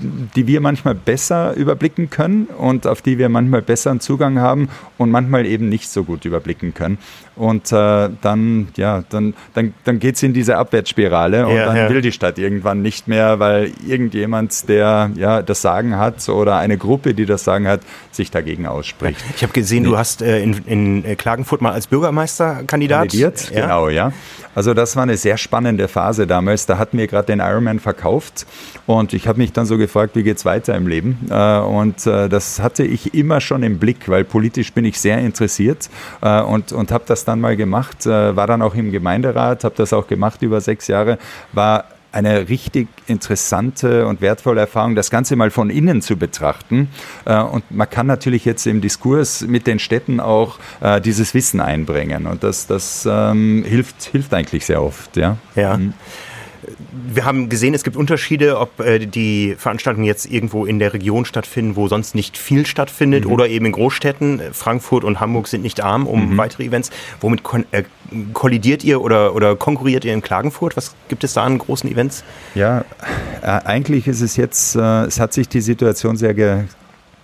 die 0.00 0.46
wir 0.46 0.60
manchmal 0.60 0.94
besser 0.94 1.54
überblicken 1.54 2.10
können 2.10 2.46
und 2.46 2.86
auf 2.86 3.02
die 3.02 3.18
wir 3.18 3.28
manchmal 3.28 3.62
besseren 3.62 4.00
Zugang 4.00 4.38
haben 4.38 4.68
und 4.98 5.10
manchmal 5.10 5.46
eben 5.46 5.68
nicht 5.68 5.88
so 5.88 6.04
gut 6.04 6.24
überblicken 6.24 6.74
können. 6.74 6.98
Und 7.36 7.72
äh, 7.72 8.10
dann, 8.20 8.68
ja, 8.76 9.02
dann, 9.08 9.34
dann, 9.54 9.72
dann 9.84 9.98
geht 9.98 10.16
es 10.16 10.22
in 10.22 10.34
diese 10.34 10.56
Abwärtsspirale 10.58 11.46
und 11.46 11.56
ja, 11.56 11.66
dann 11.66 11.76
ja. 11.76 11.88
will 11.88 12.02
die 12.02 12.12
Stadt 12.12 12.38
irgendwann 12.38 12.82
nicht 12.82 13.08
mehr, 13.08 13.38
weil 13.38 13.72
irgendjemand, 13.86 14.68
der 14.68 15.10
ja 15.14 15.40
das 15.40 15.62
Sagen 15.62 15.96
hat 15.96 16.28
oder 16.28 16.56
eine 16.56 16.76
Gruppe, 16.76 17.14
die 17.14 17.24
das 17.24 17.44
Sagen 17.44 17.66
hat, 17.66 17.80
sich 18.10 18.30
dagegen 18.30 18.66
ausspricht. 18.66 19.24
Ich 19.34 19.42
habe 19.42 19.52
gesehen, 19.52 19.84
du 19.84 19.96
hast 19.96 20.22
äh, 20.22 20.42
in, 20.42 21.02
in 21.02 21.16
Klagenfurt 21.16 21.62
mal 21.62 21.72
als 21.72 21.86
Bürgermeisterkandidat. 21.86 23.00
Kandidiert, 23.00 23.50
ja? 23.50 23.62
genau, 23.62 23.88
ja. 23.88 24.12
Also 24.54 24.74
das 24.74 24.96
war 24.96 25.04
eine 25.04 25.16
sehr 25.16 25.38
spannende 25.38 25.86
Phase 25.88 26.26
damals. 26.26 26.66
Da 26.66 26.76
hatten 26.76 26.98
wir 26.98 27.06
gerade 27.06 27.26
den 27.26 27.38
Ironman 27.38 27.78
verkauft 27.78 28.46
und 28.86 29.12
ich 29.12 29.28
habe 29.28 29.38
mich 29.38 29.52
dann 29.52 29.64
so 29.64 29.78
gefragt, 29.78 29.89
wie 30.14 30.22
geht 30.22 30.38
es 30.38 30.44
weiter 30.44 30.74
im 30.74 30.86
Leben? 30.86 31.28
Äh, 31.30 31.58
und 31.58 32.06
äh, 32.06 32.28
das 32.28 32.60
hatte 32.60 32.84
ich 32.84 33.14
immer 33.14 33.40
schon 33.40 33.62
im 33.62 33.78
Blick, 33.78 34.08
weil 34.08 34.24
politisch 34.24 34.72
bin 34.72 34.84
ich 34.84 35.00
sehr 35.00 35.18
interessiert 35.18 35.90
äh, 36.22 36.40
und, 36.40 36.72
und 36.72 36.92
habe 36.92 37.04
das 37.06 37.24
dann 37.24 37.40
mal 37.40 37.56
gemacht, 37.56 38.06
war 38.06 38.46
dann 38.46 38.62
auch 38.62 38.74
im 38.74 38.92
Gemeinderat, 38.92 39.64
habe 39.64 39.74
das 39.76 39.92
auch 39.92 40.06
gemacht 40.06 40.42
über 40.42 40.60
sechs 40.60 40.86
Jahre, 40.86 41.18
war 41.52 41.84
eine 42.12 42.48
richtig 42.48 42.88
interessante 43.06 44.06
und 44.06 44.20
wertvolle 44.20 44.62
Erfahrung, 44.62 44.96
das 44.96 45.10
Ganze 45.10 45.36
mal 45.36 45.50
von 45.50 45.70
innen 45.70 46.02
zu 46.02 46.16
betrachten. 46.16 46.88
Und 47.24 47.70
man 47.70 47.88
kann 47.88 48.06
natürlich 48.08 48.44
jetzt 48.44 48.66
im 48.66 48.80
Diskurs 48.80 49.42
mit 49.42 49.68
den 49.68 49.78
Städten 49.78 50.18
auch 50.18 50.58
dieses 51.04 51.34
Wissen 51.34 51.60
einbringen. 51.60 52.26
Und 52.26 52.42
das, 52.42 52.66
das 52.66 53.06
ähm, 53.08 53.64
hilft, 53.64 54.02
hilft 54.02 54.34
eigentlich 54.34 54.66
sehr 54.66 54.82
oft. 54.82 55.16
Ja. 55.16 55.36
ja. 55.54 55.76
Mhm 55.76 55.94
wir 56.92 57.24
haben 57.24 57.48
gesehen, 57.48 57.74
es 57.74 57.84
gibt 57.84 57.96
Unterschiede, 57.96 58.58
ob 58.58 58.80
äh, 58.80 58.98
die 59.06 59.54
Veranstaltungen 59.56 60.06
jetzt 60.06 60.26
irgendwo 60.26 60.66
in 60.66 60.78
der 60.78 60.92
Region 60.92 61.24
stattfinden, 61.24 61.76
wo 61.76 61.88
sonst 61.88 62.14
nicht 62.14 62.36
viel 62.36 62.66
stattfindet, 62.66 63.24
mhm. 63.24 63.32
oder 63.32 63.48
eben 63.48 63.66
in 63.66 63.72
Großstädten. 63.72 64.40
Frankfurt 64.52 65.04
und 65.04 65.20
Hamburg 65.20 65.48
sind 65.48 65.62
nicht 65.62 65.82
arm 65.82 66.06
um 66.06 66.32
mhm. 66.32 66.38
weitere 66.38 66.64
Events. 66.64 66.90
Womit 67.20 67.42
äh, 67.70 67.84
kollidiert 68.32 68.84
ihr 68.84 69.00
oder, 69.00 69.34
oder 69.34 69.56
konkurriert 69.56 70.04
ihr 70.04 70.12
in 70.12 70.22
Klagenfurt? 70.22 70.76
Was 70.76 70.94
gibt 71.08 71.24
es 71.24 71.34
da 71.34 71.44
an 71.44 71.58
großen 71.58 71.90
Events? 71.90 72.24
Ja, 72.54 72.84
äh, 73.42 73.46
eigentlich 73.46 74.06
ist 74.06 74.20
es 74.20 74.36
jetzt, 74.36 74.76
äh, 74.76 75.04
es 75.04 75.20
hat 75.20 75.32
sich 75.32 75.48
die 75.48 75.60
Situation 75.60 76.16
sehr 76.16 76.34
ge 76.34 76.64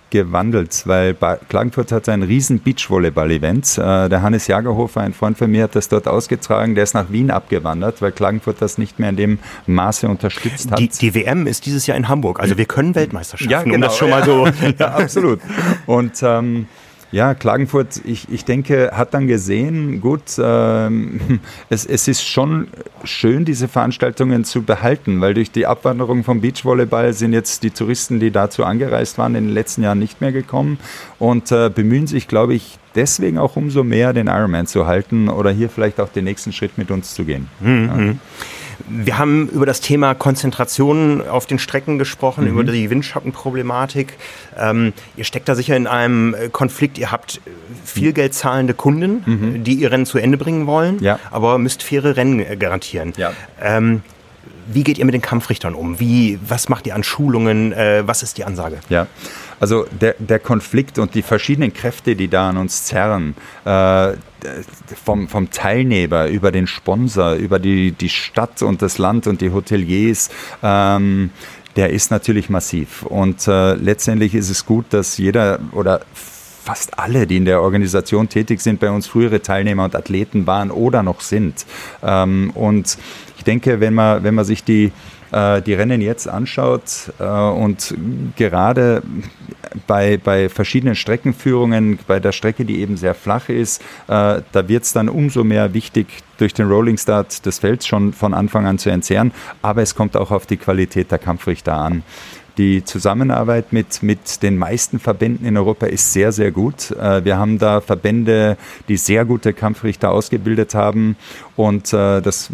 gewandelt, 0.09 0.83
weil 0.85 1.15
Klagenfurt 1.49 1.91
hat 1.91 2.07
ein 2.09 2.23
riesen 2.23 2.59
Beachvolleyball-Event. 2.59 3.77
Äh, 3.77 4.09
der 4.09 4.21
Hannes 4.21 4.47
Jagerhofer, 4.47 5.01
ein 5.01 5.13
Freund 5.13 5.37
von 5.37 5.51
mir, 5.51 5.63
hat 5.63 5.75
das 5.75 5.89
dort 5.89 6.07
ausgetragen. 6.07 6.75
Der 6.75 6.83
ist 6.83 6.93
nach 6.93 7.11
Wien 7.11 7.31
abgewandert, 7.31 8.01
weil 8.01 8.11
Klagenfurt 8.11 8.61
das 8.61 8.77
nicht 8.77 8.99
mehr 8.99 9.09
in 9.09 9.17
dem 9.17 9.39
Maße 9.65 10.07
unterstützt 10.07 10.71
hat. 10.71 10.79
Die, 10.79 10.89
die 10.89 11.15
WM 11.15 11.47
ist 11.47 11.65
dieses 11.65 11.87
Jahr 11.87 11.97
in 11.97 12.07
Hamburg. 12.07 12.39
Also 12.39 12.57
wir 12.57 12.65
können 12.65 12.95
Weltmeisterschaft. 12.95 13.51
Ja, 13.51 13.63
genau. 13.63 13.75
Um 13.75 13.81
das 13.81 13.97
schon 13.97 14.09
mal 14.09 14.23
so. 14.23 14.47
ja, 14.79 14.87
absolut. 14.95 15.39
Und 15.85 16.13
ähm, 16.21 16.67
ja, 17.11 17.33
Klagenfurt, 17.33 18.01
ich, 18.03 18.27
ich 18.29 18.43
denke, 18.43 18.91
hat 18.93 19.13
dann 19.13 19.27
gesehen, 19.27 20.01
gut, 20.01 20.23
ähm, 20.39 21.39
es, 21.69 21.85
es 21.85 22.07
ist 22.07 22.27
schon 22.27 22.67
schön, 23.03 23.45
diese 23.45 23.67
Veranstaltungen 23.67 24.43
zu 24.43 24.63
behalten, 24.63 25.21
weil 25.21 25.33
durch 25.33 25.51
die 25.51 25.65
Abwanderung 25.65 26.23
vom 26.23 26.41
Beachvolleyball 26.41 27.13
sind 27.13 27.33
jetzt 27.33 27.63
die 27.63 27.71
Touristen, 27.71 28.19
die 28.19 28.31
dazu 28.31 28.65
angereist 28.65 29.17
waren, 29.17 29.35
in 29.35 29.45
den 29.45 29.53
letzten 29.53 29.83
Jahren 29.83 29.99
nicht 29.99 30.19
mehr 30.19 30.31
gekommen 30.31 30.79
und 31.19 31.51
äh, 31.51 31.69
bemühen 31.73 32.07
sich, 32.07 32.27
glaube 32.27 32.53
ich, 32.53 32.77
deswegen 32.95 33.37
auch 33.37 33.55
umso 33.55 33.83
mehr, 33.83 34.11
den 34.11 34.27
Ironman 34.27 34.67
zu 34.67 34.87
halten 34.87 35.29
oder 35.29 35.51
hier 35.51 35.69
vielleicht 35.69 35.99
auch 35.99 36.09
den 36.09 36.25
nächsten 36.25 36.51
Schritt 36.51 36.77
mit 36.77 36.91
uns 36.91 37.13
zu 37.13 37.23
gehen. 37.23 37.47
Mhm. 37.61 37.85
Ja. 37.87 38.15
Wir 38.87 39.17
haben 39.17 39.49
über 39.49 39.65
das 39.65 39.81
Thema 39.81 40.13
Konzentration 40.13 41.27
auf 41.27 41.45
den 41.45 41.59
Strecken 41.59 41.97
gesprochen, 41.97 42.45
mhm. 42.45 42.51
über 42.51 42.63
die 42.63 42.89
Windschattenproblematik. 42.89 44.13
Ähm, 44.57 44.93
ihr 45.15 45.23
steckt 45.23 45.49
da 45.49 45.55
sicher 45.55 45.75
in 45.75 45.87
einem 45.87 46.33
äh, 46.33 46.49
Konflikt. 46.49 46.97
Ihr 46.97 47.11
habt 47.11 47.37
äh, 47.37 47.49
viel 47.85 48.13
Geld 48.13 48.33
zahlende 48.33 48.73
Kunden, 48.73 49.23
mhm. 49.25 49.63
die 49.63 49.73
ihr 49.75 49.91
Rennen 49.91 50.05
zu 50.05 50.17
Ende 50.17 50.37
bringen 50.37 50.67
wollen, 50.67 51.01
ja. 51.01 51.19
aber 51.31 51.57
müsst 51.57 51.83
faire 51.83 52.15
Rennen 52.15 52.39
äh, 52.39 52.55
garantieren. 52.57 53.13
Ja. 53.17 53.33
Ähm, 53.61 54.01
wie 54.67 54.83
geht 54.83 54.97
ihr 54.97 55.05
mit 55.05 55.13
den 55.13 55.21
Kampfrichtern 55.21 55.73
um? 55.73 55.99
Wie, 55.99 56.39
was 56.47 56.69
macht 56.69 56.87
ihr 56.87 56.95
an 56.95 57.03
Schulungen? 57.03 57.71
Äh, 57.73 58.03
was 58.05 58.23
ist 58.23 58.37
die 58.37 58.43
Ansage? 58.43 58.79
Ja, 58.89 59.07
also 59.59 59.85
der, 59.99 60.15
der 60.19 60.39
Konflikt 60.39 60.99
und 60.99 61.15
die 61.15 61.21
verschiedenen 61.21 61.73
Kräfte, 61.73 62.15
die 62.15 62.27
da 62.27 62.49
an 62.49 62.57
uns 62.57 62.85
zerren, 62.85 63.35
äh, 63.65 64.13
vom, 65.03 65.27
vom 65.27 65.49
Teilnehmer 65.49 66.27
über 66.27 66.51
den 66.51 66.67
Sponsor, 66.67 67.33
über 67.33 67.59
die, 67.59 67.91
die 67.91 68.09
Stadt 68.09 68.61
und 68.61 68.81
das 68.81 68.97
Land 68.97 69.27
und 69.27 69.41
die 69.41 69.51
Hoteliers, 69.51 70.29
ähm, 70.61 71.31
der 71.75 71.91
ist 71.91 72.11
natürlich 72.11 72.49
massiv. 72.49 73.03
Und 73.03 73.47
äh, 73.47 73.73
letztendlich 73.75 74.35
ist 74.35 74.49
es 74.49 74.65
gut, 74.65 74.85
dass 74.91 75.17
jeder 75.17 75.59
oder 75.71 76.01
fast 76.67 76.99
alle, 76.99 77.27
die 77.27 77.37
in 77.37 77.45
der 77.45 77.61
Organisation 77.61 78.27
tätig 78.27 78.59
sind, 78.59 78.81
bei 78.81 78.89
uns 78.89 79.07
frühere 79.07 79.41
Teilnehmer 79.41 79.85
und 79.85 79.95
Athleten 79.95 80.45
waren 80.47 80.69
oder 80.69 81.01
noch 81.01 81.21
sind. 81.21 81.65
Ähm, 82.03 82.51
und 82.55 82.97
denke, 83.47 83.79
wenn 83.79 83.93
man, 83.93 84.23
wenn 84.23 84.35
man 84.35 84.45
sich 84.45 84.63
die 84.63 84.91
äh, 85.31 85.61
die 85.61 85.73
Rennen 85.73 86.01
jetzt 86.01 86.27
anschaut 86.27 87.11
äh, 87.19 87.23
und 87.23 87.93
gerade 88.35 89.01
bei, 89.85 90.17
bei 90.17 90.49
verschiedenen 90.49 90.95
Streckenführungen, 90.95 91.99
bei 92.07 92.19
der 92.19 92.31
Strecke, 92.31 92.65
die 92.65 92.79
eben 92.79 92.97
sehr 92.97 93.13
flach 93.13 93.49
ist, 93.49 93.81
äh, 94.07 94.41
da 94.51 94.67
wird 94.67 94.83
es 94.83 94.93
dann 94.93 95.09
umso 95.09 95.43
mehr 95.43 95.73
wichtig, 95.73 96.07
durch 96.37 96.53
den 96.53 96.67
Rolling 96.67 96.97
Start 96.97 97.45
des 97.45 97.59
Felds 97.59 97.87
schon 97.87 98.13
von 98.13 98.33
Anfang 98.33 98.65
an 98.65 98.77
zu 98.77 98.89
entzerren. 98.89 99.31
Aber 99.61 99.81
es 99.81 99.95
kommt 99.95 100.15
auch 100.15 100.31
auf 100.31 100.45
die 100.45 100.57
Qualität 100.57 101.11
der 101.11 101.17
Kampfrichter 101.17 101.73
an. 101.73 102.03
Die 102.57 102.83
Zusammenarbeit 102.83 103.71
mit, 103.71 104.01
mit 104.01 104.41
den 104.41 104.57
meisten 104.57 104.99
Verbänden 104.99 105.45
in 105.45 105.57
Europa 105.57 105.85
ist 105.85 106.11
sehr, 106.11 106.31
sehr 106.31 106.51
gut. 106.51 106.89
Äh, 106.91 107.23
wir 107.23 107.37
haben 107.37 107.59
da 107.59 107.81
Verbände, 107.81 108.57
die 108.87 108.97
sehr 108.97 109.25
gute 109.25 109.53
Kampfrichter 109.53 110.09
ausgebildet 110.11 110.73
haben 110.73 111.17
und 111.57 111.91
äh, 111.91 112.21
das 112.21 112.51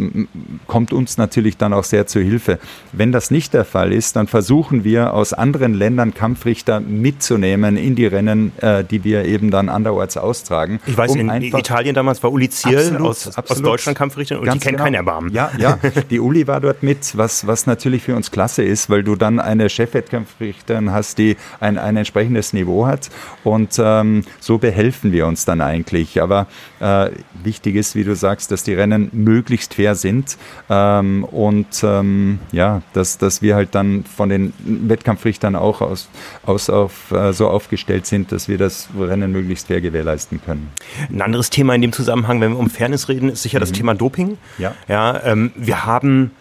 kommt 0.66 0.94
uns 0.94 1.18
natürlich 1.18 1.58
dann 1.58 1.74
auch 1.74 1.84
sehr 1.84 2.08
zur 2.08 2.24
Hilfe. 2.24 2.58
Wenn 2.94 3.12
das 3.12 3.30
nicht 3.30 3.54
der 3.54 3.66
Fall 3.66 3.92
ist, 3.92 4.16
dann 4.16 4.28
versuchen 4.28 4.84
wir 4.84 5.13
aus 5.13 5.34
anderen 5.34 5.74
Ländern 5.74 6.13
Kampfrichter 6.13 6.80
mitzunehmen 6.80 7.78
in 7.78 7.96
die 7.96 8.06
Rennen, 8.06 8.54
äh, 8.62 8.84
die 8.84 9.04
wir 9.04 9.26
eben 9.26 9.52
dann 9.52 9.70
anderorts 9.70 10.18
austragen. 10.18 10.80
Ich 10.88 10.98
weiß, 10.98 11.12
um 11.12 11.30
in 11.30 11.44
Italien 11.44 11.94
damals 11.94 12.24
war 12.24 12.32
Uli 12.32 12.50
Ziel 12.50 12.78
absolut, 12.78 13.02
aus, 13.02 13.28
absolut. 13.28 13.52
aus 13.52 13.62
Deutschland 13.62 13.98
Kampfrichter 13.98 14.39
und 14.39 14.46
Ganz 14.46 14.60
die 14.60 14.66
kennen 14.66 14.78
genau. 14.78 14.86
keinen 14.86 14.96
Erbarmen. 14.96 15.34
Ja, 15.34 15.52
ja, 15.58 15.78
die 16.10 16.20
Uli 16.20 16.48
war 16.48 16.62
dort 16.62 16.82
mit, 16.82 17.18
was, 17.18 17.46
was 17.46 17.68
natürlich 17.68 18.04
für 18.04 18.16
uns 18.16 18.32
klasse 18.32 18.63
ist, 18.63 18.89
weil 18.89 19.04
du 19.04 19.16
dann 19.16 19.39
eine 19.39 19.70
Chef 19.70 19.94
Wettkampfrichtern 19.94 20.92
hast, 20.92 21.18
die 21.18 21.36
ein, 21.60 21.78
ein 21.78 21.98
entsprechendes 21.98 22.54
Niveau 22.54 22.86
hat. 22.86 23.10
Und 23.44 23.76
ähm, 23.80 24.24
so 24.39 24.58
behelfen 24.58 25.12
wir 25.12 25.28
uns 25.28 25.46
dann 25.46 25.62
eigentlich. 25.62 26.22
Aber 26.22 26.48
äh, 26.84 27.12
wichtig 27.43 27.76
ist, 27.76 27.96
wie 27.96 28.04
du 28.04 28.13
sagst, 28.15 28.52
dass 28.52 28.63
die 28.63 28.74
Rennen 28.74 29.10
möglichst 29.13 29.74
fair 29.74 29.96
sind 29.96 30.38
ähm, 30.69 31.24
und 31.24 31.82
ähm, 31.82 32.39
ja, 32.52 32.82
dass, 32.91 33.17
dass 33.17 33.41
wir 33.41 33.56
halt 33.56 33.74
dann 33.74 34.04
von 34.04 34.28
den 34.28 34.54
Wettkampfrichtern 34.60 35.56
auch 35.56 35.82
aus, 35.82 36.10
aus 36.46 36.69
auf, 36.69 37.12
äh, 37.12 37.32
so 37.32 37.48
aufgestellt 37.48 38.06
sind, 38.06 38.34
dass 38.34 38.50
wir 38.50 38.58
das 38.58 38.89
Rennen 39.00 39.32
möglichst 39.32 39.67
fair 39.67 39.80
gewährleisten 39.80 40.41
können. 40.43 40.72
Ein 41.10 41.22
anderes 41.22 41.50
Thema 41.50 41.74
in 41.74 41.82
dem 41.82 41.93
Zusammenhang, 41.93 42.41
wenn 42.41 42.52
wir 42.52 42.60
um 42.60 42.69
Fairness 42.69 43.08
reden, 43.08 43.30
ist 43.30 43.43
sicher 43.43 43.60
mhm. 43.60 43.62
das 43.62 43.72
Thema 43.72 43.96
Doping. 43.96 44.38
Ja. 44.58 44.76
ja 44.89 45.24
ähm, 45.24 45.52
wir 45.56 45.86
haben 45.86 46.32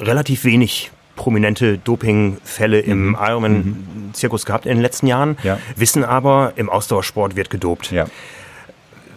relativ 0.00 0.44
wenig 0.44 0.90
prominente 1.14 1.78
Dopingfälle 1.78 2.80
im 2.80 3.10
mhm. 3.10 3.18
Ironman-Zirkus 3.20 4.44
gehabt 4.44 4.66
in 4.66 4.72
den 4.72 4.82
letzten 4.82 5.06
Jahren, 5.06 5.36
ja. 5.44 5.58
wissen 5.76 6.04
aber, 6.04 6.54
im 6.56 6.68
Ausdauersport 6.68 7.36
wird 7.36 7.50
gedopt. 7.50 7.92
Ja. 7.92 8.06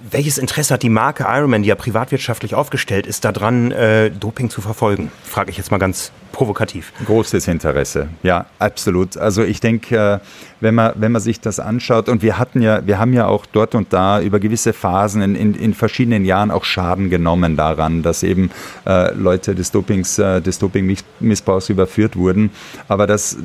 Welches 0.10 0.38
Interesse 0.38 0.74
hat 0.74 0.84
die 0.84 0.90
Marke 0.90 1.26
Ironman, 1.28 1.64
die 1.64 1.70
ja 1.70 1.76
privatwirtschaftlich 1.76 2.56
aufgestellt 2.56 3.08
ist, 3.08 3.26
daran, 3.26 3.72
äh, 3.72 4.10
Doping 4.10 4.50
zu 4.50 4.62
verfolgen? 4.62 5.12
Frage 5.24 5.52
ich 5.52 5.58
jetzt 5.58 5.70
mal 5.70 5.80
ganz 5.80 6.12
provokativ. 6.32 6.94
Großes 7.06 7.48
Interesse, 7.48 8.08
ja, 8.24 8.46
absolut. 8.58 9.18
Also 9.18 9.44
ich 9.44 9.60
denke, 9.60 9.98
äh, 9.98 10.20
wenn 10.62 10.76
man, 10.76 10.94
wenn 10.96 11.12
man 11.12 11.22
sich 11.22 11.42
das 11.42 11.60
anschaut, 11.60 12.08
und 12.08 12.22
wir 12.22 12.38
hatten 12.38 12.62
ja, 12.62 12.86
wir 12.86 13.00
haben 13.00 13.12
ja 13.12 13.28
auch 13.28 13.46
dort 13.46 13.76
und 13.76 13.92
da 13.92 14.22
über 14.22 14.40
gewisse 14.40 14.72
Phasen 14.72 15.22
in, 15.22 15.36
in, 15.36 15.56
in 15.56 15.74
verschiedenen 15.74 16.24
Jahren 16.24 16.52
auch 16.52 16.64
Schaden 16.64 17.10
genommen 17.10 17.58
daran, 17.58 18.02
dass 18.02 18.24
eben 18.24 18.50
äh, 18.86 19.14
Leute 19.14 19.56
des 19.56 19.72
Dopings, 19.72 20.20
äh, 20.20 20.42
des 20.42 20.60
Dopingmissbrauchs 20.60 21.70
überführt 21.70 22.16
wurden. 22.16 22.52
Aber 22.88 23.08
das, 23.08 23.34
äh, 23.34 23.40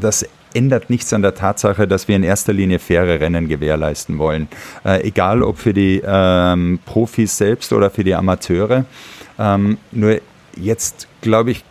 das 0.00 0.24
ändert 0.56 0.90
nichts 0.90 1.12
an 1.12 1.22
der 1.22 1.34
Tatsache, 1.34 1.86
dass 1.86 2.08
wir 2.08 2.16
in 2.16 2.22
erster 2.22 2.52
Linie 2.52 2.78
faire 2.78 3.20
Rennen 3.20 3.48
gewährleisten 3.48 4.18
wollen. 4.18 4.48
Äh, 4.84 5.06
egal 5.06 5.42
ob 5.42 5.58
für 5.58 5.74
die 5.74 6.02
ähm, 6.04 6.78
Profis 6.84 7.36
selbst 7.36 7.72
oder 7.72 7.90
für 7.90 8.04
die 8.04 8.14
Amateure. 8.14 8.86
Ähm, 9.38 9.76
nur 9.92 10.20
jetzt, 10.56 11.08
glaube 11.20 11.50
ich, 11.50 11.64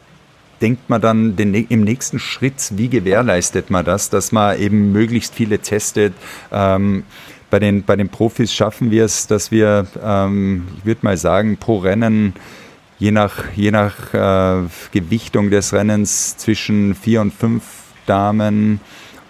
denkt 0.61 0.89
man 0.89 1.01
dann 1.01 1.35
den, 1.35 1.53
im 1.53 1.83
nächsten 1.83 2.19
Schritt, 2.19 2.71
wie 2.75 2.87
gewährleistet 2.87 3.69
man 3.69 3.83
das, 3.83 4.09
dass 4.09 4.31
man 4.31 4.59
eben 4.59 4.91
möglichst 4.91 5.33
viele 5.33 5.59
testet. 5.59 6.13
Ähm, 6.51 7.03
bei, 7.49 7.59
den, 7.59 7.83
bei 7.83 7.95
den 7.95 8.09
Profis 8.09 8.53
schaffen 8.53 8.91
wir 8.91 9.05
es, 9.05 9.27
dass 9.27 9.51
wir, 9.51 9.87
ähm, 10.03 10.67
ich 10.77 10.85
würde 10.85 11.01
mal 11.03 11.17
sagen, 11.17 11.57
pro 11.57 11.79
Rennen 11.79 12.33
je 12.97 13.11
nach, 13.11 13.43
je 13.55 13.71
nach 13.71 14.13
äh, 14.13 14.67
Gewichtung 14.91 15.49
des 15.49 15.73
Rennens 15.73 16.37
zwischen 16.37 16.95
vier 16.95 17.21
und 17.21 17.33
fünf 17.33 17.63
Damen, 18.05 18.79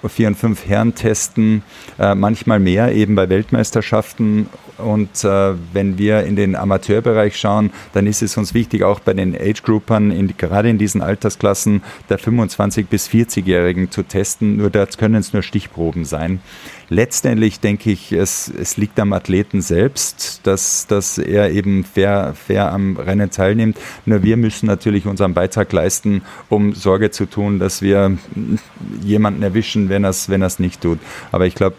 vier 0.07 0.27
und 0.27 0.35
fünf 0.35 0.67
Herren 0.67 0.93
testen, 0.93 1.63
äh, 1.97 2.15
manchmal 2.15 2.59
mehr 2.59 2.93
eben 2.93 3.15
bei 3.15 3.27
Weltmeisterschaften. 3.29 4.47
Und 4.77 5.23
äh, 5.23 5.53
wenn 5.73 5.97
wir 5.97 6.23
in 6.23 6.35
den 6.35 6.55
Amateurbereich 6.55 7.37
schauen, 7.37 7.71
dann 7.93 8.07
ist 8.07 8.21
es 8.21 8.37
uns 8.37 8.53
wichtig, 8.53 8.83
auch 8.83 8.99
bei 8.99 9.13
den 9.13 9.35
Age-Groupern, 9.35 10.11
in, 10.11 10.35
gerade 10.37 10.69
in 10.69 10.77
diesen 10.77 11.01
Altersklassen 11.01 11.81
der 12.09 12.19
25- 12.19 12.85
bis 12.87 13.07
40-Jährigen 13.07 13.89
zu 13.89 14.03
testen. 14.03 14.57
Nur 14.57 14.69
da 14.69 14.85
können 14.85 15.15
es 15.15 15.33
nur 15.33 15.43
Stichproben 15.43 16.05
sein 16.05 16.39
letztendlich 16.89 17.59
denke 17.59 17.91
ich, 17.91 18.11
es, 18.11 18.47
es 18.47 18.77
liegt 18.77 18.99
am 18.99 19.13
Athleten 19.13 19.61
selbst, 19.61 20.41
dass, 20.43 20.87
dass 20.87 21.17
er 21.17 21.51
eben 21.51 21.83
fair, 21.83 22.33
fair 22.35 22.71
am 22.71 22.97
Rennen 22.97 23.31
teilnimmt. 23.31 23.77
Nur 24.05 24.23
wir 24.23 24.37
müssen 24.37 24.67
natürlich 24.67 25.05
unseren 25.05 25.33
Beitrag 25.33 25.71
leisten, 25.71 26.21
um 26.49 26.73
Sorge 26.73 27.11
zu 27.11 27.25
tun, 27.25 27.59
dass 27.59 27.81
wir 27.81 28.17
jemanden 29.01 29.43
erwischen, 29.43 29.89
wenn 29.89 30.03
er 30.03 30.11
es 30.11 30.29
wenn 30.29 30.45
nicht 30.59 30.81
tut. 30.81 30.99
Aber 31.31 31.45
ich 31.45 31.55
glaube, 31.55 31.75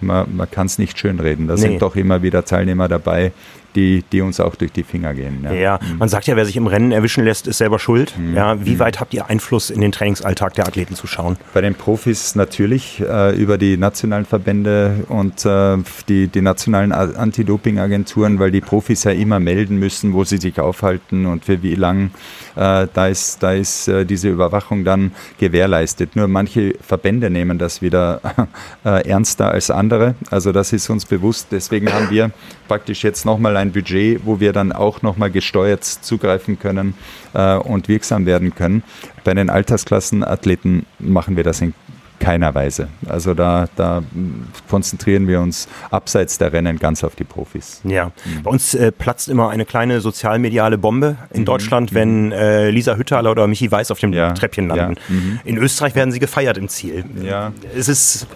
man, 0.00 0.36
man 0.36 0.50
kann 0.50 0.66
es 0.66 0.78
nicht 0.78 0.98
schönreden. 0.98 1.48
Da 1.48 1.54
nee. 1.54 1.60
sind 1.60 1.82
doch 1.82 1.96
immer 1.96 2.22
wieder 2.22 2.44
Teilnehmer 2.44 2.88
dabei, 2.88 3.32
die, 3.76 4.02
die 4.10 4.22
uns 4.22 4.40
auch 4.40 4.56
durch 4.56 4.72
die 4.72 4.82
Finger 4.82 5.14
gehen. 5.14 5.44
Ja. 5.44 5.52
ja, 5.52 5.80
mhm. 5.80 5.98
man 5.98 6.08
sagt 6.08 6.26
ja, 6.26 6.34
wer 6.34 6.46
sich 6.46 6.56
im 6.56 6.66
Rennen 6.66 6.92
erwischen 6.92 7.24
lässt, 7.24 7.46
ist 7.46 7.58
selber 7.58 7.78
schuld. 7.78 8.14
Mhm. 8.18 8.34
Ja, 8.34 8.64
wie 8.64 8.74
mhm. 8.74 8.78
weit 8.78 9.00
habt 9.00 9.14
ihr 9.14 9.28
Einfluss 9.28 9.70
in 9.70 9.80
den 9.80 9.92
Trainingsalltag 9.92 10.54
der 10.54 10.66
Athleten 10.66 10.94
zu 10.94 11.06
schauen? 11.06 11.36
Bei 11.52 11.60
den 11.60 11.74
Profis 11.74 12.34
natürlich 12.34 13.00
äh, 13.00 13.36
über 13.36 13.58
die 13.58 13.76
nationalen 13.76 14.24
Verbände 14.24 15.04
und 15.08 15.44
äh, 15.44 15.76
die, 16.08 16.28
die 16.28 16.40
nationalen 16.40 16.92
Anti-Doping-Agenturen, 16.92 18.38
weil 18.38 18.50
die 18.50 18.62
Profis 18.62 19.04
ja 19.04 19.12
immer 19.12 19.38
melden 19.38 19.78
müssen, 19.78 20.14
wo 20.14 20.24
sie 20.24 20.38
sich 20.38 20.58
aufhalten 20.58 21.26
und 21.26 21.44
für 21.44 21.62
wie 21.62 21.74
lang. 21.74 22.10
Äh, 22.56 22.86
da 22.92 23.08
ist, 23.08 23.42
da 23.42 23.52
ist 23.52 23.88
äh, 23.88 24.06
diese 24.06 24.30
Überwachung 24.30 24.84
dann 24.84 25.12
gewährleistet. 25.38 26.16
Nur 26.16 26.28
manche 26.28 26.74
Verbände 26.80 27.28
nehmen 27.28 27.58
das 27.58 27.82
wieder 27.82 28.20
äh, 28.84 29.06
ernster 29.06 29.50
als 29.50 29.70
andere. 29.70 29.85
Also 30.30 30.52
das 30.52 30.72
ist 30.72 30.90
uns 30.90 31.04
bewusst. 31.04 31.48
Deswegen 31.50 31.92
haben 31.92 32.10
wir 32.10 32.30
praktisch 32.68 33.04
jetzt 33.04 33.24
nochmal 33.24 33.56
ein 33.56 33.72
Budget, 33.72 34.20
wo 34.24 34.40
wir 34.40 34.52
dann 34.52 34.72
auch 34.72 35.02
nochmal 35.02 35.30
gesteuert 35.30 35.84
zugreifen 35.84 36.58
können 36.58 36.94
äh, 37.34 37.56
und 37.56 37.88
wirksam 37.88 38.26
werden 38.26 38.54
können. 38.54 38.82
Bei 39.24 39.34
den 39.34 39.50
Altersklassenathleten 39.50 40.86
machen 40.98 41.36
wir 41.36 41.44
das 41.44 41.60
in 41.60 41.74
keiner 42.18 42.54
Weise. 42.54 42.88
Also 43.08 43.34
da, 43.34 43.68
da 43.76 44.02
konzentrieren 44.68 45.28
wir 45.28 45.40
uns 45.40 45.68
abseits 45.90 46.38
der 46.38 46.52
Rennen 46.52 46.78
ganz 46.78 47.04
auf 47.04 47.14
die 47.14 47.24
Profis. 47.24 47.80
Ja, 47.84 48.06
mhm. 48.06 48.42
bei 48.42 48.50
uns 48.50 48.74
äh, 48.74 48.92
platzt 48.92 49.28
immer 49.28 49.50
eine 49.50 49.64
kleine 49.64 50.00
sozialmediale 50.00 50.78
Bombe 50.78 51.16
in 51.32 51.40
mhm. 51.40 51.44
Deutschland, 51.44 51.94
wenn 51.94 52.26
mhm. 52.26 52.32
äh, 52.32 52.70
Lisa 52.70 52.96
Hütterler 52.96 53.30
oder 53.30 53.46
Michi 53.46 53.70
Weiß 53.70 53.90
auf 53.90 54.00
dem 54.00 54.12
ja. 54.12 54.32
Treppchen 54.32 54.68
landen. 54.68 54.96
Ja. 55.08 55.14
Mhm. 55.14 55.40
In 55.44 55.56
Österreich 55.58 55.94
werden 55.94 56.12
sie 56.12 56.18
gefeiert 56.18 56.58
im 56.58 56.68
Ziel. 56.68 57.04
Ja. 57.22 57.52
Es 57.76 57.88
ist 57.88 58.26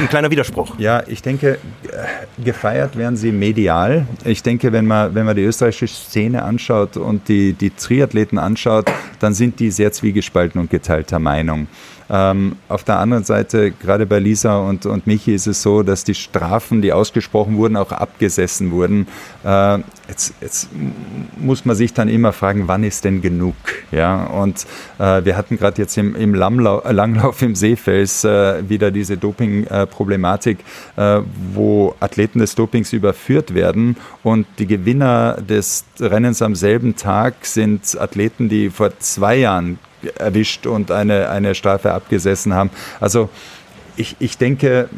ein 0.00 0.08
kleiner 0.08 0.30
Widerspruch. 0.30 0.78
Ja, 0.78 1.02
ich 1.06 1.22
denke, 1.22 1.58
äh, 1.84 2.42
gefeiert 2.44 2.96
werden 2.96 3.16
sie 3.16 3.32
medial. 3.32 4.06
Ich 4.24 4.42
denke, 4.42 4.72
wenn 4.72 4.86
man, 4.86 5.14
wenn 5.14 5.26
man 5.26 5.36
die 5.36 5.42
österreichische 5.42 5.94
Szene 5.94 6.42
anschaut 6.42 6.96
und 6.96 7.28
die, 7.28 7.52
die 7.52 7.70
Triathleten 7.70 8.38
anschaut, 8.38 8.90
dann 9.18 9.34
sind 9.34 9.60
die 9.60 9.70
sehr 9.70 9.92
zwiegespalten 9.92 10.60
und 10.60 10.70
geteilter 10.70 11.18
Meinung. 11.18 11.68
Ähm, 12.10 12.56
auf 12.68 12.82
der 12.82 12.98
anderen 12.98 13.22
Seite, 13.22 13.70
gerade 13.70 14.04
bei 14.04 14.18
Lisa 14.18 14.58
und, 14.58 14.84
und 14.84 15.06
Michi 15.06 15.32
ist 15.32 15.46
es 15.46 15.62
so, 15.62 15.84
dass 15.84 16.02
die 16.02 16.14
Strafen, 16.14 16.82
die 16.82 16.92
ausgesprochen 16.92 17.56
wurden, 17.56 17.76
auch 17.76 17.92
abgesessen 17.92 18.72
wurden. 18.72 19.06
Äh, 19.44 19.78
jetzt, 20.08 20.34
jetzt 20.40 20.68
muss 21.38 21.64
man 21.64 21.76
sich 21.76 21.94
dann 21.94 22.08
immer 22.08 22.32
fragen, 22.32 22.66
wann 22.66 22.82
ist 22.82 23.04
denn 23.04 23.22
genug? 23.22 23.54
Ja, 23.92 24.24
und 24.24 24.66
äh, 24.98 25.24
wir 25.24 25.36
hatten 25.36 25.56
gerade 25.56 25.80
jetzt 25.80 25.96
im, 25.98 26.16
im 26.16 26.34
Langlauf 26.34 27.42
im 27.42 27.54
Seefels 27.54 28.24
äh, 28.24 28.68
wieder 28.68 28.90
diese 28.90 29.16
Doping-Problematik, 29.16 30.58
äh, 30.96 31.20
wo 31.52 31.94
Athleten 32.00 32.40
des 32.40 32.56
Dopings 32.56 32.92
überführt 32.92 33.54
werden 33.54 33.96
und 34.24 34.46
die 34.58 34.66
Gewinner 34.66 35.38
des 35.40 35.84
Rennens 36.00 36.42
am 36.42 36.56
selben 36.56 36.96
Tag 36.96 37.34
sind 37.42 37.96
Athleten, 38.00 38.48
die 38.48 38.70
vor 38.70 38.98
zwei 38.98 39.36
Jahren 39.36 39.78
erwischt 40.18 40.66
und 40.66 40.90
eine, 40.90 41.28
eine 41.30 41.54
Strafe 41.54 41.92
abgesessen 41.92 42.54
haben. 42.54 42.70
Also 43.00 43.28
ich, 43.96 44.16
ich 44.18 44.38
denke, 44.38 44.88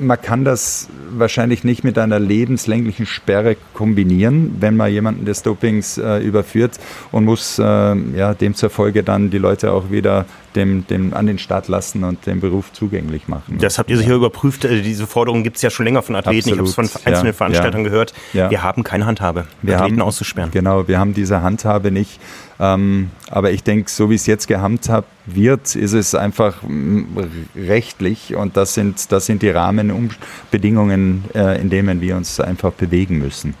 man 0.00 0.20
kann 0.20 0.44
das 0.44 0.88
wahrscheinlich 1.10 1.64
nicht 1.64 1.84
mit 1.84 1.98
einer 1.98 2.18
lebenslänglichen 2.18 3.04
Sperre 3.06 3.56
kombinieren, 3.74 4.56
wenn 4.60 4.76
man 4.76 4.90
jemanden 4.90 5.24
des 5.24 5.42
Dopings 5.42 5.98
äh, 5.98 6.18
überführt 6.18 6.78
und 7.12 7.24
muss 7.24 7.58
äh, 7.58 7.62
ja, 7.62 8.34
dem 8.34 8.54
zur 8.54 8.70
Folge 8.70 9.02
dann 9.02 9.30
die 9.30 9.38
Leute 9.38 9.72
auch 9.72 9.90
wieder 9.90 10.24
dem, 10.58 10.86
dem 10.86 11.14
an 11.14 11.26
den 11.26 11.38
Start 11.38 11.68
lassen 11.68 12.04
und 12.04 12.26
den 12.26 12.40
Beruf 12.40 12.72
zugänglich 12.72 13.28
machen. 13.28 13.56
Das 13.58 13.78
habt 13.78 13.88
ihr 13.88 13.96
sicher 13.96 14.10
ja. 14.10 14.16
überprüft. 14.16 14.64
Äh, 14.64 14.82
diese 14.82 15.06
Forderung 15.06 15.42
gibt 15.42 15.56
es 15.56 15.62
ja 15.62 15.70
schon 15.70 15.86
länger 15.86 16.02
von 16.02 16.16
Athleten. 16.16 16.50
Absolut. 16.50 16.68
Ich 16.68 16.76
habe 16.76 16.84
es 16.84 16.92
von 16.92 17.02
einzelnen 17.04 17.26
ja. 17.28 17.32
Veranstaltern 17.32 17.84
gehört. 17.84 18.12
Wir 18.32 18.62
haben 18.62 18.84
keine 18.84 19.06
Handhabe, 19.06 19.46
wir 19.62 19.76
Athleten 19.76 20.00
haben, 20.00 20.06
auszusperren. 20.06 20.50
Genau, 20.50 20.86
wir 20.88 20.98
haben 20.98 21.14
diese 21.14 21.40
Handhabe 21.40 21.90
nicht. 21.90 22.20
Ähm, 22.60 23.10
aber 23.30 23.52
ich 23.52 23.62
denke, 23.62 23.88
so 23.88 24.10
wie 24.10 24.16
es 24.16 24.26
jetzt 24.26 24.48
gehandhabt 24.48 25.08
wird, 25.26 25.76
ist 25.76 25.92
es 25.92 26.14
einfach 26.14 26.62
mm, 26.62 27.04
rechtlich 27.56 28.34
und 28.34 28.56
das 28.56 28.74
sind, 28.74 29.12
das 29.12 29.26
sind 29.26 29.42
die 29.42 29.50
Rahmenbedingungen, 29.50 31.24
äh, 31.34 31.60
in 31.60 31.70
denen 31.70 32.00
wir 32.00 32.16
uns 32.16 32.40
einfach 32.40 32.72
bewegen 32.72 33.18
müssen. 33.18 33.54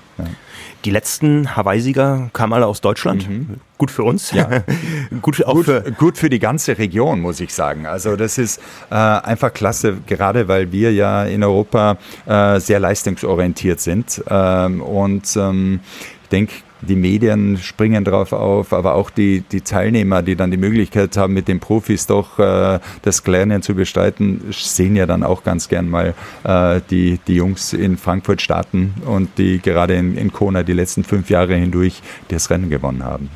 Die 0.84 0.90
letzten 0.90 1.56
Hawaii-Sieger 1.56 2.30
kamen 2.32 2.52
alle 2.52 2.66
aus 2.66 2.80
Deutschland. 2.80 3.28
Mhm. 3.28 3.60
Gut 3.78 3.90
für 3.90 4.04
uns. 4.04 4.32
Ja. 4.32 4.62
gut, 5.22 5.44
auch 5.44 5.54
gut, 5.54 5.64
für 5.64 5.92
gut 5.98 6.18
für 6.18 6.30
die 6.30 6.38
ganze 6.38 6.78
Region, 6.78 7.20
muss 7.20 7.40
ich 7.40 7.52
sagen. 7.52 7.86
Also 7.86 8.16
das 8.16 8.38
ist 8.38 8.60
äh, 8.90 8.94
einfach 8.94 9.52
klasse, 9.52 9.96
gerade 10.06 10.46
weil 10.46 10.70
wir 10.70 10.92
ja 10.92 11.24
in 11.24 11.42
Europa 11.42 11.98
äh, 12.26 12.60
sehr 12.60 12.78
leistungsorientiert 12.78 13.80
sind. 13.80 14.22
Ähm, 14.28 14.80
und 14.80 15.36
ähm, 15.36 15.80
ich 16.22 16.28
denke, 16.28 16.52
die 16.80 16.96
Medien 16.96 17.58
springen 17.58 18.04
drauf 18.04 18.32
auf, 18.32 18.72
aber 18.72 18.94
auch 18.94 19.10
die, 19.10 19.42
die 19.52 19.60
Teilnehmer, 19.60 20.22
die 20.22 20.36
dann 20.36 20.50
die 20.50 20.56
Möglichkeit 20.56 21.16
haben, 21.16 21.34
mit 21.34 21.48
den 21.48 21.60
Profis 21.60 22.06
doch 22.06 22.38
äh, 22.38 22.78
das 23.02 23.26
Lernen 23.26 23.62
zu 23.62 23.74
gestalten, 23.74 24.42
sehen 24.50 24.96
ja 24.96 25.06
dann 25.06 25.22
auch 25.22 25.44
ganz 25.44 25.68
gern 25.68 25.88
mal 25.88 26.14
äh, 26.44 26.80
die, 26.90 27.18
die 27.26 27.34
Jungs 27.34 27.72
in 27.72 27.96
Frankfurt 27.96 28.42
starten 28.42 28.94
und 29.04 29.38
die 29.38 29.60
gerade 29.60 29.94
in, 29.94 30.16
in 30.16 30.32
Kona 30.32 30.62
die 30.62 30.72
letzten 30.72 31.04
fünf 31.04 31.30
Jahre 31.30 31.54
hindurch 31.54 32.02
das 32.28 32.50
Rennen 32.50 32.70
gewonnen 32.70 33.04
haben. 33.04 33.30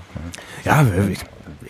Ja, 0.64 0.86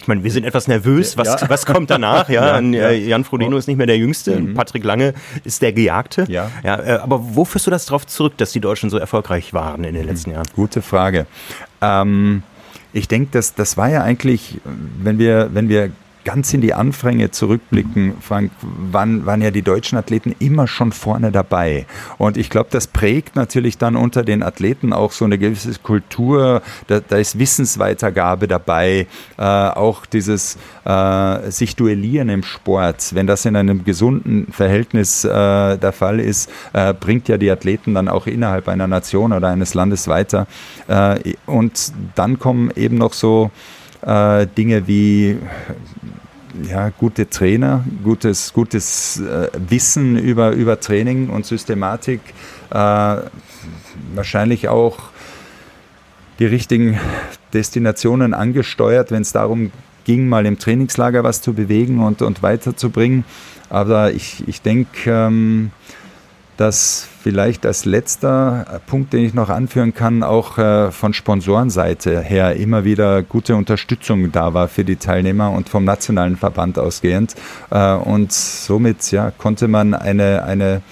ich 0.03 0.09
meine, 0.09 0.25
wir 0.25 0.31
sind 0.31 0.45
etwas 0.45 0.69
nervös, 0.69 1.17
was, 1.17 1.41
ja. 1.41 1.49
was 1.49 1.65
kommt 1.65 1.89
danach? 1.91 2.29
Ja, 2.29 2.61
ja, 2.61 2.91
ja. 2.91 2.91
Jan 2.91 3.25
Frodeno 3.25 3.57
ist 3.57 3.69
nicht 3.69 3.77
mehr 3.77 3.87
der 3.87 3.97
Jüngste, 3.97 4.39
mhm. 4.39 4.55
Patrick 4.55 4.85
Lange 4.85 5.15
ist 5.45 5.63
der 5.63 5.73
Gejagte. 5.73 6.27
Ja. 6.29 6.51
Äh, 6.63 6.99
aber 7.01 7.21
wo 7.35 7.45
führst 7.45 7.67
du 7.67 7.71
das 7.71 7.87
darauf 7.87 8.07
zurück, 8.07 8.37
dass 8.37 8.53
die 8.53 8.61
Deutschen 8.61 8.91
so 8.91 8.99
erfolgreich 8.99 9.55
waren 9.55 9.85
in 9.85 9.95
den 9.95 10.05
letzten 10.05 10.33
Jahren? 10.33 10.47
Gute 10.55 10.83
Frage. 10.83 11.27
Ähm, 11.81 12.43
ich 12.93 13.09
denke, 13.09 13.29
das, 13.33 13.55
das 13.55 13.77
war 13.77 13.89
ja 13.89 14.03
eigentlich, 14.03 14.61
wenn 14.65 15.19
wir, 15.19 15.51
wenn 15.53 15.69
wir 15.69 15.91
ganz 16.25 16.53
in 16.55 16.61
die 16.61 16.75
Anfänge 16.75 17.31
zurückblicken, 17.31 18.15
Frank, 18.21 18.53
waren, 18.61 19.27
waren 19.27 19.43
ja 19.43 19.51
die 19.51 19.63
deutschen 19.63 19.99
Athleten 19.99 20.35
immer 20.39 20.67
schon 20.67 20.93
vorne 20.93 21.33
dabei. 21.33 21.87
Und 22.19 22.37
ich 22.37 22.51
glaube, 22.51 22.69
das 22.71 22.87
prägt 22.87 23.37
natürlich 23.37 23.79
dann 23.79 23.97
unter 23.97 24.23
den 24.23 24.43
Athleten 24.43 24.93
auch 24.93 25.13
so 25.13 25.25
eine 25.25 25.39
gewisse 25.39 25.79
Kultur. 25.81 26.63
Da, 26.87 27.01
da 27.01 27.17
ist 27.17 27.39
Wissensweitergabe 27.39 28.49
dabei, 28.49 29.07
äh, 29.39 29.43
auch 29.43 30.07
dieses 30.07 30.59
äh, 30.85 31.51
sich 31.51 31.77
duellieren 31.77 32.29
im 32.29 32.43
Sport. 32.43 33.15
Wenn 33.15 33.27
das 33.27 33.45
in 33.45 33.57
einem 33.57 33.85
gesunden 33.85 34.53
Verhältnis 34.53 35.25
äh, 35.25 35.29
der 35.79 35.93
Fall 35.93 36.21
ist, 36.21 36.51
äh, 36.73 36.95
bringt 36.95 37.29
ja 37.29 37.39
die 37.39 37.51
Athleten 37.51 37.95
dann 37.95 38.09
auch 38.09 38.27
innerhalb 38.27 38.69
einer 38.69 38.87
Nation 38.87 39.33
oder 39.33 39.49
eines 39.49 39.75
Landes 39.75 40.09
weiter. 40.09 40.47
Äh, 40.89 41.35
und 41.47 41.93
dann 42.15 42.39
kommen 42.39 42.71
eben 42.77 42.97
noch 42.97 43.13
so 43.13 43.51
äh, 44.03 44.47
Dinge 44.47 44.87
wie 44.87 45.39
ja, 46.69 46.91
gute 46.91 47.29
Trainer, 47.29 47.85
gutes, 48.05 48.53
gutes 48.53 49.21
äh, 49.21 49.49
Wissen 49.69 50.19
über, 50.19 50.53
über 50.53 50.81
Training 50.81 51.31
und 51.31 51.47
Systematik, 51.47 52.21
äh, 52.71 53.17
wahrscheinlich 54.15 54.69
auch 54.69 54.99
die 56.39 56.47
richtigen 56.47 56.99
Destinationen 57.53 58.35
angesteuert, 58.35 59.11
wenn 59.11 59.23
es 59.23 59.33
darum 59.33 59.71
ging, 60.05 60.29
mal 60.29 60.47
im 60.47 60.59
Trainingslager 60.59 61.23
was 61.25 61.41
zu 61.43 61.55
bewegen 61.55 62.01
und, 62.01 62.23
und 62.23 62.43
weiterzubringen. 62.43 63.25
Aber 63.71 64.13
ich, 64.13 64.47
ich 64.47 64.61
denke, 64.61 65.11
ähm, 65.11 65.71
dass 66.57 67.09
vielleicht 67.23 67.65
als 67.67 67.85
letzter 67.85 68.81
Punkt, 68.87 69.13
den 69.13 69.25
ich 69.25 69.35
noch 69.35 69.49
anführen 69.49 69.95
kann, 69.95 70.23
auch 70.23 70.59
äh, 70.59 70.91
von 70.91 71.15
Sponsorenseite 71.15 72.21
her 72.21 72.57
immer 72.57 72.85
wieder 72.85 73.23
gute 73.23 73.57
Unterstützung 73.57 74.33
da 74.33 74.55
war 74.55 74.69
für 74.69 74.85
die 74.85 74.97
Teilnehmer 74.97 75.51
und 75.51 75.69
vom 75.69 75.85
nationalen 75.85 76.37
Verband 76.37 76.79
ausgehend. 76.79 77.35
Äh, 77.71 77.95
und 77.95 78.33
somit 78.33 79.11
ja, 79.13 79.31
konnte 79.31 79.69
man 79.69 79.95
eine, 79.95 80.45
eine 80.45 80.83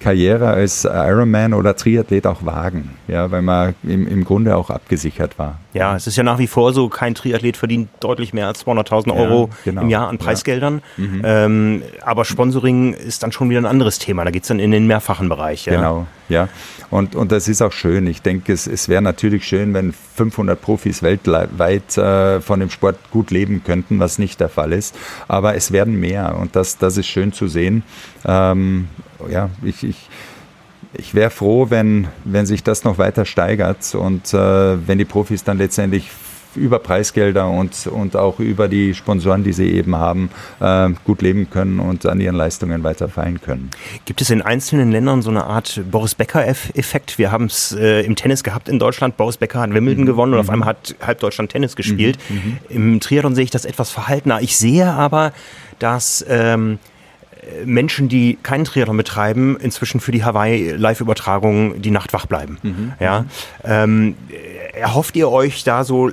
Karriere 0.00 0.48
als 0.48 0.84
Ironman 0.84 1.54
oder 1.54 1.74
Triathlet 1.74 2.26
auch 2.26 2.44
wagen, 2.44 2.90
ja, 3.08 3.30
weil 3.30 3.42
man 3.42 3.74
im, 3.82 4.06
im 4.06 4.24
Grunde 4.24 4.56
auch 4.56 4.70
abgesichert 4.70 5.38
war. 5.38 5.58
Ja, 5.74 5.96
es 5.96 6.06
ist 6.06 6.16
ja 6.16 6.22
nach 6.22 6.38
wie 6.38 6.46
vor 6.46 6.72
so, 6.72 6.88
kein 6.88 7.14
Triathlet 7.14 7.56
verdient 7.56 7.90
deutlich 8.00 8.32
mehr 8.32 8.46
als 8.46 8.64
200.000 8.64 9.14
Euro 9.14 9.50
ja, 9.50 9.56
genau. 9.64 9.82
im 9.82 9.90
Jahr 9.90 10.08
an 10.08 10.16
Preisgeldern. 10.16 10.80
Ja. 10.96 11.04
Mhm. 11.04 11.22
Ähm, 11.24 11.82
aber 12.02 12.24
Sponsoring 12.24 12.94
ist 12.94 13.22
dann 13.22 13.32
schon 13.32 13.50
wieder 13.50 13.60
ein 13.60 13.66
anderes 13.66 13.98
Thema. 13.98 14.24
Da 14.24 14.30
geht 14.30 14.42
es 14.42 14.48
dann 14.48 14.60
in 14.60 14.70
den 14.70 14.86
mehrfachen 14.86 15.28
Bereich. 15.28 15.66
Ja? 15.66 15.76
Genau, 15.76 16.06
ja. 16.28 16.48
Und, 16.90 17.14
und 17.14 17.32
das 17.32 17.48
ist 17.48 17.60
auch 17.60 17.72
schön. 17.72 18.06
Ich 18.06 18.22
denke, 18.22 18.52
es, 18.52 18.66
es 18.66 18.88
wäre 18.88 19.02
natürlich 19.02 19.46
schön, 19.46 19.74
wenn 19.74 19.92
500 19.92 20.58
Profis 20.60 21.02
weltweit 21.02 21.98
äh, 21.98 22.40
von 22.40 22.60
dem 22.60 22.70
Sport 22.70 22.96
gut 23.10 23.30
leben 23.30 23.62
könnten, 23.62 23.98
was 23.98 24.18
nicht 24.18 24.40
der 24.40 24.48
Fall 24.48 24.72
ist. 24.72 24.96
Aber 25.28 25.54
es 25.54 25.70
werden 25.70 26.00
mehr 26.00 26.36
und 26.40 26.56
das, 26.56 26.78
das 26.78 26.96
ist 26.96 27.08
schön 27.08 27.34
zu 27.34 27.46
sehen. 27.46 27.82
Ähm, 28.24 28.88
ja, 29.30 29.50
ich, 29.62 29.84
ich, 29.84 30.08
ich 30.94 31.14
wäre 31.14 31.30
froh, 31.30 31.66
wenn, 31.70 32.08
wenn 32.24 32.46
sich 32.46 32.62
das 32.62 32.84
noch 32.84 32.98
weiter 32.98 33.24
steigert 33.24 33.94
und 33.94 34.32
äh, 34.32 34.86
wenn 34.86 34.98
die 34.98 35.04
Profis 35.04 35.44
dann 35.44 35.58
letztendlich 35.58 36.10
über 36.54 36.78
Preisgelder 36.78 37.48
und, 37.48 37.86
und 37.86 38.16
auch 38.16 38.40
über 38.40 38.68
die 38.68 38.94
Sponsoren, 38.94 39.44
die 39.44 39.52
sie 39.52 39.70
eben 39.70 39.96
haben, 39.96 40.30
äh, 40.60 40.88
gut 41.04 41.22
leben 41.22 41.50
können 41.50 41.78
und 41.78 42.06
an 42.06 42.20
ihren 42.20 42.34
Leistungen 42.34 42.82
weiter 42.84 43.08
feiern 43.08 43.40
können. 43.40 43.70
Gibt 44.06 44.20
es 44.20 44.30
in 44.30 44.42
einzelnen 44.42 44.90
Ländern 44.90 45.22
so 45.22 45.30
eine 45.30 45.44
Art 45.44 45.80
Boris 45.90 46.14
Becker-Effekt? 46.14 47.18
Wir 47.18 47.30
haben 47.30 47.46
es 47.46 47.72
äh, 47.72 48.00
im 48.00 48.16
Tennis 48.16 48.42
gehabt 48.42 48.68
in 48.68 48.78
Deutschland. 48.78 49.16
Boris 49.16 49.36
Becker 49.36 49.60
hat 49.60 49.72
Wimbledon 49.72 50.04
mhm. 50.04 50.06
gewonnen 50.06 50.34
und 50.34 50.40
auf 50.40 50.46
mhm. 50.46 50.54
einmal 50.54 50.68
hat 50.70 50.96
halb 51.04 51.20
Deutschland 51.20 51.52
Tennis 51.52 51.76
gespielt. 51.76 52.18
Mhm. 52.28 52.36
mhm. 52.36 52.58
Im 52.68 53.00
Triathlon 53.00 53.34
sehe 53.34 53.44
ich 53.44 53.50
das 53.50 53.64
etwas 53.64 53.90
verhaltener. 53.90 54.40
Ich 54.40 54.56
sehe 54.56 54.90
aber, 54.90 55.32
dass 55.78 56.24
ähm, 56.28 56.78
Menschen, 57.64 58.08
die 58.08 58.38
keinen 58.42 58.64
Triathlon 58.64 58.96
betreiben, 58.96 59.56
inzwischen 59.60 60.00
für 60.00 60.12
die 60.12 60.24
Hawaii-Live-Übertragung 60.24 61.80
die 61.80 61.90
Nacht 61.90 62.12
wach 62.12 62.26
bleiben. 62.26 62.58
Mhm. 62.62 62.92
Ja, 63.00 63.24
ähm, 63.64 64.14
erhofft 64.74 65.16
ihr 65.16 65.30
euch 65.30 65.64
da 65.64 65.84
so 65.84 66.08
äh, 66.08 66.12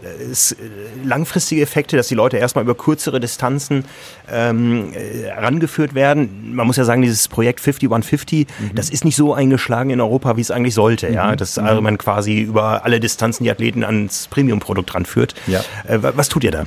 langfristige 1.04 1.62
Effekte, 1.62 1.98
dass 1.98 2.08
die 2.08 2.16
Leute 2.16 2.38
erstmal 2.38 2.64
über 2.64 2.76
kürzere 2.76 3.20
Distanzen 3.20 3.86
ähm, 4.32 4.92
äh, 4.94 5.32
rangeführt 5.32 5.94
werden? 5.94 6.56
Man 6.56 6.68
muss 6.68 6.78
ja 6.78 6.84
sagen, 6.84 7.02
dieses 7.02 7.28
Projekt 7.28 7.60
5150, 7.60 8.48
mhm. 8.48 8.76
das 8.76 8.90
ist 8.90 9.06
nicht 9.06 9.16
so 9.16 9.34
eingeschlagen 9.34 9.90
in 9.90 10.02
Europa, 10.02 10.38
wie 10.38 10.42
es 10.42 10.52
eigentlich 10.52 10.74
sollte. 10.74 11.08
Mhm. 11.08 11.14
Ja, 11.14 11.36
dass 11.36 11.58
also 11.58 11.82
man 11.82 11.98
quasi 11.98 12.42
über 12.42 12.84
alle 12.84 13.00
Distanzen 13.00 13.44
die 13.44 13.52
Athleten 13.52 13.84
ans 13.84 14.28
Premium-Produkt 14.28 14.94
ranführt. 14.94 15.36
Ja. 15.48 15.62
Äh, 15.88 16.00
was 16.02 16.30
tut 16.30 16.44
ihr 16.44 16.52
da? 16.52 16.64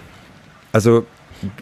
Also 0.72 1.06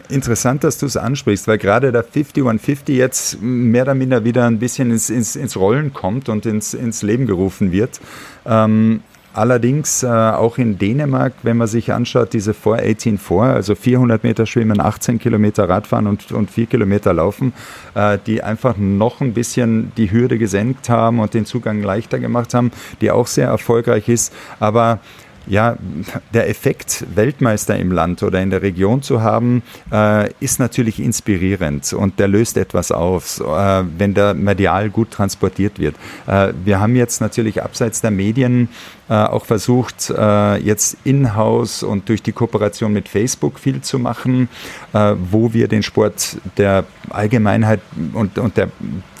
Interessant, 0.09 0.63
dass 0.63 0.77
du 0.77 0.85
es 0.85 0.97
ansprichst, 0.97 1.47
weil 1.47 1.57
gerade 1.57 1.91
der 1.91 2.03
5150 2.03 2.95
jetzt 2.95 3.41
mehr 3.41 3.83
oder 3.83 3.93
minder 3.93 4.23
wieder 4.23 4.45
ein 4.45 4.59
bisschen 4.59 4.91
ins, 4.91 5.09
ins, 5.09 5.35
ins 5.35 5.55
Rollen 5.55 5.93
kommt 5.93 6.29
und 6.29 6.45
ins, 6.45 6.73
ins 6.73 7.03
Leben 7.03 7.27
gerufen 7.27 7.71
wird. 7.71 7.99
Ähm, 8.45 9.01
allerdings 9.33 10.01
äh, 10.01 10.07
auch 10.07 10.57
in 10.57 10.79
Dänemark, 10.79 11.33
wenn 11.43 11.57
man 11.57 11.67
sich 11.67 11.93
anschaut, 11.93 12.33
diese 12.33 12.53
418-4, 12.53 13.53
also 13.53 13.75
400 13.75 14.23
Meter 14.23 14.47
Schwimmen, 14.47 14.79
18 14.79 15.19
Kilometer 15.19 15.69
Radfahren 15.69 16.07
und, 16.07 16.31
und 16.31 16.49
4 16.49 16.65
Kilometer 16.65 17.13
Laufen, 17.13 17.53
äh, 17.93 18.17
die 18.25 18.41
einfach 18.41 18.77
noch 18.77 19.21
ein 19.21 19.33
bisschen 19.33 19.91
die 19.95 20.11
Hürde 20.11 20.39
gesenkt 20.39 20.89
haben 20.89 21.19
und 21.19 21.35
den 21.35 21.45
Zugang 21.45 21.83
leichter 21.83 22.17
gemacht 22.17 22.55
haben, 22.55 22.71
die 22.99 23.11
auch 23.11 23.27
sehr 23.27 23.47
erfolgreich 23.47 24.09
ist. 24.09 24.33
Aber 24.59 24.99
ja, 25.47 25.77
der 26.33 26.49
Effekt, 26.49 27.05
Weltmeister 27.15 27.77
im 27.77 27.91
Land 27.91 28.23
oder 28.23 28.41
in 28.41 28.49
der 28.49 28.61
Region 28.61 29.01
zu 29.01 29.21
haben, 29.21 29.63
äh, 29.91 30.31
ist 30.39 30.59
natürlich 30.59 30.99
inspirierend 30.99 31.93
und 31.93 32.19
der 32.19 32.27
löst 32.27 32.57
etwas 32.57 32.91
aus, 32.91 33.39
äh, 33.39 33.43
wenn 33.97 34.13
der 34.13 34.33
medial 34.33 34.89
gut 34.89 35.11
transportiert 35.11 35.79
wird. 35.79 35.95
Äh, 36.27 36.53
wir 36.63 36.79
haben 36.79 36.95
jetzt 36.95 37.21
natürlich 37.21 37.63
abseits 37.63 38.01
der 38.01 38.11
Medien 38.11 38.69
äh, 39.09 39.13
auch 39.13 39.45
versucht, 39.45 40.09
äh, 40.09 40.57
jetzt 40.57 40.97
in-house 41.05 41.81
und 41.81 42.09
durch 42.09 42.21
die 42.21 42.33
Kooperation 42.33 42.91
mit 42.91 43.07
Facebook 43.07 43.57
viel 43.57 43.79
zu 43.81 43.99
machen, 43.99 44.49
äh, 44.91 45.15
wo 45.31 45.53
wir 45.53 45.69
den 45.69 45.81
Sport 45.81 46.37
der 46.57 46.83
Allgemeinheit 47.09 47.79
und, 48.13 48.37
und 48.37 48.57
der 48.57 48.69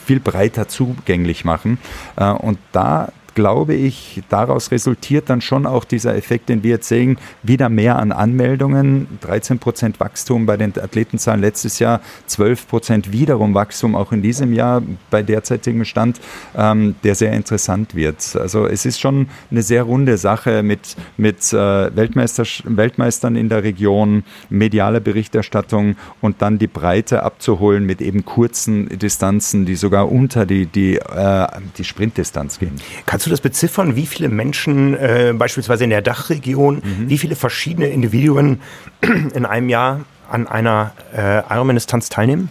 viel 0.05 0.19
breiter 0.21 0.69
zugänglich 0.69 1.43
machen. 1.43 1.79
und 2.15 2.57
da 2.71 3.11
glaube 3.37 3.75
ich, 3.75 4.23
daraus 4.29 4.71
resultiert 4.71 5.29
dann 5.29 5.41
schon 5.41 5.67
auch 5.67 5.83
dieser 5.83 6.15
Effekt, 6.15 6.49
den 6.49 6.63
wir 6.63 6.71
jetzt 6.71 6.87
sehen, 6.87 7.19
wieder 7.43 7.69
mehr 7.69 7.99
an 7.99 8.11
Anmeldungen, 8.11 9.05
13 9.21 9.59
Prozent 9.59 9.99
Wachstum 9.99 10.47
bei 10.47 10.57
den 10.57 10.73
Athletenzahlen 10.75 11.39
letztes 11.39 11.77
Jahr, 11.77 12.01
12 12.25 12.67
Prozent 12.67 13.11
wiederum 13.11 13.53
Wachstum 13.53 13.93
auch 13.93 14.11
in 14.11 14.23
diesem 14.23 14.53
Jahr 14.53 14.81
bei 15.11 15.21
derzeitigem 15.21 15.85
Stand, 15.85 16.19
ähm, 16.55 16.95
der 17.03 17.13
sehr 17.13 17.31
interessant 17.33 17.93
wird. 17.93 18.35
Also 18.35 18.65
es 18.65 18.87
ist 18.87 18.99
schon 18.99 19.29
eine 19.51 19.61
sehr 19.61 19.83
runde 19.83 20.17
Sache 20.17 20.63
mit, 20.63 20.95
mit 21.17 21.53
äh, 21.53 21.95
Weltmeister, 21.95 22.43
Weltmeistern 22.63 23.35
in 23.35 23.49
der 23.49 23.63
Region, 23.63 24.23
mediale 24.49 24.99
Berichterstattung 24.99 25.95
und 26.21 26.41
dann 26.41 26.57
die 26.57 26.65
Breite 26.65 27.21
abzuholen 27.21 27.85
mit 27.85 28.01
eben 28.01 28.25
kurzen 28.25 28.89
Distanzen, 28.97 29.67
die 29.67 29.75
sogar 29.75 30.11
unter 30.11 30.47
die, 30.47 30.65
die, 30.65 30.95
äh, 30.95 31.47
die 31.77 31.83
Sprintdistanz 31.83 32.57
gehen. 32.57 32.81
Kannst 33.05 33.26
du 33.27 33.31
das 33.31 33.41
beziffern, 33.41 33.95
wie 33.95 34.05
viele 34.05 34.29
Menschen 34.29 34.95
äh, 34.95 35.33
beispielsweise 35.35 35.83
in 35.83 35.89
der 35.89 36.01
Dachregion, 36.01 36.75
mhm. 36.75 37.09
wie 37.09 37.17
viele 37.17 37.35
verschiedene 37.35 37.87
Individuen 37.87 38.61
in 39.01 39.45
einem 39.45 39.69
Jahr 39.69 40.01
an 40.29 40.47
einer 40.47 40.93
äh, 41.15 41.39
Ironman-Distanz 41.53 42.09
teilnehmen? 42.09 42.49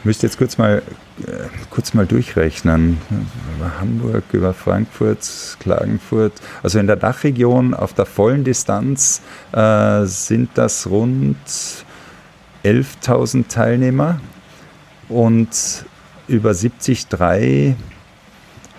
Ich 0.00 0.04
müsste 0.04 0.26
jetzt 0.26 0.38
kurz 0.38 0.56
mal, 0.58 0.82
äh, 1.20 1.30
kurz 1.70 1.94
mal 1.94 2.06
durchrechnen. 2.06 2.98
Über 3.56 3.80
Hamburg, 3.80 4.24
über 4.32 4.54
Frankfurt, 4.54 5.56
Klagenfurt. 5.60 6.32
Also 6.62 6.78
in 6.78 6.86
der 6.86 6.96
Dachregion 6.96 7.74
auf 7.74 7.92
der 7.92 8.06
vollen 8.06 8.44
Distanz 8.44 9.20
äh, 9.52 10.04
sind 10.04 10.50
das 10.54 10.88
rund 10.88 11.36
11.000 12.64 13.48
Teilnehmer 13.48 14.20
und 15.08 15.84
über 16.28 16.52
73 16.52 17.06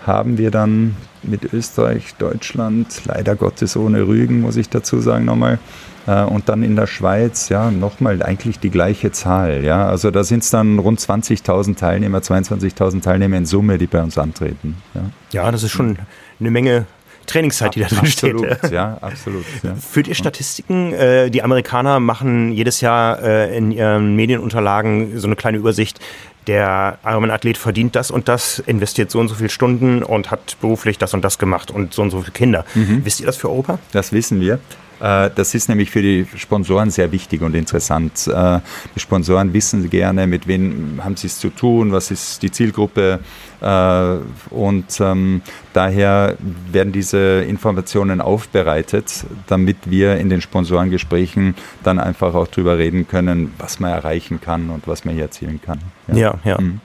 haben 0.06 0.38
wir 0.38 0.50
dann 0.50 0.96
mit 1.22 1.52
Österreich, 1.52 2.14
Deutschland, 2.18 3.02
leider 3.06 3.36
Gottes 3.36 3.76
ohne 3.76 4.06
Rügen, 4.06 4.40
muss 4.40 4.56
ich 4.56 4.68
dazu 4.68 5.00
sagen 5.00 5.24
nochmal. 5.24 5.58
Äh, 6.06 6.24
und 6.24 6.48
dann 6.48 6.62
in 6.62 6.74
der 6.74 6.86
Schweiz, 6.86 7.48
ja, 7.50 7.70
nochmal 7.70 8.22
eigentlich 8.22 8.58
die 8.58 8.70
gleiche 8.70 9.12
Zahl. 9.12 9.64
Ja. 9.64 9.88
Also 9.88 10.10
da 10.10 10.24
sind 10.24 10.42
es 10.42 10.50
dann 10.50 10.78
rund 10.78 11.00
20.000 11.00 11.76
Teilnehmer, 11.76 12.18
22.000 12.18 13.02
Teilnehmer 13.02 13.36
in 13.36 13.46
Summe, 13.46 13.78
die 13.78 13.86
bei 13.86 14.02
uns 14.02 14.16
antreten. 14.16 14.76
Ja, 14.94 15.02
ja 15.32 15.52
das 15.52 15.62
ist 15.62 15.72
schon 15.72 15.98
eine 16.40 16.50
Menge 16.50 16.86
Trainingszeit, 17.28 17.74
die 17.74 17.80
da 17.80 17.88
drin 17.88 17.98
absolut, 17.98 18.46
steht. 18.58 18.72
Ja, 18.72 18.98
absolut. 19.00 19.44
Ja. 19.62 19.74
Führt 19.74 20.08
ihr 20.08 20.14
Statistiken? 20.14 20.92
Äh, 20.94 21.30
die 21.30 21.42
Amerikaner 21.42 22.00
machen 22.00 22.52
jedes 22.52 22.80
Jahr 22.80 23.22
äh, 23.22 23.56
in 23.56 23.70
ihren 23.70 24.16
Medienunterlagen 24.16 25.18
so 25.18 25.26
eine 25.26 25.36
kleine 25.36 25.58
Übersicht, 25.58 26.00
der 26.48 26.98
Ironman-Athlet 27.04 27.58
verdient 27.58 27.94
das 27.94 28.10
und 28.10 28.26
das, 28.28 28.58
investiert 28.60 29.10
so 29.10 29.20
und 29.20 29.28
so 29.28 29.34
viele 29.34 29.50
Stunden 29.50 30.02
und 30.02 30.30
hat 30.30 30.56
beruflich 30.60 30.98
das 30.98 31.14
und 31.14 31.22
das 31.22 31.38
gemacht 31.38 31.70
und 31.70 31.94
so 31.94 32.02
und 32.02 32.10
so 32.10 32.20
viele 32.22 32.32
Kinder. 32.32 32.64
Mhm. 32.74 33.04
Wisst 33.04 33.20
ihr 33.20 33.26
das 33.26 33.36
für 33.36 33.48
Europa? 33.48 33.78
Das 33.92 34.12
wissen 34.12 34.40
wir. 34.40 34.58
Äh, 35.00 35.30
das 35.34 35.54
ist 35.54 35.68
nämlich 35.68 35.90
für 35.90 36.02
die 36.02 36.26
Sponsoren 36.36 36.90
sehr 36.90 37.12
wichtig 37.12 37.42
und 37.42 37.54
interessant. 37.54 38.26
Äh, 38.26 38.60
die 38.94 39.00
Sponsoren 39.00 39.52
wissen 39.52 39.88
gerne, 39.90 40.26
mit 40.26 40.46
wem 40.46 41.00
haben 41.02 41.16
sie 41.16 41.26
es 41.26 41.38
zu 41.38 41.50
tun, 41.50 41.92
was 41.92 42.10
ist 42.10 42.42
die 42.42 42.50
Zielgruppe. 42.50 43.20
Äh, 43.60 44.16
und 44.50 45.00
ähm, 45.00 45.42
daher 45.72 46.36
werden 46.70 46.92
diese 46.92 47.42
Informationen 47.42 48.20
aufbereitet, 48.20 49.24
damit 49.46 49.90
wir 49.90 50.16
in 50.18 50.28
den 50.28 50.40
Sponsorengesprächen 50.40 51.54
dann 51.82 51.98
einfach 51.98 52.34
auch 52.34 52.48
darüber 52.48 52.78
reden 52.78 53.06
können, 53.08 53.52
was 53.58 53.80
man 53.80 53.90
erreichen 53.90 54.40
kann 54.40 54.70
und 54.70 54.86
was 54.86 55.04
man 55.04 55.14
hier 55.14 55.24
erzielen 55.24 55.60
kann. 55.64 55.80
Ja, 56.08 56.16
ja. 56.16 56.38
ja. 56.44 56.60
Mhm. 56.60 56.80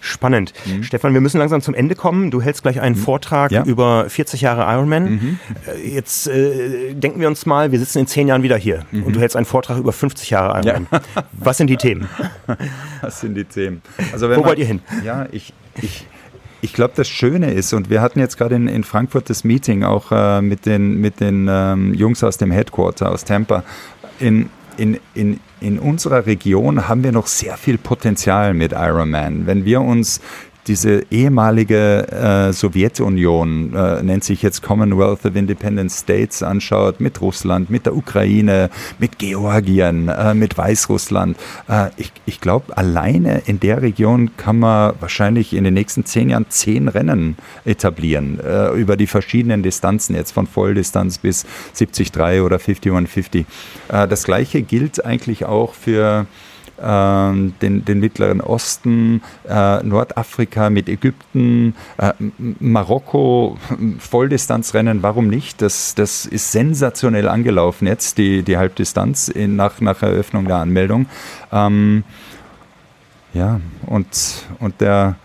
Spannend. 0.00 0.52
Mhm. 0.66 0.82
Stefan, 0.82 1.14
wir 1.14 1.20
müssen 1.20 1.38
langsam 1.38 1.60
zum 1.60 1.74
Ende 1.74 1.94
kommen. 1.94 2.30
Du 2.30 2.40
hältst 2.40 2.62
gleich 2.62 2.80
einen 2.80 2.96
mhm. 2.96 3.00
Vortrag 3.00 3.50
ja. 3.50 3.64
über 3.64 4.08
40 4.08 4.40
Jahre 4.40 4.62
Ironman. 4.72 5.04
Mhm. 5.04 5.38
Äh, 5.66 5.94
jetzt 5.94 6.28
äh, 6.28 6.94
denken 6.94 7.20
wir 7.20 7.28
uns 7.28 7.46
mal, 7.46 7.72
wir 7.72 7.78
sitzen 7.78 7.98
in 7.98 8.06
zehn 8.06 8.28
Jahren 8.28 8.42
wieder 8.42 8.56
hier 8.56 8.84
mhm. 8.90 9.04
und 9.04 9.16
du 9.16 9.20
hältst 9.20 9.36
einen 9.36 9.46
Vortrag 9.46 9.78
über 9.78 9.92
50 9.92 10.30
Jahre 10.30 10.58
Ironman. 10.58 10.86
Ja. 10.90 11.00
Was 11.32 11.56
sind 11.58 11.68
die 11.68 11.76
Themen? 11.76 12.08
Was 13.00 13.20
sind 13.20 13.34
die 13.34 13.44
Themen? 13.44 13.82
Also 14.12 14.28
Wo 14.28 14.34
man, 14.34 14.44
wollt 14.44 14.58
ihr 14.58 14.66
hin? 14.66 14.80
Ja, 15.04 15.26
ich, 15.32 15.52
ich 15.80 16.06
ich 16.60 16.72
glaube, 16.72 16.94
das 16.96 17.08
Schöne 17.08 17.52
ist, 17.52 17.72
und 17.72 17.88
wir 17.88 18.00
hatten 18.00 18.18
jetzt 18.18 18.36
gerade 18.36 18.56
in, 18.56 18.66
in, 18.66 18.82
Frankfurt 18.82 19.30
das 19.30 19.44
Meeting 19.44 19.84
auch 19.84 20.10
äh, 20.10 20.42
mit 20.42 20.66
den, 20.66 21.00
mit 21.00 21.20
den 21.20 21.46
ähm, 21.48 21.94
Jungs 21.94 22.24
aus 22.24 22.36
dem 22.36 22.50
Headquarter 22.50 23.10
aus 23.10 23.24
Tampa. 23.24 23.62
In, 24.18 24.50
in, 24.78 24.98
in, 25.12 25.40
in 25.60 25.78
unserer 25.78 26.26
Region 26.26 26.88
haben 26.88 27.02
wir 27.02 27.12
noch 27.12 27.26
sehr 27.26 27.56
viel 27.56 27.78
Potenzial 27.78 28.54
mit 28.54 28.72
Ironman. 28.72 29.46
Wenn 29.46 29.64
wir 29.64 29.80
uns 29.80 30.20
diese 30.68 31.02
ehemalige 31.10 32.06
äh, 32.12 32.52
Sowjetunion, 32.52 33.74
äh, 33.74 34.02
nennt 34.02 34.24
sich 34.24 34.42
jetzt 34.42 34.62
Commonwealth 34.62 35.24
of 35.24 35.34
Independent 35.34 35.90
States, 35.90 36.42
anschaut, 36.42 37.00
mit 37.00 37.20
Russland, 37.20 37.70
mit 37.70 37.86
der 37.86 37.96
Ukraine, 37.96 38.70
mit 38.98 39.18
Georgien, 39.18 40.08
äh, 40.08 40.34
mit 40.34 40.56
Weißrussland. 40.56 41.36
Äh, 41.68 41.88
ich 41.96 42.12
ich 42.26 42.40
glaube, 42.40 42.76
alleine 42.76 43.42
in 43.46 43.58
der 43.58 43.80
Region 43.82 44.30
kann 44.36 44.58
man 44.58 44.92
wahrscheinlich 45.00 45.54
in 45.54 45.64
den 45.64 45.74
nächsten 45.74 46.04
zehn 46.04 46.30
Jahren 46.30 46.46
zehn 46.50 46.88
Rennen 46.88 47.36
etablieren, 47.64 48.38
äh, 48.38 48.70
über 48.72 48.96
die 48.96 49.06
verschiedenen 49.06 49.62
Distanzen, 49.62 50.14
jetzt 50.14 50.32
von 50.32 50.46
Volldistanz 50.46 51.18
bis 51.18 51.46
73 51.74 52.42
oder 52.42 52.58
5150. 52.58 53.46
Äh, 53.88 54.06
das 54.06 54.24
gleiche 54.24 54.62
gilt 54.62 55.04
eigentlich 55.04 55.46
auch 55.46 55.74
für 55.74 56.26
den, 56.80 57.84
den 57.84 58.00
Mittleren 58.00 58.40
Osten, 58.40 59.22
äh, 59.48 59.82
Nordafrika 59.82 60.70
mit 60.70 60.88
Ägypten, 60.88 61.74
äh, 61.98 62.12
Marokko, 62.60 63.58
Volldistanzrennen, 63.98 65.02
warum 65.02 65.28
nicht? 65.28 65.60
Das, 65.60 65.94
das 65.94 66.26
ist 66.26 66.52
sensationell 66.52 67.28
angelaufen 67.28 67.86
jetzt, 67.86 68.18
die, 68.18 68.42
die 68.42 68.56
Halbdistanz 68.56 69.28
in, 69.28 69.56
nach, 69.56 69.80
nach 69.80 70.02
Eröffnung 70.02 70.46
der 70.46 70.56
Anmeldung. 70.56 71.06
Ähm, 71.52 72.04
ja, 73.34 73.60
und, 73.86 74.46
und 74.58 74.80
der, 74.80 75.16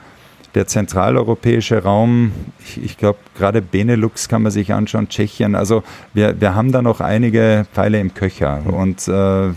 der 0.56 0.68
zentraleuropäische 0.68 1.84
Raum, 1.84 2.32
ich, 2.60 2.84
ich 2.84 2.97
glaube, 2.97 3.20
gerade 3.36 3.62
Benelux 3.62 4.28
kann 4.28 4.43
man 4.43 4.51
sich 4.51 4.74
anschauen, 4.74 5.10
Tschechien, 5.10 5.56
also 5.56 5.84
wir, 6.14 6.39
wir 6.39 6.56
haben 6.56 6.72
da 6.72 6.82
noch 6.82 6.99
einige 6.99 7.66
Pfeile 7.74 7.99
im 7.99 8.14
Köcher 8.14 8.62
und 8.66 9.08
äh, 9.08 9.51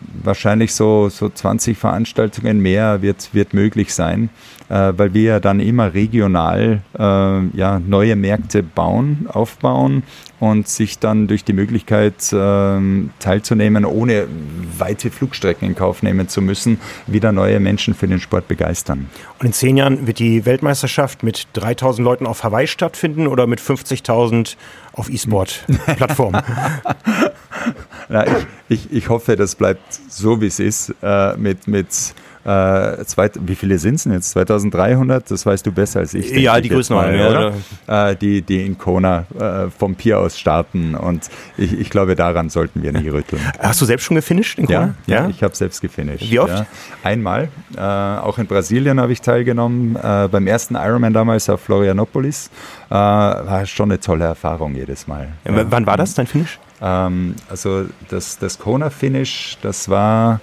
wahrscheinlich 0.00 0.74
so, 0.74 1.08
so 1.08 1.28
20 1.28 1.76
Veranstaltungen 1.76 2.60
mehr 2.60 3.02
wird, 3.02 3.30
wird 3.32 3.54
möglich 3.54 3.94
sein, 3.94 4.30
äh, 4.68 4.92
weil 4.96 5.14
wir 5.14 5.22
ja 5.22 5.40
dann 5.40 5.60
immer 5.60 5.94
regional 5.94 6.82
äh, 6.98 7.02
ja, 7.02 7.80
neue 7.80 8.16
Märkte 8.16 8.62
bauen, 8.62 9.26
aufbauen 9.28 10.02
und 10.40 10.68
sich 10.68 10.98
dann 10.98 11.26
durch 11.26 11.44
die 11.44 11.52
Möglichkeit 11.52 12.32
äh, 12.32 12.80
teilzunehmen, 13.18 13.84
ohne 13.84 14.28
weite 14.78 15.10
Flugstrecken 15.10 15.68
in 15.68 15.74
Kauf 15.74 16.02
nehmen 16.02 16.28
zu 16.28 16.40
müssen, 16.40 16.78
wieder 17.06 17.32
neue 17.32 17.60
Menschen 17.60 17.94
für 17.94 18.06
den 18.06 18.20
Sport 18.20 18.46
begeistern. 18.46 19.08
Und 19.40 19.46
in 19.46 19.52
zehn 19.52 19.76
Jahren 19.76 20.06
wird 20.06 20.18
die 20.18 20.46
Weltmeisterschaft 20.46 21.22
mit 21.22 21.48
3000 21.54 22.04
Leuten 22.04 22.26
auf 22.26 22.44
Hawaii 22.44 22.66
stattfinden 22.66 23.26
oder 23.26 23.46
mit 23.46 23.60
50.000 23.60 24.56
auf 24.92 25.10
E-Sport-Plattformen? 25.10 26.42
ich, 28.08 28.46
ich, 28.68 28.92
ich 28.92 29.08
hoffe, 29.08 29.36
das 29.36 29.54
bleibt 29.54 30.00
so, 30.08 30.40
wie 30.40 30.46
es 30.46 30.60
ist, 30.60 30.94
äh, 31.02 31.36
mit, 31.36 31.66
mit 31.66 32.14
äh, 32.48 33.04
zwei, 33.04 33.30
wie 33.40 33.54
viele 33.54 33.78
sind 33.78 33.96
es 33.96 34.04
denn 34.04 34.12
jetzt? 34.12 34.30
2300? 34.30 35.30
Das 35.30 35.44
weißt 35.44 35.66
du 35.66 35.72
besser 35.72 36.00
als 36.00 36.14
ich. 36.14 36.30
Ja, 36.30 36.58
die 36.60 36.70
Größenordnung, 36.70 37.20
ja, 37.20 37.28
oder? 37.28 38.10
Äh, 38.10 38.16
die, 38.16 38.40
die 38.40 38.64
in 38.64 38.78
Kona 38.78 39.26
äh, 39.38 39.70
vom 39.70 39.94
Pier 39.94 40.18
aus 40.18 40.38
starten 40.38 40.94
und 40.94 41.28
ich, 41.58 41.78
ich 41.78 41.90
glaube, 41.90 42.16
daran 42.16 42.48
sollten 42.48 42.82
wir 42.82 42.92
nicht 42.92 43.12
rütteln. 43.12 43.42
Hast 43.58 43.82
du 43.82 43.84
selbst 43.84 44.04
schon 44.04 44.16
gefinisht 44.16 44.58
in 44.58 44.66
Kona? 44.66 44.94
Ja, 45.06 45.24
ja? 45.24 45.28
ich 45.28 45.42
habe 45.42 45.54
selbst 45.54 45.82
gefinisht. 45.82 46.30
Wie 46.30 46.40
oft? 46.40 46.50
Ja. 46.50 46.66
Einmal. 47.02 47.48
Äh, 47.76 47.80
auch 47.80 48.38
in 48.38 48.46
Brasilien 48.46 48.98
habe 48.98 49.12
ich 49.12 49.20
teilgenommen. 49.20 49.96
Äh, 49.96 50.28
beim 50.30 50.46
ersten 50.46 50.74
Ironman 50.74 51.12
damals 51.12 51.50
auf 51.50 51.60
Florianopolis. 51.60 52.50
Äh, 52.88 52.94
war 52.94 53.66
schon 53.66 53.90
eine 53.90 54.00
tolle 54.00 54.24
Erfahrung 54.24 54.74
jedes 54.74 55.06
Mal. 55.06 55.28
Wann 55.44 55.86
war 55.86 55.98
das, 55.98 56.14
dein 56.14 56.26
Finish? 56.26 56.58
Ähm, 56.80 57.34
also 57.50 57.84
das, 58.08 58.38
das 58.38 58.58
Kona-Finish, 58.58 59.58
das 59.60 59.88
war 59.90 60.40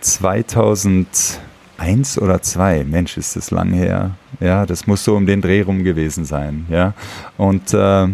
2001 0.00 2.18
oder 2.18 2.42
2. 2.42 2.84
Mensch, 2.84 3.16
ist 3.16 3.36
das 3.36 3.50
lang 3.50 3.72
her. 3.72 4.12
Ja, 4.40 4.66
das 4.66 4.86
muss 4.86 5.04
so 5.04 5.16
um 5.16 5.26
den 5.26 5.40
Dreh 5.40 5.62
rum 5.62 5.84
gewesen 5.84 6.24
sein. 6.24 6.66
Ja, 6.68 6.94
und 7.36 7.72
äh, 7.74 8.08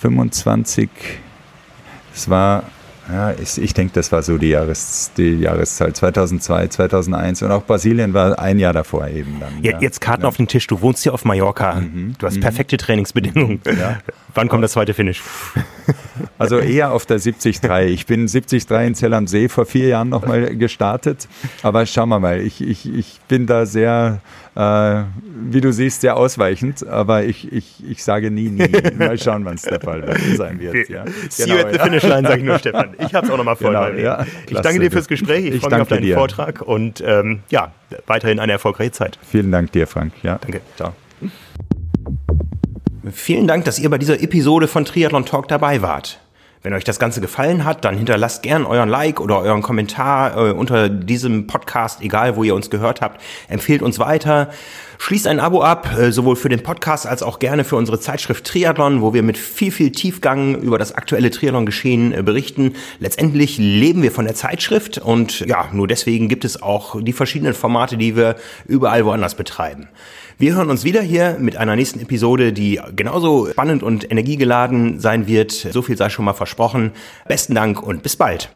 25, 0.00 0.88
das 2.12 2.28
war 2.28 2.64
ja, 3.12 3.32
ich, 3.32 3.60
ich 3.60 3.74
denke, 3.74 3.92
das 3.92 4.10
war 4.12 4.22
so 4.22 4.38
die, 4.38 4.48
Jahres, 4.48 5.10
die 5.16 5.40
Jahreszahl 5.40 5.92
2002, 5.92 6.68
2001 6.68 7.42
und 7.42 7.50
auch 7.50 7.64
Brasilien 7.64 8.14
war 8.14 8.38
ein 8.38 8.58
Jahr 8.58 8.72
davor 8.72 9.08
eben 9.08 9.40
dann. 9.40 9.62
Ja, 9.62 9.78
jetzt 9.78 10.00
Karten 10.00 10.22
ja. 10.22 10.28
auf 10.28 10.36
den 10.36 10.48
Tisch, 10.48 10.66
du 10.66 10.80
wohnst 10.80 11.02
hier 11.02 11.12
auf 11.12 11.26
Mallorca, 11.26 11.74
mhm. 11.74 12.14
du 12.18 12.26
hast 12.26 12.36
mhm. 12.36 12.40
perfekte 12.40 12.78
Trainingsbedingungen. 12.78 13.60
Ja. 13.66 13.98
Wann 14.34 14.48
kommt 14.48 14.64
das 14.64 14.72
zweite 14.72 14.94
Finish? 14.94 15.22
Also 16.38 16.58
eher 16.58 16.92
auf 16.92 17.06
der 17.06 17.18
73. 17.18 17.60
Ich 17.88 18.06
bin 18.06 18.26
73 18.26 18.70
in 18.70 18.94
Zell 18.94 19.14
am 19.14 19.26
See 19.26 19.48
vor 19.48 19.66
vier 19.66 19.88
Jahren 19.88 20.08
nochmal 20.08 20.56
gestartet. 20.56 21.28
Aber 21.62 21.86
schauen 21.86 22.08
wir 22.08 22.20
mal, 22.20 22.40
ich, 22.40 22.60
ich, 22.60 22.92
ich 22.92 23.20
bin 23.28 23.46
da 23.46 23.66
sehr, 23.66 24.20
äh, 24.54 25.02
wie 25.50 25.60
du 25.60 25.72
siehst, 25.72 26.00
sehr 26.00 26.16
ausweichend. 26.16 26.86
Aber 26.86 27.24
ich, 27.24 27.52
ich, 27.52 27.82
ich 27.88 28.04
sage 28.04 28.30
nie, 28.30 28.50
nie. 28.50 28.70
Mal 28.98 29.18
schauen, 29.18 29.44
wann 29.44 29.54
es 29.54 29.62
der 29.62 29.80
Fall 29.80 30.04
sein 30.36 30.60
wird. 30.60 30.88
Ja. 30.88 31.04
See 31.28 31.44
genau, 31.44 31.56
you 31.56 31.66
at 31.66 31.72
the 31.72 31.78
finish 31.78 32.02
line, 32.02 32.28
sage 32.28 32.40
ich 32.40 32.44
nur, 32.44 32.58
Stefan. 32.58 32.94
Ich 32.98 33.14
habe 33.14 33.26
es 33.26 33.32
auch 33.32 33.36
nochmal 33.36 33.56
vor 33.56 33.70
genau, 33.70 33.88
ja, 33.88 34.24
Ich 34.48 34.60
danke 34.60 34.80
dir 34.80 34.90
fürs 34.90 35.08
Gespräch. 35.08 35.46
Ich, 35.46 35.54
ich 35.54 35.60
freue 35.60 35.70
mich 35.70 35.80
auf 35.82 35.88
deinen 35.88 36.02
dir. 36.02 36.16
Vortrag 36.16 36.62
und 36.62 37.02
ähm, 37.06 37.40
ja, 37.50 37.72
weiterhin 38.06 38.40
eine 38.40 38.52
erfolgreiche 38.52 38.92
Zeit. 38.92 39.18
Vielen 39.30 39.50
Dank 39.50 39.72
dir, 39.72 39.86
Frank. 39.86 40.12
Ja. 40.22 40.38
Danke. 40.38 40.60
Ciao. 40.76 40.94
Vielen 43.12 43.46
Dank, 43.46 43.66
dass 43.66 43.78
ihr 43.78 43.90
bei 43.90 43.98
dieser 43.98 44.22
Episode 44.22 44.66
von 44.66 44.86
Triathlon 44.86 45.26
Talk 45.26 45.46
dabei 45.48 45.82
wart. 45.82 46.20
Wenn 46.62 46.72
euch 46.72 46.84
das 46.84 46.98
Ganze 46.98 47.20
gefallen 47.20 47.66
hat, 47.66 47.84
dann 47.84 47.98
hinterlasst 47.98 48.42
gern 48.42 48.64
euren 48.64 48.88
Like 48.88 49.20
oder 49.20 49.40
euren 49.40 49.60
Kommentar 49.60 50.34
äh, 50.34 50.52
unter 50.52 50.88
diesem 50.88 51.46
Podcast, 51.46 52.00
egal 52.00 52.36
wo 52.36 52.44
ihr 52.44 52.54
uns 52.54 52.70
gehört 52.70 53.02
habt. 53.02 53.20
Empfehlt 53.48 53.82
uns 53.82 53.98
weiter. 53.98 54.48
Schließt 54.96 55.26
ein 55.26 55.38
Abo 55.40 55.62
ab, 55.62 55.94
äh, 55.98 56.12
sowohl 56.12 56.36
für 56.36 56.48
den 56.48 56.62
Podcast 56.62 57.06
als 57.06 57.22
auch 57.22 57.38
gerne 57.38 57.64
für 57.64 57.76
unsere 57.76 58.00
Zeitschrift 58.00 58.46
Triathlon, 58.46 59.02
wo 59.02 59.12
wir 59.12 59.22
mit 59.22 59.36
viel, 59.36 59.70
viel 59.70 59.92
Tiefgang 59.92 60.54
über 60.54 60.78
das 60.78 60.92
aktuelle 60.94 61.30
Triathlon-Geschehen 61.30 62.14
äh, 62.14 62.22
berichten. 62.22 62.72
Letztendlich 63.00 63.58
leben 63.58 64.02
wir 64.02 64.12
von 64.12 64.24
der 64.24 64.34
Zeitschrift 64.34 64.96
und 64.96 65.40
ja, 65.40 65.68
nur 65.72 65.86
deswegen 65.86 66.30
gibt 66.30 66.46
es 66.46 66.62
auch 66.62 67.02
die 67.02 67.12
verschiedenen 67.12 67.52
Formate, 67.52 67.98
die 67.98 68.16
wir 68.16 68.36
überall 68.66 69.04
woanders 69.04 69.34
betreiben. 69.34 69.88
Wir 70.36 70.56
hören 70.56 70.68
uns 70.68 70.82
wieder 70.82 71.00
hier 71.00 71.36
mit 71.38 71.56
einer 71.56 71.76
nächsten 71.76 72.00
Episode, 72.00 72.52
die 72.52 72.80
genauso 72.96 73.48
spannend 73.52 73.84
und 73.84 74.10
energiegeladen 74.10 74.98
sein 74.98 75.28
wird. 75.28 75.52
So 75.52 75.80
viel 75.80 75.96
sei 75.96 76.08
schon 76.08 76.24
mal 76.24 76.32
versprochen. 76.32 76.90
Besten 77.28 77.54
Dank 77.54 77.80
und 77.80 78.02
bis 78.02 78.16
bald. 78.16 78.50